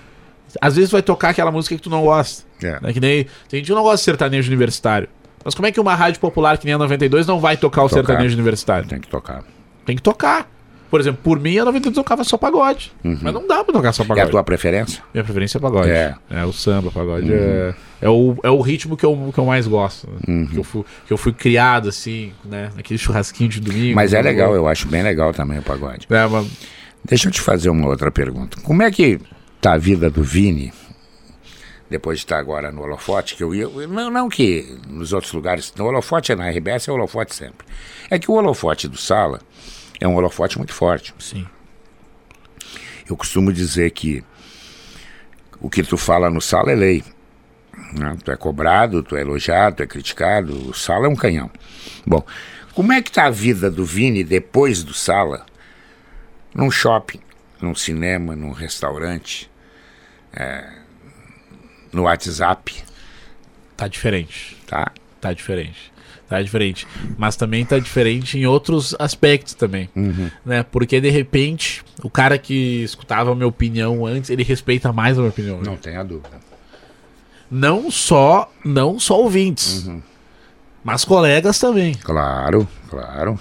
Às 0.61 0.77
vezes 0.77 0.91
vai 0.91 1.03
tocar 1.03 1.31
aquela 1.31 1.51
música 1.51 1.77
que 1.77 1.83
tu 1.83 1.91
não 1.91 2.03
gosta. 2.03 2.45
É. 2.63 2.81
Né? 2.81 2.93
Que 2.95 3.01
nem, 3.01 3.25
tem 3.49 3.59
gente 3.61 3.67
que 3.67 3.73
não 3.75 3.83
gosta 3.83 3.99
de 3.99 4.03
sertanejo 4.05 4.49
universitário. 4.49 5.07
Mas 5.47 5.55
como 5.55 5.67
é 5.69 5.71
que 5.73 5.79
uma 5.81 5.95
rádio 5.95 6.19
popular 6.21 6.59
que 6.59 6.65
nem 6.67 6.75
a 6.75 6.79
92 6.79 7.25
não 7.27 7.39
vai 7.39 7.57
tocar 7.57 7.85
o 7.85 7.89
Tocar. 7.89 8.05
sertanejo 8.05 8.35
universitário? 8.35 8.89
Tem 8.89 8.99
que 9.01 9.07
tocar. 9.07 9.45
Tem 9.85 9.95
que 9.95 10.03
tocar. 10.03 10.51
Por 10.91 11.01
exemplo, 11.01 11.21
por 11.23 11.39
mim 11.39 11.57
a 11.59 11.65
92 11.65 11.95
tocava 11.95 12.25
só 12.25 12.37
pagode. 12.37 12.93
Mas 13.03 13.33
não 13.33 13.47
dá 13.47 13.63
pra 13.63 13.73
tocar 13.73 13.93
só 13.93 14.03
É 14.03 14.07
pagode. 14.07 14.27
a 14.27 14.31
tua 14.31 14.43
preferência? 14.43 15.03
Minha 15.15 15.23
preferência 15.23 15.59
é 15.59 15.61
pagode. 15.61 15.89
É. 15.91 16.15
É, 16.31 16.45
o 16.45 16.53
samba, 16.53 16.91
pagode. 16.91 17.33
É, 17.33 17.75
é, 18.03 18.09
o, 18.09 18.37
é 18.43 18.51
o 18.51 18.61
ritmo 18.61 18.97
que 18.97 19.07
eu, 19.07 19.31
que 19.33 19.39
eu 19.39 19.45
mais 19.47 19.69
gosto. 19.69 20.09
né? 20.27 20.47
Que, 20.51 20.57
eu 20.59 20.65
fui, 20.65 20.85
que 21.07 21.13
eu 21.13 21.17
fui 21.17 21.33
criado, 21.33 21.89
assim, 21.89 22.33
né? 22.45 22.71
Naquele 22.75 22.99
churrasquinho 22.99 23.49
de 23.49 23.61
domingo. 23.61 23.95
Mas 23.95 24.13
é 24.15 24.21
legal, 24.21 24.53
eu 24.55 24.67
acho 24.67 24.89
bem 24.89 25.03
legal 25.03 25.33
também 25.33 25.59
o 25.61 25.63
pagode. 25.63 26.07
É, 26.11 26.27
mas- 26.27 26.47
Deixa 27.05 27.29
eu 27.29 27.33
te 27.33 27.41
fazer 27.41 27.71
uma 27.71 27.87
outra 27.87 28.11
pergunta. 28.11 28.57
Como 28.63 28.83
é 28.83 28.91
que 28.91 29.21
tá 29.61 29.75
a 29.75 29.79
vida 29.79 30.11
do 30.11 30.25
Vini, 30.25 30.73
depois 31.89 32.19
de 32.19 32.25
estar 32.25 32.39
agora 32.39 32.73
no 32.73 32.83
Holofote, 32.83 33.37
que 33.37 33.43
eu 33.43 33.55
ia. 33.55 33.69
Não, 33.87 34.11
não 34.11 34.29
que 34.29 34.79
nos 34.89 35.13
outros 35.13 35.33
lugares. 35.33 35.73
No 35.77 35.87
Holofote 35.87 36.33
é 36.33 36.37
na 36.37 36.49
RBS, 36.51 36.89
é 36.89 36.93
Holofote 36.93 37.35
sempre. 37.35 37.67
É 38.11 38.19
que 38.19 38.31
o 38.31 38.35
Holofote 38.35 38.89
do 38.89 38.97
Sala 38.97 39.41
é 40.01 40.07
um 40.07 40.15
holofote 40.15 40.59
muito 40.59 40.73
forte. 40.73 41.15
sim. 41.19 41.47
Eu 43.09 43.17
costumo 43.17 43.53
dizer 43.53 43.93
que 43.93 44.25
o 45.61 45.71
que 45.71 45.83
tu 45.85 45.97
fala 45.97 46.29
no 46.29 46.41
Sala 46.41 46.73
é 46.73 46.75
lei. 46.75 47.05
né? 47.93 48.17
Tu 48.25 48.33
é 48.33 48.37
cobrado, 48.37 49.01
tu 49.01 49.17
é 49.17 49.21
elogiado, 49.21 49.77
tu 49.77 49.83
é 49.85 49.87
criticado. 49.87 50.71
O 50.71 50.75
Sala 50.75 51.07
é 51.07 51.09
um 51.09 51.15
canhão. 51.15 51.49
Bom, 52.05 52.25
como 52.75 52.93
é 52.93 53.01
que 53.01 53.13
tá 53.13 53.27
a 53.27 53.31
vida 53.31 53.71
do 53.71 53.85
Vini 53.85 54.25
depois 54.25 54.83
do 54.83 54.93
Sala? 54.93 55.47
Num 56.53 56.69
shopping, 56.71 57.21
num 57.61 57.75
cinema, 57.75 58.35
num 58.35 58.51
restaurante, 58.51 59.49
é, 60.33 60.69
no 61.93 62.03
WhatsApp, 62.03 62.75
Tá 63.77 63.89
diferente. 63.89 64.57
tá? 64.67 64.91
Tá 65.21 65.33
diferente. 65.33 65.93
Tá 66.29 66.43
diferente. 66.43 66.87
Mas 67.17 67.37
também 67.37 67.65
tá 67.65 67.79
diferente 67.79 68.39
em 68.39 68.47
outros 68.47 68.97
aspectos 68.99 69.55
também. 69.55 69.89
Né? 70.45 70.63
Porque 70.65 71.01
de 71.01 71.11
repente, 71.11 71.85
o 72.03 72.11
cara 72.11 72.37
que 72.39 72.83
escutava 72.83 73.31
a 73.31 73.35
minha 73.35 73.47
opinião 73.47 74.05
antes, 74.07 74.31
ele 74.31 74.43
respeita 74.43 74.93
mais 74.93 75.17
a 75.17 75.21
minha 75.21 75.31
opinião. 75.31 75.61
Não 75.63 75.75
hoje. 75.75 75.83
tenha 75.83 76.03
dúvida. 76.03 76.41
Não 77.51 77.91
só, 77.91 78.51
não 78.65 78.99
só 78.99 79.21
ouvintes, 79.21 79.89
mas 80.83 81.05
colegas 81.05 81.59
também. 81.61 81.95
Claro, 81.95 82.67
claro. 82.91 83.39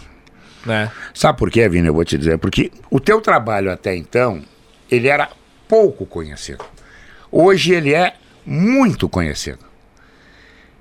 Né? 0.63 0.91
Sabe 1.13 1.39
por 1.39 1.49
quê, 1.49 1.67
Vini? 1.67 1.87
Eu 1.87 1.93
vou 1.93 2.05
te 2.05 2.17
dizer. 2.17 2.37
Porque 2.37 2.71
o 2.91 2.99
teu 2.99 3.19
trabalho 3.21 3.71
até 3.71 3.95
então, 3.95 4.43
ele 4.91 5.07
era 5.07 5.29
pouco 5.67 6.05
conhecido. 6.05 6.63
Hoje 7.31 7.73
ele 7.73 7.93
é 7.95 8.15
muito 8.45 9.09
conhecido. 9.09 9.59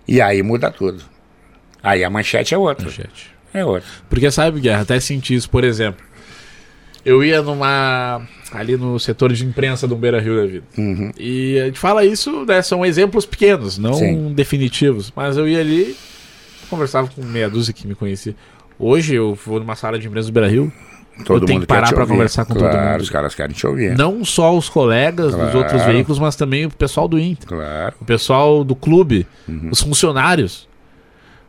E 0.07 0.21
aí 0.21 0.43
muda 0.43 0.71
tudo. 0.71 1.03
Aí 1.83 2.05
a 2.05 2.11
manchete 2.11 2.55
é 2.55 2.59
outra. 2.59 2.89
Gente. 2.89 3.33
É 3.53 3.65
outra. 3.65 3.89
Porque 4.09 4.31
sabe, 4.31 4.61
Guerra, 4.61 4.83
até 4.83 4.99
senti 5.01 5.35
isso, 5.35 5.49
por 5.49 5.65
exemplo. 5.65 6.05
Eu 7.05 7.23
ia 7.23 7.43
numa. 7.43 8.23
ali 8.51 8.77
no 8.77 8.99
setor 8.99 9.33
de 9.33 9.45
imprensa 9.45 9.87
do 9.87 9.95
Beira 9.95 10.21
Rio 10.21 10.37
da 10.37 10.47
vida. 10.47 10.65
E 11.19 11.59
a 11.61 11.67
gente 11.67 11.79
fala 11.79 12.05
isso, 12.05 12.45
né? 12.47 12.63
São 12.63 12.85
exemplos 12.85 13.27
pequenos, 13.27 13.77
não 13.77 13.95
Sim. 13.95 14.33
definitivos. 14.33 15.13
Mas 15.15 15.37
eu 15.37 15.47
ia 15.47 15.61
ali, 15.61 15.95
conversava 16.71 17.09
com 17.09 17.23
meia 17.23 17.49
dúzia 17.51 17.75
que 17.75 17.87
me 17.87 17.95
conhecia. 17.95 18.35
Hoje 18.79 19.15
eu 19.15 19.35
vou 19.35 19.61
numa 19.61 19.77
sala 19.77 19.99
de 19.99 20.07
imprensa 20.07 20.29
do 20.29 20.33
Beira 20.33 20.49
Rio. 20.49 20.73
Todo 21.25 21.47
tenho 21.47 21.61
que 21.61 21.67
parar 21.67 21.93
ouvir. 21.95 22.07
conversar 22.09 22.45
com 22.45 22.55
todo 22.55 22.69
claro, 22.69 22.91
mundo. 22.93 23.01
os 23.03 23.11
caras 23.11 23.35
querem 23.35 23.55
te 23.55 23.67
ouvir. 23.67 23.97
Não 23.97 24.25
só 24.25 24.57
os 24.57 24.69
colegas 24.69 25.27
dos 25.33 25.37
Claro. 25.37 25.59
outros 25.59 25.83
veículos, 25.85 26.19
mas 26.19 26.35
também 26.35 26.67
o 26.67 26.71
pessoal 26.71 27.07
do 27.07 27.19
Inter. 27.19 27.49
Claro. 27.49 27.95
O 28.01 28.05
pessoal 28.05 28.65
do 28.65 28.75
clube, 28.75 29.27
Uhum. 29.49 29.69
os 29.71 29.81
funcionários. 29.81 30.69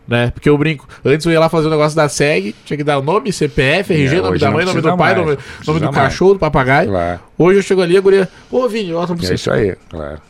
Né? 0.07 0.29
Porque 0.29 0.47
eu 0.47 0.55
brinco, 0.55 0.87
antes 1.03 1.25
eu 1.25 1.31
ia 1.31 1.39
lá 1.39 1.49
fazer 1.49 1.65
o 1.65 1.71
negócio 1.71 1.95
da 1.95 2.07
SEG, 2.07 2.53
tinha 2.63 2.77
que 2.77 2.83
dar 2.83 2.99
o 2.99 3.01
nome, 3.01 3.33
CPF, 3.33 3.91
RG, 3.91 4.17
É, 4.17 4.21
nome 4.21 4.37
da 4.37 4.51
mãe, 4.51 4.63
nome 4.63 4.79
do 4.79 4.87
pai, 4.95 5.15
mais, 5.15 5.17
nome, 5.25 5.37
nome 5.65 5.79
do 5.79 5.85
mais. 5.85 5.95
cachorro, 5.95 6.33
do 6.33 6.39
papagaio. 6.39 6.89
Claro. 6.91 7.19
Hoje 7.35 7.57
eu 7.59 7.63
chego 7.63 7.81
ali, 7.81 7.97
a 7.97 8.01
guria, 8.01 8.29
ô 8.51 8.67
Vini, 8.69 8.91
volta 8.93 9.15
pra 9.15 9.23
É 9.23 9.27
você. 9.29 9.33
isso 9.33 9.51
aí, 9.51 9.75
claro. 9.89 10.21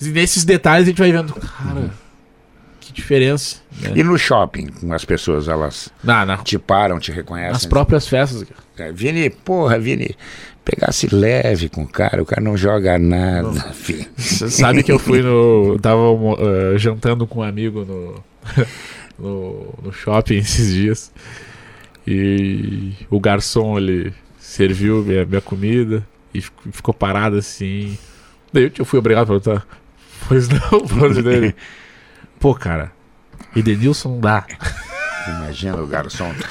E 0.00 0.06
nesses 0.06 0.46
detalhes 0.46 0.84
a 0.86 0.90
gente 0.90 0.98
vai 0.98 1.12
vendo, 1.12 1.34
cara, 1.34 1.90
que 2.88 2.92
diferença. 2.94 3.56
Né? 3.80 3.92
E 3.96 4.02
no 4.02 4.18
shopping, 4.18 4.68
as 4.90 5.04
pessoas, 5.04 5.46
elas 5.48 5.90
Não, 6.02 6.24
não. 6.26 6.36
te 6.38 6.58
param, 6.58 6.98
te 6.98 7.12
reconhecem. 7.12 7.52
Nas 7.52 7.66
próprias 7.66 8.08
festas. 8.08 8.44
cara. 8.76 8.90
É, 8.90 8.92
Vini, 8.92 9.28
porra, 9.30 9.78
Vini, 9.78 10.14
pegasse 10.64 11.06
leve 11.14 11.68
com 11.68 11.82
o 11.82 11.88
cara, 11.88 12.22
o 12.22 12.26
cara 12.26 12.40
não 12.42 12.56
joga 12.56 12.98
nada, 12.98 13.52
filho. 13.72 14.06
Você 14.16 14.48
sabe 14.50 14.82
que 14.82 14.92
eu 14.92 14.98
fui 14.98 15.20
no. 15.22 15.74
eu 15.74 15.78
Tava 15.80 16.02
eh, 16.74 16.78
jantando 16.78 17.26
com 17.26 17.40
um 17.40 17.42
amigo 17.42 17.84
no, 17.84 18.24
no, 19.18 19.74
no 19.82 19.92
shopping 19.92 20.36
esses 20.38 20.72
dias. 20.72 21.12
E 22.06 22.92
o 23.10 23.20
garçom 23.20 23.76
ele 23.78 24.12
serviu 24.38 25.02
minha, 25.04 25.24
minha 25.26 25.40
comida 25.40 26.06
e 26.32 26.40
fico- 26.40 26.62
ficou 26.72 26.94
parado 26.94 27.36
assim. 27.36 27.98
Daí 28.52 28.72
eu- 28.78 28.84
fui 28.84 28.98
obrigado 28.98 29.24
a 29.24 29.26
perguntar. 29.40 29.66
Pois 30.26 30.48
não, 30.48 30.86
falando 30.88 31.22
dele. 31.22 31.54
Pô, 32.38 32.54
cara, 32.54 32.92
Edenilson 33.54 34.10
não 34.10 34.20
dá. 34.20 34.44
Imagina 35.28 35.76
o 35.76 35.86
garçom. 35.86 36.32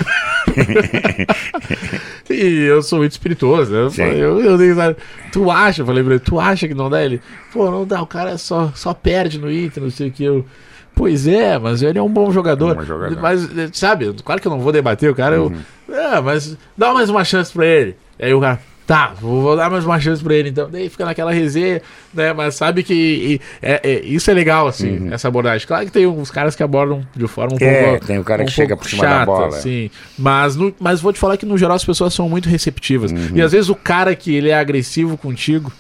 E 2.29 2.63
eu 2.63 2.81
sou 2.81 2.99
muito 2.99 3.13
espirituoso, 3.13 3.71
né? 3.71 3.83
Eu, 3.83 3.91
falei, 3.91 4.21
eu, 4.21 4.41
eu 4.41 4.95
tu 5.31 5.49
acha, 5.49 5.81
eu 5.81 5.85
falei 5.85 6.03
pra 6.03 6.13
ele, 6.13 6.19
tu 6.19 6.39
acha 6.39 6.67
que 6.67 6.73
não 6.73 6.89
dá? 6.89 7.01
Ele, 7.01 7.21
pô, 7.53 7.71
não 7.71 7.85
dá, 7.85 8.01
o 8.01 8.07
cara 8.07 8.37
só, 8.37 8.71
só 8.75 8.93
perde 8.93 9.39
no 9.39 9.51
Inter, 9.51 9.81
não 9.81 9.89
sei 9.89 10.09
o 10.09 10.11
que. 10.11 10.23
Eu, 10.25 10.45
pois 10.93 11.25
é, 11.25 11.57
mas 11.57 11.81
ele 11.81 11.97
é 11.97 12.01
um 12.01 12.09
bom 12.09 12.29
jogador. 12.31 12.73
Um 12.73 12.79
bom 12.79 12.85
jogador. 12.85 13.15
Uhum. 13.15 13.21
Mas, 13.21 13.49
sabe, 13.73 14.13
claro 14.25 14.41
que 14.41 14.47
eu 14.47 14.51
não 14.51 14.59
vou 14.59 14.73
debater 14.73 15.09
o 15.09 15.15
cara, 15.15 15.35
eu, 15.35 15.53
é, 15.89 16.19
mas 16.19 16.57
dá 16.77 16.93
mais 16.93 17.09
uma 17.09 17.23
chance 17.23 17.51
pra 17.51 17.65
ele. 17.65 17.95
Aí 18.19 18.33
o 18.33 18.41
cara, 18.41 18.59
tá, 18.87 19.13
vou, 19.19 19.41
vou 19.43 19.55
dar 19.55 19.69
mais 19.69 19.85
uma 19.85 19.99
chance 19.99 20.23
pra 20.23 20.33
ele 20.33 20.49
então. 20.49 20.67
Daí 20.71 20.89
fica 20.89 21.05
naquela 21.05 21.31
resenha, 21.31 21.81
né? 22.13 22.33
Mas 22.33 22.55
sabe 22.55 22.81
que 22.81 22.93
e, 22.93 23.41
é, 23.61 23.81
é- 23.83 23.99
isso 24.05 24.31
é 24.31 24.33
legal, 24.33 24.65
assim, 24.67 25.09
essa 25.11 25.27
abordagem. 25.27 25.67
Claro 25.67 25.85
que 25.85 25.91
tem 25.91 26.07
uns 26.07 26.31
caras 26.31 26.55
que 26.55 26.63
abordam 26.63 27.05
de 27.15 27.27
forma 27.27 27.53
um 27.53 27.63
Uhum. 27.63 27.69
É, 27.71 27.83
pouco. 27.91 28.05
tem 28.07 28.17
o 28.17 28.23
cara 28.23 28.43
que 28.45 28.49
um 28.49 28.53
chega 28.53 28.69
pouco 28.77 28.83
por 28.83 28.89
cima 28.89 29.03
da 29.05 29.25
bola. 29.25 29.51
Sim, 29.51 29.91
mas, 30.17 30.55
no- 30.55 30.73
mas 30.79 31.01
vou 31.01 31.11
te 31.13 31.19
falar 31.19 31.37
que 31.37 31.45
no 31.45 31.57
geral 31.57 31.75
as 31.75 31.85
pessoas 31.85 32.13
são 32.13 32.27
muito 32.29 32.47
receptivas. 32.49 33.11
Uhum. 33.11 33.31
E 33.35 33.41
às 33.41 33.51
vezes 33.51 33.69
o 33.69 33.75
cara 33.75 34.15
que 34.15 34.33
ele 34.33 34.49
é 34.49 34.55
agressivo 34.57 35.17
contigo, 35.17 35.71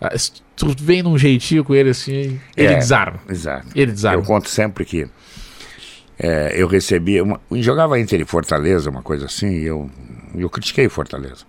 ah, 0.00 0.12
tu 0.54 0.74
vem 0.78 1.02
num 1.02 1.16
jeitinho 1.16 1.64
com 1.64 1.74
ele 1.74 1.90
assim, 1.90 2.38
ele 2.56 2.74
É, 2.74 2.76
desarma. 2.76 3.18
Exato. 3.28 3.66
Ele 3.74 3.90
desarma. 3.92 4.20
Eu 4.22 4.26
conto 4.26 4.50
sempre 4.50 4.84
que 4.84 5.06
é, 6.18 6.52
eu 6.56 6.66
recebi. 6.68 7.20
Uma, 7.20 7.40
jogava 7.52 7.98
Inter 7.98 8.20
e 8.20 8.24
Fortaleza, 8.24 8.90
uma 8.90 9.02
coisa 9.02 9.26
assim, 9.26 9.48
e 9.50 9.64
eu 9.64 9.90
eu 10.34 10.48
critiquei 10.48 10.88
Fortaleza. 10.88 11.44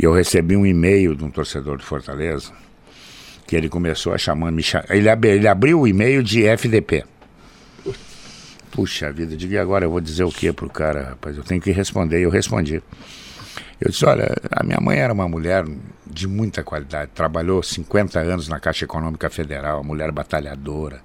E 0.00 0.04
eu 0.04 0.12
recebi 0.14 0.56
um 0.56 0.64
e-mail 0.64 1.14
de 1.14 1.22
um 1.24 1.30
torcedor 1.30 1.76
do 1.76 1.82
Fortaleza 1.84 2.52
que 3.46 3.54
ele 3.56 3.68
começou 3.68 4.14
a 4.14 4.18
chamar, 4.18 4.50
me 4.52 4.62
cha- 4.62 4.84
ele, 4.88 5.08
ab- 5.10 5.24
ele 5.26 5.46
abriu 5.48 5.80
o 5.80 5.86
e-mail 5.88 6.22
de 6.22 6.46
FDP. 6.46 7.04
Puxa 8.70 9.12
vida, 9.12 9.36
diga 9.36 9.60
agora 9.60 9.84
eu 9.84 9.90
vou 9.90 10.00
dizer 10.00 10.22
o 10.24 10.30
que 10.30 10.52
pro 10.52 10.70
cara, 10.70 11.10
rapaz? 11.10 11.36
Eu 11.36 11.42
tenho 11.42 11.60
que 11.60 11.72
responder. 11.72 12.20
E 12.20 12.22
eu 12.22 12.30
respondi. 12.30 12.80
Eu 13.80 13.90
disse: 13.90 14.04
olha, 14.06 14.32
a 14.52 14.62
minha 14.62 14.78
mãe 14.80 14.98
era 14.98 15.12
uma 15.12 15.28
mulher 15.28 15.64
de 16.06 16.28
muita 16.28 16.62
qualidade, 16.62 17.10
trabalhou 17.14 17.62
50 17.62 18.20
anos 18.20 18.46
na 18.48 18.60
Caixa 18.60 18.84
Econômica 18.84 19.28
Federal, 19.28 19.82
mulher 19.82 20.12
batalhadora. 20.12 21.00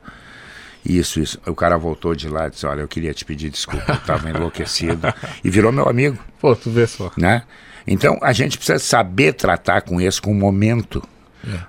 Isso, 0.86 1.20
isso. 1.20 1.40
O 1.48 1.56
cara 1.56 1.76
voltou 1.78 2.14
de 2.14 2.30
lá 2.30 2.46
e 2.48 2.52
disse: 2.52 2.66
olha, 2.68 2.82
eu 2.82 2.88
queria 2.88 3.14
te 3.16 3.26
pedir 3.26 3.50
desculpa, 3.50 3.84
eu 3.94 3.96
estava 3.96 4.30
enlouquecido. 4.30 5.12
E 5.44 5.50
virou 5.50 5.72
meu 5.72 5.90
amigo 5.90 6.20
Pô, 6.40 6.56
tu 6.56 6.70
vê 6.70 6.86
só. 6.86 7.12
né? 7.18 7.42
Então 7.88 8.18
a 8.22 8.34
gente 8.34 8.58
precisa 8.58 8.80
saber 8.80 9.34
tratar 9.34 9.82
com 9.82 10.02
isso 10.02 10.22
com 10.22 10.32
o 10.32 10.36
momento, 10.36 11.04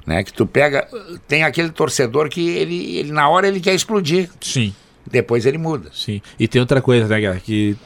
né? 0.06 0.24
Que 0.24 0.32
tu 0.32 0.46
pega, 0.46 0.88
tem 1.28 1.44
aquele 1.44 1.70
torcedor 1.70 2.28
que 2.28 2.48
ele, 2.48 2.96
ele 2.98 3.12
na 3.12 3.28
hora 3.28 3.46
ele 3.48 3.60
quer 3.60 3.74
explodir, 3.74 4.30
Sim, 4.40 4.74
depois 5.06 5.44
ele 5.44 5.58
muda. 5.58 5.90
sim. 5.92 6.22
E 6.38 6.48
tem 6.48 6.60
outra 6.60 6.80
coisa, 6.80 7.06
né, 7.06 7.20
Guerra, 7.20 7.40
que, 7.44 7.76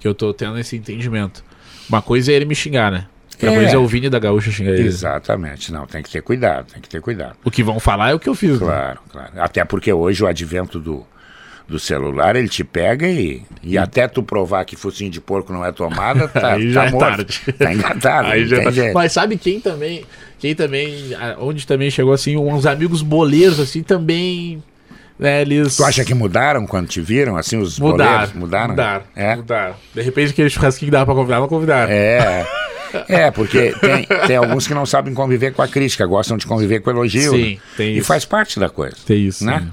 que 0.00 0.08
eu 0.08 0.14
tô 0.14 0.32
tendo 0.32 0.58
esse 0.58 0.76
entendimento. 0.76 1.44
Uma 1.88 2.00
coisa 2.02 2.32
é 2.32 2.34
ele 2.34 2.44
me 2.46 2.54
xingar, 2.54 2.90
né? 2.90 3.06
Outra 3.34 3.50
É. 3.52 3.54
coisa 3.54 3.74
é 3.76 3.78
o 3.78 3.86
Vini 3.86 4.08
da 4.10 4.18
Gaúcha 4.18 4.50
xingar 4.50 4.72
ele. 4.72 4.88
Exatamente, 4.88 5.70
não, 5.70 5.86
tem 5.86 6.02
que 6.02 6.10
ter 6.10 6.22
cuidado, 6.22 6.72
tem 6.72 6.80
que 6.82 6.88
ter 6.88 7.00
cuidado. 7.00 7.36
O 7.44 7.50
que 7.50 7.62
vão 7.62 7.78
falar 7.78 8.10
é 8.10 8.14
o 8.14 8.18
que 8.18 8.28
eu 8.28 8.34
fiz. 8.34 8.52
né? 8.52 8.58
Claro, 8.66 8.98
claro. 9.12 9.32
Até 9.36 9.64
porque 9.64 9.92
hoje 9.92 10.24
o 10.24 10.26
advento 10.26 10.80
do, 10.80 11.06
do 11.68 11.78
celular, 11.78 12.34
ele 12.34 12.48
te 12.48 12.64
pega 12.64 13.06
e, 13.06 13.42
e 13.62 13.76
até 13.76 14.08
tu 14.08 14.22
provar 14.22 14.64
que 14.64 14.74
focinho 14.74 15.10
de 15.10 15.20
porco 15.20 15.52
não 15.52 15.62
é 15.64 15.70
tomada, 15.70 16.26
tá, 16.28 16.54
Aí 16.54 16.70
já 16.72 16.82
tá 16.82 16.86
é 16.86 16.90
morto. 16.90 17.06
tarde. 17.16 17.40
Tá 17.58 17.74
engatado, 17.74 18.28
Aí 18.28 18.46
já 18.46 18.62
tá- 18.62 18.70
jeito. 18.70 18.94
Mas 18.94 19.12
sabe 19.12 19.36
quem 19.36 19.60
também, 19.60 20.04
quem 20.38 20.54
também, 20.54 21.14
onde 21.38 21.66
também 21.66 21.90
chegou 21.90 22.12
assim, 22.14 22.36
uns 22.38 22.64
amigos 22.64 23.02
boleiros 23.02 23.60
assim 23.60 23.82
também, 23.82 24.62
né, 25.18 25.42
eles 25.42 25.76
Tu 25.76 25.84
acha 25.84 26.04
que 26.06 26.14
mudaram 26.14 26.66
quando 26.66 26.88
te 26.88 27.00
viram, 27.02 27.36
assim, 27.36 27.58
os 27.58 27.78
mudaram, 27.78 28.10
boleiros? 28.12 28.32
Mudaram? 28.34 28.68
mudaram, 28.70 29.04
É? 29.14 29.36
mudaram. 29.36 29.74
De 29.94 30.00
repente 30.00 30.30
aquele 30.30 30.48
churrasquinho 30.48 30.86
que 30.88 30.92
dava 30.92 31.04
pra 31.04 31.14
convidar, 31.14 31.40
não 31.40 31.48
convidaram. 31.48 31.92
É. 31.92 32.46
É, 33.06 33.30
porque 33.30 33.74
tem, 33.82 34.06
tem 34.26 34.36
alguns 34.36 34.66
que 34.66 34.72
não 34.72 34.86
sabem 34.86 35.12
conviver 35.12 35.52
com 35.52 35.60
a 35.60 35.68
crítica, 35.68 36.06
gostam 36.06 36.38
de 36.38 36.46
conviver 36.46 36.80
com 36.80 36.88
o 36.88 36.92
elogio. 36.94 37.32
Sim, 37.32 37.50
né? 37.56 37.60
tem 37.76 37.88
E 37.90 37.98
isso. 37.98 38.06
faz 38.06 38.24
parte 38.24 38.58
da 38.58 38.70
coisa. 38.70 38.96
Tem 39.04 39.18
isso, 39.26 39.44
Né? 39.44 39.60
né? 39.60 39.68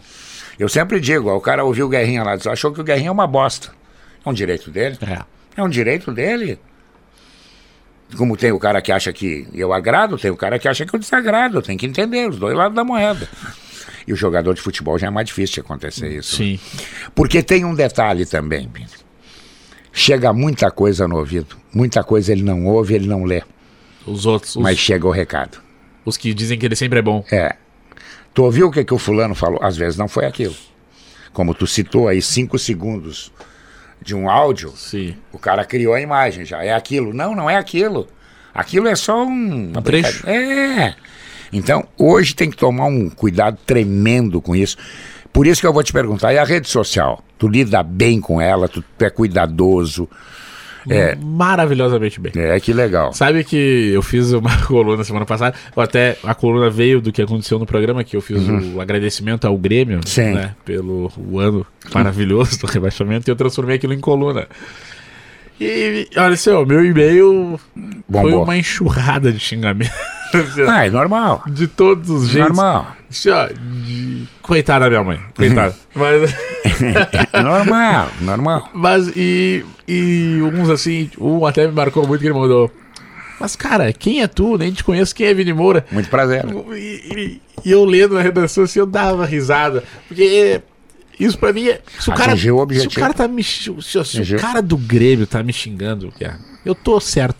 Eu 0.58 0.70
sempre 0.70 1.00
digo, 1.00 1.30
ó, 1.30 1.36
o 1.36 1.42
cara 1.42 1.64
ouviu 1.64 1.86
o 1.86 1.90
Guerrinha 1.90 2.24
lá, 2.24 2.36
disse, 2.36 2.50
achou 2.50 2.72
que 2.72 2.80
o 2.80 2.84
Guerrinha 2.84 3.10
é 3.10 3.12
uma 3.12 3.28
bosta. 3.28 3.72
É 4.26 4.30
um 4.30 4.34
direito 4.34 4.72
dele. 4.72 4.98
É. 5.02 5.22
É 5.58 5.64
um 5.64 5.70
direito 5.70 6.12
dele. 6.12 6.60
Como 8.18 8.38
tem 8.38 8.52
o 8.52 8.60
cara 8.60 8.82
que 8.82 8.92
acha 8.92 9.12
que 9.12 9.48
eu 9.54 9.74
agrado, 9.74 10.18
tem 10.18 10.32
o 10.32 10.38
cara 10.38 10.60
que 10.60 10.68
acha 10.68 10.86
que 10.86 10.94
eu 10.96 11.00
desagrado. 11.00 11.62
Tem 11.62 11.78
que 11.78 11.86
entender 11.86 12.30
os 12.30 12.38
dois 12.38 12.56
lados 12.56 12.76
da 12.76 12.84
moeda. 12.84 13.28
E 14.08 14.14
o 14.14 14.16
jogador 14.16 14.54
de 14.54 14.62
futebol 14.62 14.98
já 15.00 15.08
é 15.08 15.10
mais 15.10 15.28
difícil 15.28 15.56
de 15.56 15.60
acontecer 15.62 16.10
isso. 16.10 16.36
Sim. 16.36 16.60
Porque 17.16 17.42
tem 17.42 17.66
um 17.66 17.74
detalhe 17.74 18.26
também. 18.26 18.70
Chega 19.92 20.32
muita 20.32 20.70
coisa 20.70 21.08
no 21.08 21.18
ouvido. 21.18 21.56
Muita 21.74 22.04
coisa 22.04 22.32
ele 22.32 22.44
não 22.44 22.66
ouve, 22.66 22.94
ele 22.94 23.08
não 23.08 23.24
lê. 23.24 23.42
Os 24.06 24.26
outros, 24.26 24.56
os, 24.56 24.62
Mas 24.62 24.78
chega 24.78 25.08
o 25.08 25.12
recado. 25.12 25.58
os 26.06 26.16
que 26.16 26.34
dizem 26.34 26.60
que 26.60 26.66
ele 26.66 26.76
sempre 26.76 27.00
é 27.00 27.02
bom. 27.02 27.26
É. 27.32 27.56
Tu 28.36 28.44
ouviu 28.44 28.68
o 28.68 28.72
que, 28.72 28.84
que 28.84 28.94
o 28.94 29.00
fulano 29.00 29.34
falou? 29.34 29.60
Às 29.64 29.78
vezes 29.78 29.98
não 29.98 30.10
foi 30.10 30.26
aquilo. 30.26 30.54
Como 31.32 31.56
tu 31.56 31.66
citou 31.66 32.10
aí, 32.10 32.22
cinco 32.22 32.60
segundos 32.60 33.32
de 34.02 34.14
um 34.14 34.30
áudio, 34.30 34.74
Sim. 34.76 35.16
o 35.32 35.40
cara 35.40 35.64
criou 35.64 35.94
a 35.94 36.02
imagem 36.02 36.44
já. 36.44 36.62
É 36.62 36.74
aquilo. 36.74 37.14
Não, 37.14 37.34
não 37.34 37.50
é 37.50 37.56
aquilo. 37.56 38.10
Aquilo 38.54 38.90
é 38.90 38.96
só 38.96 39.26
um. 39.26 39.70
uma 39.70 39.82
trecho. 39.82 40.30
É. 40.30 40.96
Então, 41.52 41.88
hoje 41.98 42.36
tem 42.36 42.50
que 42.50 42.58
tomar 42.58 42.88
um 42.88 43.10
cuidado 43.10 43.58
tremendo 43.66 44.42
com 44.42 44.54
isso. 44.54 44.76
Por 45.32 45.48
isso 45.48 45.62
que 45.62 45.68
eu 45.68 45.74
vou 45.74 45.84
te 45.84 45.94
perguntar, 45.94 46.34
e 46.34 46.38
a 46.38 46.44
rede 46.44 46.68
social? 46.68 47.24
Tu 47.38 47.48
lida 47.48 47.82
bem 47.84 48.20
com 48.20 48.42
ela, 48.42 48.68
tu 48.68 48.84
é 49.00 49.10
cuidadoso. 49.10 50.10
É. 50.90 51.16
Maravilhosamente 51.16 52.20
bem. 52.20 52.32
É, 52.36 52.60
que 52.60 52.72
legal. 52.74 53.12
Sabe 53.14 53.44
que 53.44 53.92
eu 53.94 54.02
fiz 54.02 54.32
uma 54.32 54.56
coluna 54.66 55.04
semana 55.04 55.26
passada, 55.26 55.56
ou 55.76 55.82
até 55.84 56.18
a 56.24 56.34
coluna 56.36 56.70
veio 56.70 57.02
do 57.02 57.12
que 57.12 57.22
aconteceu 57.22 57.58
no 57.58 57.66
programa, 57.66 58.04
que 58.04 58.16
eu 58.16 58.22
fiz 58.22 58.42
o 58.74 58.80
agradecimento 58.82 59.46
ao 59.46 59.58
Grêmio, 59.58 59.98
Uhum. 59.98 60.02
Sim. 60.06 60.34
né, 60.34 60.56
pelo 60.64 61.12
o 61.18 61.40
ano 61.40 61.66
maravilhoso 61.94 62.60
do 62.60 62.68
rebaixamento, 62.68 63.30
e 63.30 63.32
eu 63.32 63.36
transformei 63.36 63.76
aquilo 63.78 63.94
em 63.94 64.00
coluna. 64.00 64.48
E, 65.60 66.08
olha 66.18 66.36
só, 66.36 66.66
meu 66.66 66.84
e-mail 66.86 67.60
foi 68.12 68.34
uma 68.34 68.58
enxurrada 68.58 69.32
de 69.32 69.40
xingamento. 69.40 69.92
Ah, 70.68 70.86
é 70.86 70.90
normal. 70.90 71.44
de 71.48 71.68
todos 71.68 72.10
os 72.10 72.28
jeitos. 72.28 72.56
Normal. 72.56 72.96
De... 73.10 74.28
Coitada 74.42 74.86
da 74.86 74.90
minha 74.90 75.04
mãe, 75.04 75.20
coitada. 75.36 75.76
Mas... 75.94 76.34
normal, 77.44 78.10
normal. 78.22 78.70
Mas 78.74 79.08
e, 79.16 79.64
e 79.88 80.40
uns 80.42 80.70
assim, 80.70 81.10
um 81.20 81.46
até 81.46 81.66
me 81.68 81.74
marcou 81.74 82.06
muito 82.08 82.22
que 82.22 82.28
ele 82.28 82.34
mandou. 82.34 82.70
Mas, 83.40 83.56
cara, 83.56 83.92
quem 83.92 84.22
é 84.22 84.28
tu? 84.28 84.58
Nem 84.58 84.72
te 84.72 84.84
conheço, 84.84 85.14
quem 85.14 85.28
é 85.28 85.34
Vini 85.34 85.54
Moura? 85.54 85.86
Muito 85.92 86.10
prazer. 86.10 86.46
E, 86.74 86.76
e- 86.76 87.42
e 87.66 87.72
eu 87.72 87.84
lendo 87.84 88.16
na 88.16 88.22
redação 88.22 88.64
assim, 88.64 88.80
eu 88.80 88.86
dava 88.86 89.26
risada. 89.26 89.84
Porque 90.08 90.62
isso 91.20 91.38
pra 91.38 91.52
mim 91.52 91.68
é. 91.68 91.82
Se 92.00 92.10
o 92.10 92.14
cara, 92.14 92.32
se 92.82 92.88
o 92.88 92.92
cara 93.02 93.14
tá 93.14 93.28
me. 93.28 93.44
Se, 93.44 93.72
se 93.82 94.36
o 94.36 94.40
cara 94.40 94.62
do 94.62 94.78
Grêmio 94.78 95.26
tá 95.28 95.42
me 95.44 95.52
xingando, 95.52 96.12
cara, 96.20 96.40
eu 96.66 96.74
tô 96.76 97.00
certo. 97.00 97.38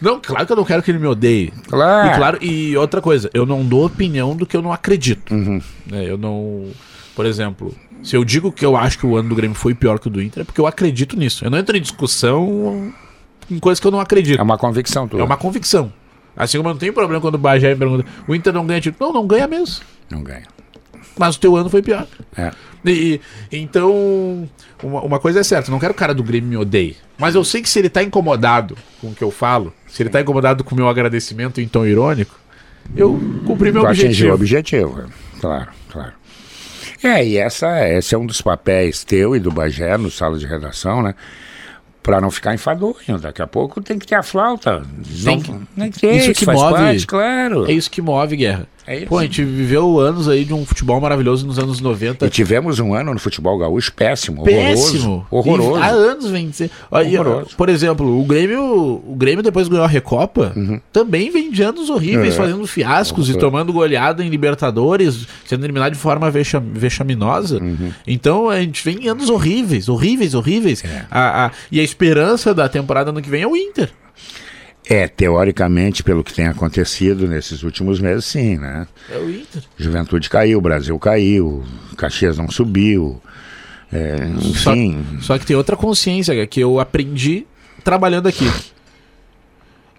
Não, 0.00 0.20
claro 0.20 0.46
que 0.46 0.52
eu 0.52 0.56
não 0.56 0.64
quero 0.64 0.82
que 0.82 0.90
ele 0.90 0.98
me 0.98 1.06
odeie. 1.06 1.52
Claro. 1.68 2.08
E 2.08 2.16
claro, 2.16 2.38
e 2.44 2.76
outra 2.76 3.00
coisa, 3.02 3.28
eu 3.34 3.44
não 3.44 3.64
dou 3.64 3.84
opinião 3.86 4.34
do 4.34 4.46
que 4.46 4.56
eu 4.56 4.62
não 4.62 4.72
acredito. 4.72 5.32
Uhum. 5.34 5.60
né? 5.86 6.04
Eu 6.10 6.16
não. 6.16 6.68
Por 7.14 7.26
exemplo, 7.26 7.74
se 8.02 8.16
eu 8.16 8.24
digo 8.24 8.50
que 8.50 8.64
eu 8.64 8.76
acho 8.76 8.98
que 8.98 9.06
o 9.06 9.16
ano 9.16 9.28
do 9.28 9.34
Grêmio 9.34 9.54
foi 9.54 9.74
pior 9.74 9.98
que 9.98 10.06
o 10.06 10.10
do 10.10 10.22
Inter, 10.22 10.40
é 10.42 10.44
porque 10.44 10.60
eu 10.60 10.66
acredito 10.66 11.16
nisso. 11.16 11.44
Eu 11.44 11.50
não 11.50 11.58
entro 11.58 11.76
em 11.76 11.80
discussão 11.82 12.92
em 13.50 13.58
coisas 13.58 13.78
que 13.80 13.86
eu 13.86 13.90
não 13.90 14.00
acredito. 14.00 14.38
É 14.38 14.42
uma 14.42 14.56
convicção 14.56 15.06
tua. 15.06 15.20
É 15.20 15.22
uma 15.24 15.36
convicção. 15.36 15.92
Assim 16.36 16.56
como 16.56 16.70
eu 16.70 16.74
não 16.74 16.78
tenho 16.78 16.92
problema 16.92 17.20
quando 17.20 17.34
o 17.34 17.38
Bagé 17.38 17.70
me 17.74 17.76
pergunta, 17.76 18.06
o 18.26 18.34
Inter 18.34 18.52
não 18.52 18.66
ganha 18.66 18.80
título. 18.80 19.12
Não, 19.12 19.20
não 19.20 19.26
ganha 19.26 19.46
mesmo. 19.46 19.84
Não 20.08 20.22
ganha. 20.22 20.44
Mas 21.18 21.36
o 21.36 21.40
teu 21.40 21.54
ano 21.56 21.68
foi 21.68 21.82
pior. 21.82 22.06
É. 22.36 22.50
E- 22.86 23.20
então, 23.52 24.48
uma, 24.82 25.00
uma 25.02 25.18
coisa 25.20 25.40
é 25.40 25.42
certa, 25.42 25.70
não 25.70 25.78
quero 25.78 25.92
que 25.94 25.98
o 25.98 26.00
cara 26.00 26.14
do 26.14 26.22
Grêmio 26.22 26.48
me 26.50 26.56
odeie. 26.56 26.96
Mas 27.18 27.34
eu 27.34 27.44
sei 27.44 27.62
que 27.62 27.68
se 27.68 27.78
ele 27.78 27.88
tá 27.88 28.02
incomodado 28.02 28.76
com 29.00 29.08
o 29.08 29.14
que 29.14 29.22
eu 29.24 29.30
falo, 29.30 29.72
se 29.88 30.02
ele 30.02 30.10
tá 30.10 30.20
incomodado 30.20 30.64
com 30.64 30.74
o 30.74 30.76
meu 30.76 30.88
agradecimento 30.88 31.60
em 31.60 31.68
tom 31.68 31.84
irônico, 31.86 32.34
eu 32.96 33.18
cumpri 33.46 33.70
meu 33.72 33.86
atingiu 33.86 34.30
o 34.30 34.34
objetivo. 34.34 34.88
objetivo. 34.90 35.12
é. 35.36 35.40
Claro, 35.40 35.68
claro. 35.90 36.12
É, 37.02 37.24
e 37.26 37.36
essa, 37.38 37.88
esse 37.88 38.14
é 38.14 38.18
um 38.18 38.26
dos 38.26 38.42
papéis 38.42 39.04
teu 39.04 39.34
e 39.34 39.40
do 39.40 39.50
Bagé 39.50 39.96
no 39.96 40.10
sala 40.10 40.38
de 40.38 40.46
redação, 40.46 41.02
né? 41.02 41.14
Pra 42.02 42.20
não 42.20 42.30
ficar 42.30 42.54
enfadonho. 42.54 43.18
Daqui 43.20 43.40
a 43.42 43.46
pouco 43.46 43.80
tem 43.82 43.98
que 43.98 44.06
ter 44.06 44.14
a 44.16 44.22
flauta. 44.22 44.82
Tem 45.24 45.36
Não- 45.36 45.40
que- 45.42 45.52
tem 45.76 45.90
que 45.90 46.00
ter, 46.00 46.14
isso 46.16 46.32
que 46.34 46.46
move- 46.46 46.74
parte, 46.74 47.06
claro. 47.06 47.70
É 47.70 47.72
isso 47.72 47.90
que 47.90 48.02
move, 48.02 48.36
Guerra. 48.36 48.66
É 48.92 48.96
isso. 48.96 49.06
Pô, 49.06 49.18
a 49.18 49.22
gente 49.22 49.44
viveu 49.44 50.00
anos 50.00 50.28
aí 50.28 50.44
de 50.44 50.52
um 50.52 50.66
futebol 50.66 51.00
maravilhoso 51.00 51.46
nos 51.46 51.58
anos 51.60 51.80
90. 51.80 52.26
E 52.26 52.30
tivemos 52.30 52.80
um 52.80 52.92
ano 52.92 53.14
no 53.14 53.20
futebol 53.20 53.56
gaúcho 53.56 53.92
péssimo, 53.92 54.42
péssimo. 54.42 55.24
horroroso. 55.30 55.60
Horroroso. 55.60 55.78
E 55.78 55.82
há 55.82 55.90
anos 55.90 56.30
vem 56.30 56.50
e, 57.04 57.16
ó, 57.16 57.20
Horroroso. 57.20 57.56
por 57.56 57.68
exemplo, 57.68 58.20
o 58.20 58.24
Grêmio, 58.24 58.60
o 59.06 59.14
Grêmio 59.16 59.42
depois 59.44 59.68
ganhou 59.68 59.84
a 59.84 59.88
Recopa, 59.88 60.52
também 60.92 61.30
vem 61.30 61.52
de 61.52 61.62
anos 61.62 61.88
horríveis, 61.88 62.36
Uhum. 62.36 62.42
É. 62.42 62.46
fazendo 62.46 62.66
fiascos 62.66 63.28
e 63.28 63.30
Horror. 63.30 63.40
tomando 63.40 63.72
goleada 63.72 64.24
em 64.24 64.28
Libertadores, 64.28 65.26
sendo 65.46 65.64
eliminado 65.64 65.92
de 65.92 65.98
forma 65.98 66.28
vexa- 66.30 66.58
vexaminosa. 66.60 67.62
Uhum. 67.62 67.92
Então 68.06 68.48
a 68.50 68.58
gente 68.60 68.84
vem 68.84 69.04
em 69.04 69.08
anos 69.08 69.30
horríveis, 69.30 69.88
horríveis, 69.88 70.34
horríveis. 70.34 70.82
É. 70.84 71.04
A- 71.10 71.46
a- 71.46 71.50
e 71.70 71.78
a 71.78 71.82
esperança 71.84 72.52
da 72.52 72.68
temporada 72.68 73.10
ano 73.10 73.22
que 73.22 73.30
vem 73.30 73.42
é 73.42 73.46
o 73.46 73.56
Inter. 73.56 73.90
É, 74.92 75.06
teoricamente, 75.06 76.02
pelo 76.02 76.24
que 76.24 76.34
tem 76.34 76.48
acontecido 76.48 77.28
nesses 77.28 77.62
últimos 77.62 78.00
meses, 78.00 78.24
sim, 78.24 78.58
né? 78.58 78.88
É 79.08 79.18
o 79.18 79.30
Inter. 79.30 79.62
Juventude 79.78 80.28
caiu, 80.28 80.60
Brasil 80.60 80.98
caiu, 80.98 81.62
Caxias 81.96 82.36
não 82.36 82.50
subiu. 82.50 83.22
É, 83.92 84.16
Só, 84.56 84.74
enfim, 84.74 85.04
só 85.20 85.38
que 85.38 85.46
tem 85.46 85.54
outra 85.54 85.76
consciência 85.76 86.44
que 86.44 86.58
eu 86.58 86.80
aprendi 86.80 87.46
trabalhando 87.84 88.26
aqui. 88.26 88.50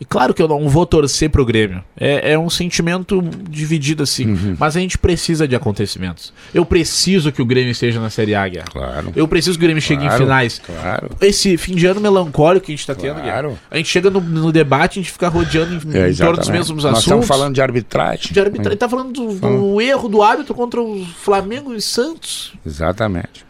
E 0.01 0.05
claro 0.05 0.33
que 0.33 0.41
eu 0.41 0.47
não 0.47 0.67
vou 0.67 0.83
torcer 0.83 1.29
pro 1.29 1.45
Grêmio. 1.45 1.83
É, 1.95 2.31
é 2.33 2.39
um 2.39 2.49
sentimento 2.49 3.21
dividido 3.47 4.01
assim. 4.01 4.31
Uhum. 4.31 4.55
Mas 4.59 4.75
a 4.75 4.79
gente 4.79 4.97
precisa 4.97 5.47
de 5.47 5.55
acontecimentos. 5.55 6.33
Eu 6.55 6.65
preciso 6.65 7.31
que 7.31 7.39
o 7.39 7.45
Grêmio 7.45 7.69
esteja 7.71 7.99
na 8.01 8.09
Série 8.09 8.33
A, 8.33 8.47
Guerra. 8.47 8.65
claro. 8.71 9.13
Eu 9.15 9.27
preciso 9.27 9.59
que 9.59 9.63
o 9.63 9.67
Grêmio 9.67 9.79
chegue 9.79 10.03
em 10.03 10.07
Claro, 10.07 10.23
finais. 10.23 10.59
Claro. 10.65 11.11
Esse 11.21 11.55
fim 11.55 11.75
de 11.75 11.85
ano 11.85 12.01
melancólico 12.01 12.65
que 12.65 12.71
a 12.71 12.75
gente 12.75 12.87
tá 12.87 12.95
tendo, 12.95 13.21
Claro. 13.21 13.49
Guerra. 13.49 13.59
A 13.69 13.77
gente 13.77 13.89
chega 13.89 14.09
no, 14.09 14.19
no 14.19 14.51
debate, 14.51 14.97
a 14.97 15.03
gente 15.03 15.11
fica 15.11 15.27
rodeando 15.29 15.75
em, 15.87 15.95
É, 15.95 16.09
em 16.09 16.15
torno 16.15 16.37
dos 16.39 16.49
mesmos 16.49 16.83
Nós 16.83 16.93
assuntos. 16.93 17.03
estamos 17.03 17.27
falando 17.27 17.53
de 17.53 17.61
arbitragem. 17.61 18.33
de 18.33 18.39
arbitragem. 18.39 18.77
Tá 18.79 18.89
falando 18.89 19.13
do, 19.13 19.35
do 19.35 19.79
erro 19.79 20.09
do 20.09 20.23
árbitro 20.23 20.55
contra 20.55 20.81
o 20.81 21.05
Flamengo 21.05 21.75
e 21.75 21.81
Santos. 21.81 22.53
Exatamente. 22.65 23.45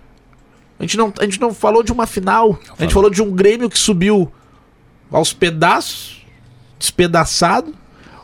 A 0.77 0.83
gente 0.83 0.97
não, 0.97 1.13
a 1.17 1.23
gente 1.23 1.39
não 1.39 1.53
falou 1.53 1.81
de 1.81 1.93
uma 1.93 2.05
final. 2.05 2.49
a 2.51 2.83
gente 2.83 2.91
falou. 2.91 2.91
falou 2.91 3.09
de 3.09 3.21
um 3.21 3.31
Grêmio 3.31 3.69
que 3.69 3.79
subiu 3.79 4.29
aos 5.09 5.31
pedaços, 5.31 6.20
despedaçado. 6.81 7.73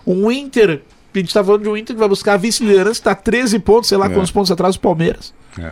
Um 0.05 0.32
Inter, 0.32 0.82
a 1.14 1.18
gente 1.18 1.34
tá 1.34 1.43
falando 1.43 1.64
de 1.64 1.70
um 1.70 1.78
Inter 1.78 1.95
que 1.95 1.99
vai 1.99 2.10
buscar 2.10 2.34
a 2.34 2.38
vice-liderança, 2.38 3.01
tá 3.03 3.16
13 3.16 3.60
pontos, 3.60 3.89
sei 3.89 3.97
lá 3.97 4.08
É. 4.08 4.10
quantos 4.10 4.32
pontos 4.32 4.51
atrás 4.51 4.76
do 4.76 4.82
Palmeiras. 4.82 5.34
É. 5.60 5.72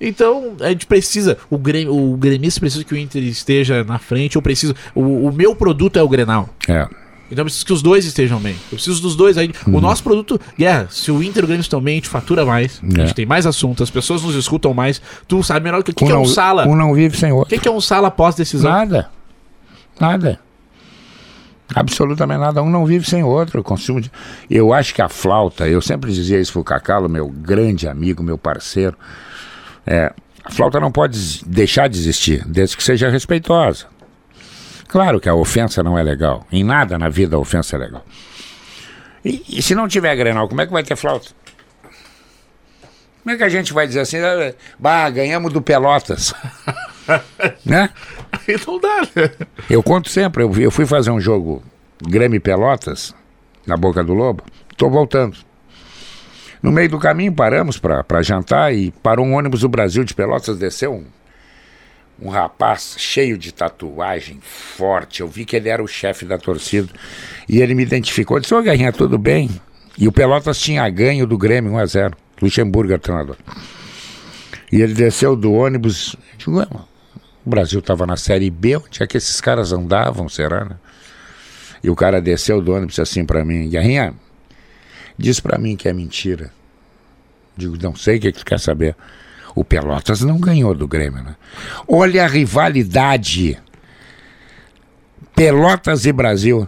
Então, 0.00 0.56
a 0.60 0.68
gente 0.70 0.86
precisa, 0.86 1.38
o, 1.50 1.56
Grêmio, 1.58 1.94
o 1.94 2.16
gremista 2.16 2.60
precisa 2.60 2.84
que 2.84 2.92
o 2.94 2.96
Inter 2.96 3.22
esteja 3.22 3.84
na 3.84 3.98
frente, 3.98 4.36
eu 4.36 4.42
preciso, 4.42 4.74
o, 4.94 5.28
o 5.28 5.32
meu 5.32 5.54
produto 5.54 5.98
é 5.98 6.02
o 6.02 6.08
Grenal. 6.08 6.48
É. 6.68 6.86
Então 7.30 7.42
eu 7.42 7.46
preciso 7.46 7.64
que 7.64 7.72
os 7.72 7.80
dois 7.80 8.04
estejam 8.04 8.38
bem. 8.38 8.52
Eu 8.70 8.76
preciso 8.76 9.00
dos 9.00 9.16
dois 9.16 9.38
aí. 9.38 9.50
Uhum. 9.66 9.76
O 9.76 9.80
nosso 9.80 10.02
produto, 10.02 10.38
Guerra, 10.58 10.88
se 10.90 11.10
o 11.10 11.22
Inter 11.22 11.42
e 11.42 11.44
o 11.44 11.46
Grêmio 11.46 11.62
estão 11.62 11.80
bem, 11.80 11.94
a 11.94 11.96
gente 11.96 12.08
fatura 12.10 12.44
mais. 12.44 12.78
A 12.82 12.86
É. 13.00 13.06
gente 13.06 13.14
tem 13.14 13.24
mais 13.24 13.46
assunto, 13.46 13.82
as 13.82 13.88
pessoas 13.90 14.22
nos 14.22 14.34
escutam 14.34 14.74
mais. 14.74 15.00
Tu 15.26 15.42
sabe 15.42 15.64
melhor 15.64 15.82
que 15.82 15.90
o 15.92 15.94
que, 15.94 16.04
Um 16.04 16.06
que 16.08 16.12
é 16.12 16.16
não, 16.16 16.22
um 16.22 16.26
sala. 16.26 16.66
um 16.68 16.76
não 16.76 16.92
vive 16.92 17.16
sem 17.16 17.32
O 17.32 17.36
outro. 17.36 17.48
que, 17.54 17.58
que 17.62 17.66
é 17.66 17.70
um 17.70 17.80
sala 17.80 18.10
pós-decisão? 18.10 18.70
Nada. 18.70 19.08
Nada. 19.98 20.38
Absolutamente 21.74 22.40
nada. 22.40 22.62
Um 22.62 22.70
não 22.70 22.84
vive 22.84 23.08
sem 23.08 23.22
o 23.22 23.28
outro. 23.28 23.58
Eu, 23.58 23.64
consumo 23.64 24.00
de... 24.00 24.10
eu 24.50 24.72
acho 24.72 24.94
que 24.94 25.02
a 25.02 25.08
flauta, 25.08 25.66
eu 25.66 25.80
sempre 25.80 26.12
dizia 26.12 26.40
isso 26.40 26.52
pro 26.52 26.64
Cacalo, 26.64 27.08
meu 27.08 27.28
grande 27.28 27.88
amigo, 27.88 28.22
meu 28.22 28.38
parceiro. 28.38 28.96
É, 29.86 30.12
a 30.44 30.50
flauta 30.50 30.80
não 30.80 30.90
pode 30.90 31.44
deixar 31.46 31.88
de 31.88 31.98
existir, 31.98 32.44
desde 32.46 32.76
que 32.76 32.82
seja 32.82 33.08
respeitosa. 33.08 33.86
Claro 34.88 35.20
que 35.20 35.28
a 35.28 35.34
ofensa 35.34 35.82
não 35.82 35.98
é 35.98 36.02
legal. 36.02 36.46
Em 36.52 36.62
nada 36.62 36.98
na 36.98 37.08
vida 37.08 37.36
a 37.36 37.38
ofensa 37.38 37.76
é 37.76 37.78
legal. 37.78 38.04
E, 39.24 39.42
e 39.48 39.62
se 39.62 39.74
não 39.74 39.88
tiver 39.88 40.14
Grenal, 40.16 40.48
como 40.48 40.60
é 40.60 40.66
que 40.66 40.72
vai 40.72 40.82
ter 40.82 40.96
flauta? 40.96 41.28
Como 43.22 43.34
é 43.34 43.38
que 43.38 43.44
a 43.44 43.48
gente 43.48 43.72
vai 43.72 43.86
dizer 43.86 44.00
assim, 44.00 44.18
"Ah, 44.18 44.52
bah, 44.78 45.08
ganhamos 45.08 45.52
do 45.52 45.62
Pelotas? 45.62 46.34
né? 47.64 47.88
Aí 48.48 48.56
não 48.66 48.80
dá, 48.80 49.02
né? 49.14 49.30
Eu 49.68 49.82
conto 49.82 50.08
sempre, 50.08 50.42
eu, 50.42 50.70
fui 50.70 50.86
fazer 50.86 51.10
um 51.10 51.20
jogo 51.20 51.62
Grêmio 52.02 52.40
Pelotas, 52.40 53.14
na 53.66 53.76
Boca 53.76 54.02
do 54.02 54.12
Lobo, 54.12 54.42
tô 54.76 54.88
voltando. 54.88 55.36
No 56.62 56.70
meio 56.70 56.88
do 56.88 56.98
caminho 56.98 57.32
paramos 57.32 57.78
para 57.78 58.22
jantar 58.22 58.74
e 58.74 58.92
parou 59.02 59.26
um 59.26 59.34
ônibus 59.34 59.60
do 59.60 59.68
Brasil 59.68 60.04
de 60.04 60.14
Pelotas, 60.14 60.58
desceu 60.58 60.92
um, 60.92 61.04
um 62.20 62.28
rapaz 62.28 62.94
cheio 62.98 63.36
de 63.36 63.52
tatuagem, 63.52 64.38
forte. 64.40 65.20
Eu 65.20 65.28
vi 65.28 65.44
que 65.44 65.56
ele 65.56 65.68
era 65.68 65.82
o 65.82 65.88
chefe 65.88 66.24
da 66.24 66.38
torcida 66.38 66.88
e 67.48 67.60
ele 67.60 67.74
me 67.74 67.82
identificou. 67.82 68.38
Disse: 68.38 68.54
Ô 68.54 68.62
Guerrinha, 68.62 68.92
tudo 68.92 69.18
bem? 69.18 69.50
E 69.98 70.06
o 70.06 70.12
Pelotas 70.12 70.60
tinha 70.60 70.88
ganho 70.88 71.26
do 71.26 71.36
Grêmio 71.36 71.72
1 71.72 71.78
a 71.78 71.86
0 71.86 72.16
Luxemburgo 72.40 72.94
o 72.94 72.98
treinador. 72.98 73.36
E 74.70 74.80
ele 74.80 74.94
desceu 74.94 75.36
do 75.36 75.52
ônibus. 75.52 76.16
Digo, 76.38 76.58
"Ué, 76.58 76.66
mano, 76.70 76.88
o 77.44 77.50
Brasil 77.50 77.80
estava 77.80 78.06
na 78.06 78.16
Série 78.16 78.50
B, 78.50 78.76
onde 78.76 79.02
é 79.02 79.06
que 79.06 79.16
esses 79.16 79.40
caras 79.40 79.72
andavam, 79.72 80.28
será, 80.28 80.64
né? 80.64 80.76
E 81.82 81.90
o 81.90 81.96
cara 81.96 82.20
desceu 82.20 82.62
do 82.62 82.72
ônibus 82.72 82.98
assim 82.98 83.24
pra 83.24 83.44
mim, 83.44 83.68
Guerrinha, 83.68 84.14
diz 85.18 85.40
pra 85.40 85.58
mim 85.58 85.76
que 85.76 85.88
é 85.88 85.92
mentira. 85.92 86.52
Digo, 87.56 87.76
não 87.82 87.94
sei 87.96 88.18
o 88.18 88.20
que, 88.20 88.32
que 88.32 88.38
tu 88.38 88.44
quer 88.44 88.60
saber. 88.60 88.96
O 89.54 89.64
Pelotas 89.64 90.22
não 90.22 90.38
ganhou 90.38 90.74
do 90.74 90.88
Grêmio, 90.88 91.22
né? 91.22 91.36
Olha 91.86 92.24
a 92.24 92.28
rivalidade. 92.28 93.60
Pelotas 95.34 96.06
e 96.06 96.12
Brasil. 96.12 96.66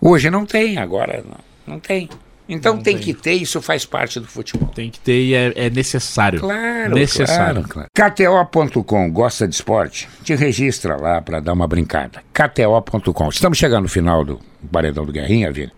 Hoje 0.00 0.30
não 0.30 0.44
tem, 0.44 0.78
agora 0.78 1.22
não, 1.24 1.74
não 1.74 1.80
tem. 1.80 2.08
Então 2.48 2.74
tem, 2.76 2.96
tem. 2.96 3.02
que 3.02 3.14
ter, 3.14 3.32
isso 3.32 3.60
faz 3.62 3.86
parte 3.86 4.20
do 4.20 4.26
futebol. 4.26 4.68
Tem 4.68 4.90
que 4.90 5.00
ter 5.00 5.18
e 5.18 5.34
é, 5.34 5.52
é 5.56 5.70
necessário. 5.70 6.40
Claro, 6.40 6.94
Necessário. 6.94 7.64
claro, 7.64 7.88
claro. 7.94 8.48
KTO.com, 8.50 9.10
gosta 9.10 9.48
de 9.48 9.54
esporte? 9.54 10.08
Te 10.22 10.34
registra 10.34 10.96
lá 10.96 11.22
para 11.22 11.40
dar 11.40 11.54
uma 11.54 11.66
brincada. 11.66 12.22
KTO.com. 12.34 13.28
Estamos 13.30 13.56
chegando 13.56 13.84
no 13.84 13.88
final 13.88 14.24
do 14.24 14.40
Paredão 14.70 15.06
do 15.06 15.12
Guerrinha, 15.12 15.50
Vini. 15.50 15.72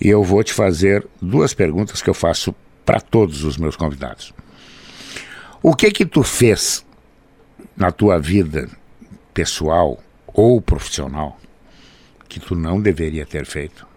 E 0.00 0.08
eu 0.08 0.24
vou 0.24 0.42
te 0.42 0.54
fazer 0.54 1.06
duas 1.20 1.52
perguntas 1.52 2.00
que 2.00 2.08
eu 2.08 2.14
faço 2.14 2.54
para 2.86 2.98
todos 3.00 3.44
os 3.44 3.58
meus 3.58 3.76
convidados. 3.76 4.32
O 5.62 5.76
que 5.76 5.90
que 5.90 6.06
tu 6.06 6.22
fez 6.22 6.86
na 7.76 7.92
tua 7.92 8.18
vida 8.18 8.66
pessoal 9.34 10.00
ou 10.26 10.58
profissional 10.60 11.38
que 12.26 12.40
tu 12.40 12.54
não 12.54 12.80
deveria 12.80 13.26
ter 13.26 13.44
feito? 13.44 13.89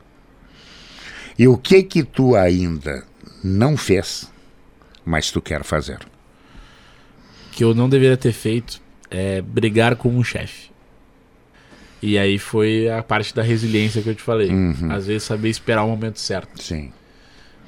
E 1.37 1.47
o 1.47 1.57
que 1.57 1.83
que 1.83 2.03
tu 2.03 2.35
ainda 2.35 3.03
não 3.43 3.75
fez, 3.75 4.31
mas 5.05 5.31
tu 5.31 5.41
quer 5.41 5.63
fazer? 5.63 5.99
que 7.53 7.63
eu 7.63 7.73
não 7.73 7.87
deveria 7.87 8.17
ter 8.17 8.33
feito 8.33 8.81
é 9.09 9.41
brigar 9.41 9.95
com 9.95 10.09
um 10.09 10.23
chefe. 10.23 10.71
E 12.01 12.17
aí 12.17 12.37
foi 12.37 12.89
a 12.89 13.01
parte 13.01 13.33
da 13.33 13.41
resiliência 13.41 14.01
que 14.01 14.09
eu 14.09 14.15
te 14.15 14.21
falei. 14.21 14.49
Uhum. 14.49 14.91
Às 14.91 15.07
vezes 15.07 15.23
saber 15.23 15.49
esperar 15.49 15.83
o 15.83 15.87
momento 15.87 16.19
certo, 16.19 16.61
Sim. 16.61 16.91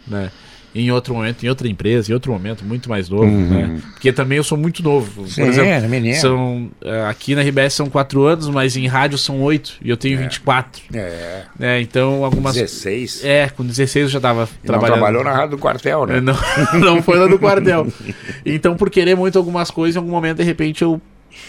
né? 0.05 0.31
Em 0.77 0.91
outro 0.91 1.13
momento, 1.13 1.45
em 1.45 1.47
outra 1.47 1.69
empresa, 1.69 2.11
em 2.11 2.13
outro 2.13 2.33
momento 2.33 2.65
muito 2.65 2.89
mais 2.89 3.07
novo, 3.07 3.23
Uhum. 3.23 3.49
né? 3.49 3.81
Porque 3.93 4.11
também 4.11 4.37
eu 4.37 4.43
sou 4.43 4.57
muito 4.57 4.83
novo. 4.83 5.25
Sim, 5.25 5.43
Por 5.43 5.49
exemplo, 5.49 5.69
é, 5.71 5.79
menino. 5.87 6.15
são 6.19 6.69
eh, 6.83 7.05
aqui 7.07 7.33
na 7.33 7.41
RBS 7.43 7.73
são 7.75 7.85
quatro 7.89 8.23
anos, 8.25 8.49
mas 8.49 8.75
em 8.75 8.85
rádio 8.85 9.17
são 9.17 9.41
oito 9.41 9.75
e 9.81 9.89
eu 9.89 9.95
tenho 9.95 10.17
24, 10.19 10.81
É, 10.93 11.43
né? 11.57 11.79
Então 11.81 12.25
algumas 12.25 12.53
16. 12.55 13.23
É, 13.23 13.47
com 13.47 13.63
16 13.65 14.03
eu 14.07 14.09
já 14.09 14.19
tava 14.19 14.49
E 14.63 14.67
trabalhando. 14.67 14.95
trabalhou 14.97 15.23
na 15.23 15.31
rádio 15.31 15.51
do 15.51 15.57
quartel, 15.57 16.05
né? 16.05 16.17
É, 16.17 16.21
Não, 16.21 16.35
não 16.77 17.01
foi 17.01 17.17
lá 17.19 17.27
do 17.27 17.39
quartel. 17.39 17.87
Então, 18.45 18.75
por 18.75 18.89
querer 18.89 19.15
muito 19.15 19.37
algumas 19.37 19.71
coisas, 19.71 19.95
em 19.95 19.99
algum 19.99 20.11
momento, 20.11 20.37
de 20.37 20.43
repente, 20.43 20.81
eu 20.83 21.01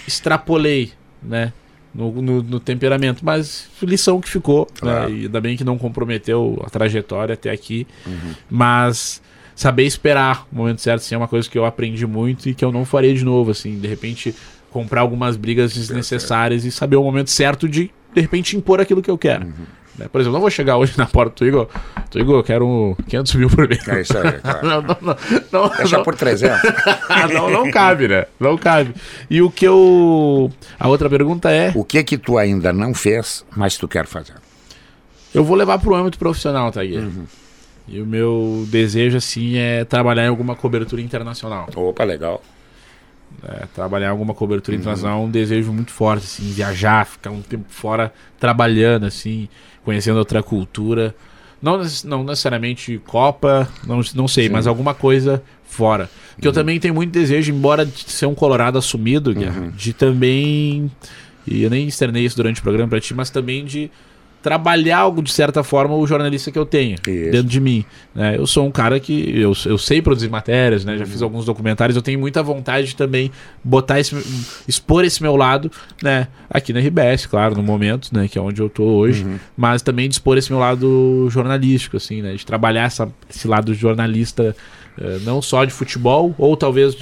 extrapolei, 0.06 0.92
né? 1.22 1.52
No, 1.96 2.12
no, 2.20 2.42
no 2.42 2.60
temperamento. 2.60 3.24
Mas 3.24 3.68
lição 3.82 4.20
que 4.20 4.28
ficou, 4.28 4.66
Claro. 4.78 5.08
né? 5.10 5.16
E 5.16 5.22
ainda 5.22 5.40
bem 5.40 5.56
que 5.56 5.64
não 5.64 5.78
comprometeu 5.78 6.60
a 6.64 6.68
trajetória 6.68 7.32
até 7.34 7.50
aqui. 7.50 7.86
Uhum. 8.06 8.34
Mas 8.50 9.22
saber 9.54 9.84
esperar 9.84 10.46
o 10.52 10.56
momento 10.56 10.80
certo, 10.82 11.00
assim, 11.00 11.14
é 11.14 11.18
uma 11.18 11.28
coisa 11.28 11.48
que 11.48 11.56
eu 11.56 11.64
aprendi 11.64 12.06
muito 12.06 12.48
e 12.48 12.54
que 12.54 12.64
eu 12.64 12.70
não 12.70 12.84
faria 12.84 13.14
de 13.14 13.24
novo, 13.24 13.50
assim. 13.50 13.78
De 13.78 13.88
repente, 13.88 14.34
comprar 14.70 15.00
algumas 15.00 15.36
brigas 15.36 15.72
desnecessárias 15.72 16.64
e 16.66 16.70
saber 16.70 16.96
o 16.96 17.02
momento 17.02 17.30
certo 17.30 17.66
de, 17.66 17.90
de 18.14 18.20
repente, 18.20 18.56
impor 18.56 18.78
aquilo 18.80 19.00
que 19.00 19.10
eu 19.10 19.16
quero. 19.16 19.46
Uhum. 19.46 19.52
Né? 19.98 20.06
Por 20.10 20.20
exemplo, 20.20 20.34
não 20.34 20.40
vou 20.40 20.50
chegar 20.50 20.76
hoje 20.76 20.94
na 20.98 21.06
porta 21.06 21.44
do 21.44 21.48
Igor. 21.48 21.68
Tu, 22.10 22.18
Igor, 22.18 22.36
eu 22.38 22.44
quero 22.44 22.96
500 23.08 23.34
mil 23.34 23.50
por 23.50 23.68
mês. 23.68 23.86
É 23.88 24.00
isso 24.00 24.16
aí, 24.18 24.32
claro. 24.40 24.66
Não, 24.66 24.82
não, 24.82 24.96
não, 25.00 25.16
não, 25.52 25.68
Deixa 25.76 25.96
não, 25.96 26.04
por 26.04 26.14
300. 26.14 26.60
não, 27.32 27.50
não 27.50 27.70
cabe, 27.70 28.08
né? 28.08 28.26
Não 28.38 28.56
cabe. 28.56 28.94
E 29.30 29.40
o 29.42 29.50
que 29.50 29.66
eu. 29.66 30.50
A 30.78 30.88
outra 30.88 31.08
pergunta 31.08 31.50
é: 31.50 31.72
O 31.74 31.84
que 31.84 32.02
que 32.02 32.18
tu 32.18 32.38
ainda 32.38 32.72
não 32.72 32.94
fez, 32.94 33.44
mas 33.56 33.76
tu 33.76 33.86
quer 33.88 34.06
fazer? 34.06 34.34
eu 35.36 35.44
vou 35.44 35.54
levar 35.54 35.78
pro 35.78 35.94
âmbito 35.94 36.18
profissional, 36.18 36.72
tá? 36.72 36.80
Uhum. 36.80 37.26
E 37.86 38.00
o 38.00 38.06
meu 38.06 38.64
desejo, 38.68 39.18
assim, 39.18 39.58
é 39.58 39.84
trabalhar 39.84 40.24
em 40.24 40.28
alguma 40.28 40.56
cobertura 40.56 41.02
internacional. 41.02 41.68
Opa, 41.76 42.04
legal. 42.04 42.42
É, 43.42 43.66
trabalhar 43.74 44.10
alguma 44.10 44.32
cobertura 44.34 44.74
Uhum. 44.74 44.80
internacional 44.80 45.20
é 45.22 45.24
um 45.24 45.30
desejo 45.30 45.72
muito 45.72 45.90
forte, 45.92 46.24
assim, 46.24 46.50
viajar, 46.52 47.04
ficar 47.06 47.30
um 47.30 47.42
tempo 47.42 47.66
fora 47.68 48.12
trabalhando, 48.40 49.04
assim, 49.06 49.48
conhecendo 49.84 50.18
outra 50.18 50.42
cultura. 50.42 51.14
Não, 51.62 51.80
não 52.04 52.24
necessariamente 52.24 53.00
Copa, 53.06 53.68
não, 53.86 54.00
não 54.14 54.26
sei, 54.28 54.44
Sim. 54.44 54.50
Uhum. 54.50 54.56
mas 54.56 54.66
alguma 54.66 54.94
coisa 54.94 55.42
fora. 55.64 56.08
Que 56.40 56.46
eu 56.48 56.52
também 56.52 56.78
tenho 56.80 56.94
muito 56.94 57.12
desejo, 57.12 57.52
embora 57.52 57.84
de 57.84 58.10
ser 58.10 58.26
um 58.26 58.34
colorado 58.34 58.78
assumido, 58.78 59.30
Uhum. 59.30 59.70
de 59.70 59.92
também. 59.92 60.90
E 61.46 61.62
eu 61.62 61.70
nem 61.70 61.86
externei 61.86 62.24
isso 62.24 62.36
durante 62.36 62.60
o 62.60 62.62
programa 62.62 62.88
pra 62.88 63.00
ti, 63.00 63.14
mas 63.14 63.30
também 63.30 63.64
de 63.64 63.90
trabalhar 64.46 64.98
algo 64.98 65.20
de 65.20 65.32
certa 65.32 65.64
forma 65.64 65.96
o 65.96 66.06
jornalista 66.06 66.52
que 66.52 66.58
eu 66.58 66.64
tenho 66.64 66.94
Isso. 67.04 67.30
dentro 67.32 67.48
de 67.48 67.60
mim. 67.60 67.84
né? 68.14 68.36
Eu 68.38 68.46
sou 68.46 68.64
um 68.64 68.70
cara 68.70 69.00
que 69.00 69.28
eu, 69.36 69.52
eu 69.66 69.76
sei 69.76 70.00
produzir 70.00 70.28
matérias, 70.30 70.84
né? 70.84 70.96
Já 70.96 71.04
Uhum. 71.04 71.10
fiz 71.10 71.20
alguns 71.20 71.44
documentários. 71.44 71.96
Eu 71.96 72.02
tenho 72.02 72.20
muita 72.20 72.44
vontade 72.44 72.86
de 72.86 72.94
também 72.94 73.32
botar 73.64 73.98
esse, 73.98 74.14
expor 74.68 75.04
esse 75.04 75.20
meu 75.20 75.34
lado, 75.34 75.68
né? 76.00 76.28
Aqui 76.48 76.72
na 76.72 76.78
RBS, 76.78 77.26
claro, 77.26 77.56
no 77.56 77.62
momento, 77.62 78.10
né? 78.12 78.28
Que 78.28 78.38
é 78.38 78.40
onde 78.40 78.62
eu 78.62 78.68
tô 78.68 78.84
hoje, 78.84 79.24
Uhum. 79.24 79.36
mas 79.56 79.82
também 79.82 80.08
de 80.08 80.14
expor 80.14 80.38
esse 80.38 80.52
meu 80.52 80.60
lado 80.60 81.26
jornalístico, 81.28 81.96
assim, 81.96 82.22
né? 82.22 82.34
De 82.36 82.46
trabalhar 82.46 82.84
essa, 82.84 83.08
esse 83.28 83.48
lado 83.48 83.74
jornalista, 83.74 84.54
eh, 84.96 85.18
não 85.24 85.42
só 85.42 85.64
de 85.64 85.72
futebol 85.72 86.32
ou 86.38 86.56
talvez 86.56 86.96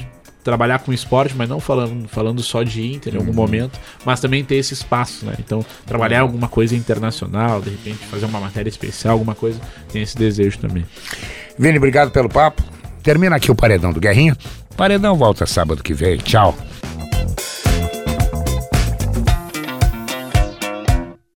trabalhar 0.44 0.78
com 0.80 0.92
esporte, 0.92 1.34
mas 1.34 1.48
não 1.48 1.58
falando, 1.58 2.06
falando 2.06 2.42
só 2.42 2.62
de 2.62 2.86
Inter 2.86 3.14
em 3.14 3.18
algum 3.18 3.32
momento, 3.32 3.80
mas 4.04 4.20
também 4.20 4.44
ter 4.44 4.56
esse 4.56 4.74
espaço, 4.74 5.24
né? 5.24 5.34
Então, 5.40 5.64
trabalhar 5.86 6.20
alguma 6.20 6.46
coisa 6.46 6.76
internacional, 6.76 7.60
de 7.62 7.70
repente 7.70 8.04
fazer 8.06 8.26
uma 8.26 8.38
matéria 8.38 8.68
especial, 8.68 9.14
alguma 9.14 9.34
coisa, 9.34 9.58
tem 9.90 10.02
esse 10.02 10.16
desejo 10.16 10.58
também. 10.58 10.84
Vini, 11.58 11.78
obrigado 11.78 12.10
pelo 12.10 12.28
papo. 12.28 12.62
Termina 13.02 13.36
aqui 13.36 13.50
o 13.50 13.54
Paredão 13.54 13.92
do 13.92 14.00
Guerrinha. 14.00 14.36
Paredão 14.76 15.16
volta 15.16 15.46
sábado 15.46 15.82
que 15.82 15.94
vem. 15.94 16.18
Tchau. 16.18 16.54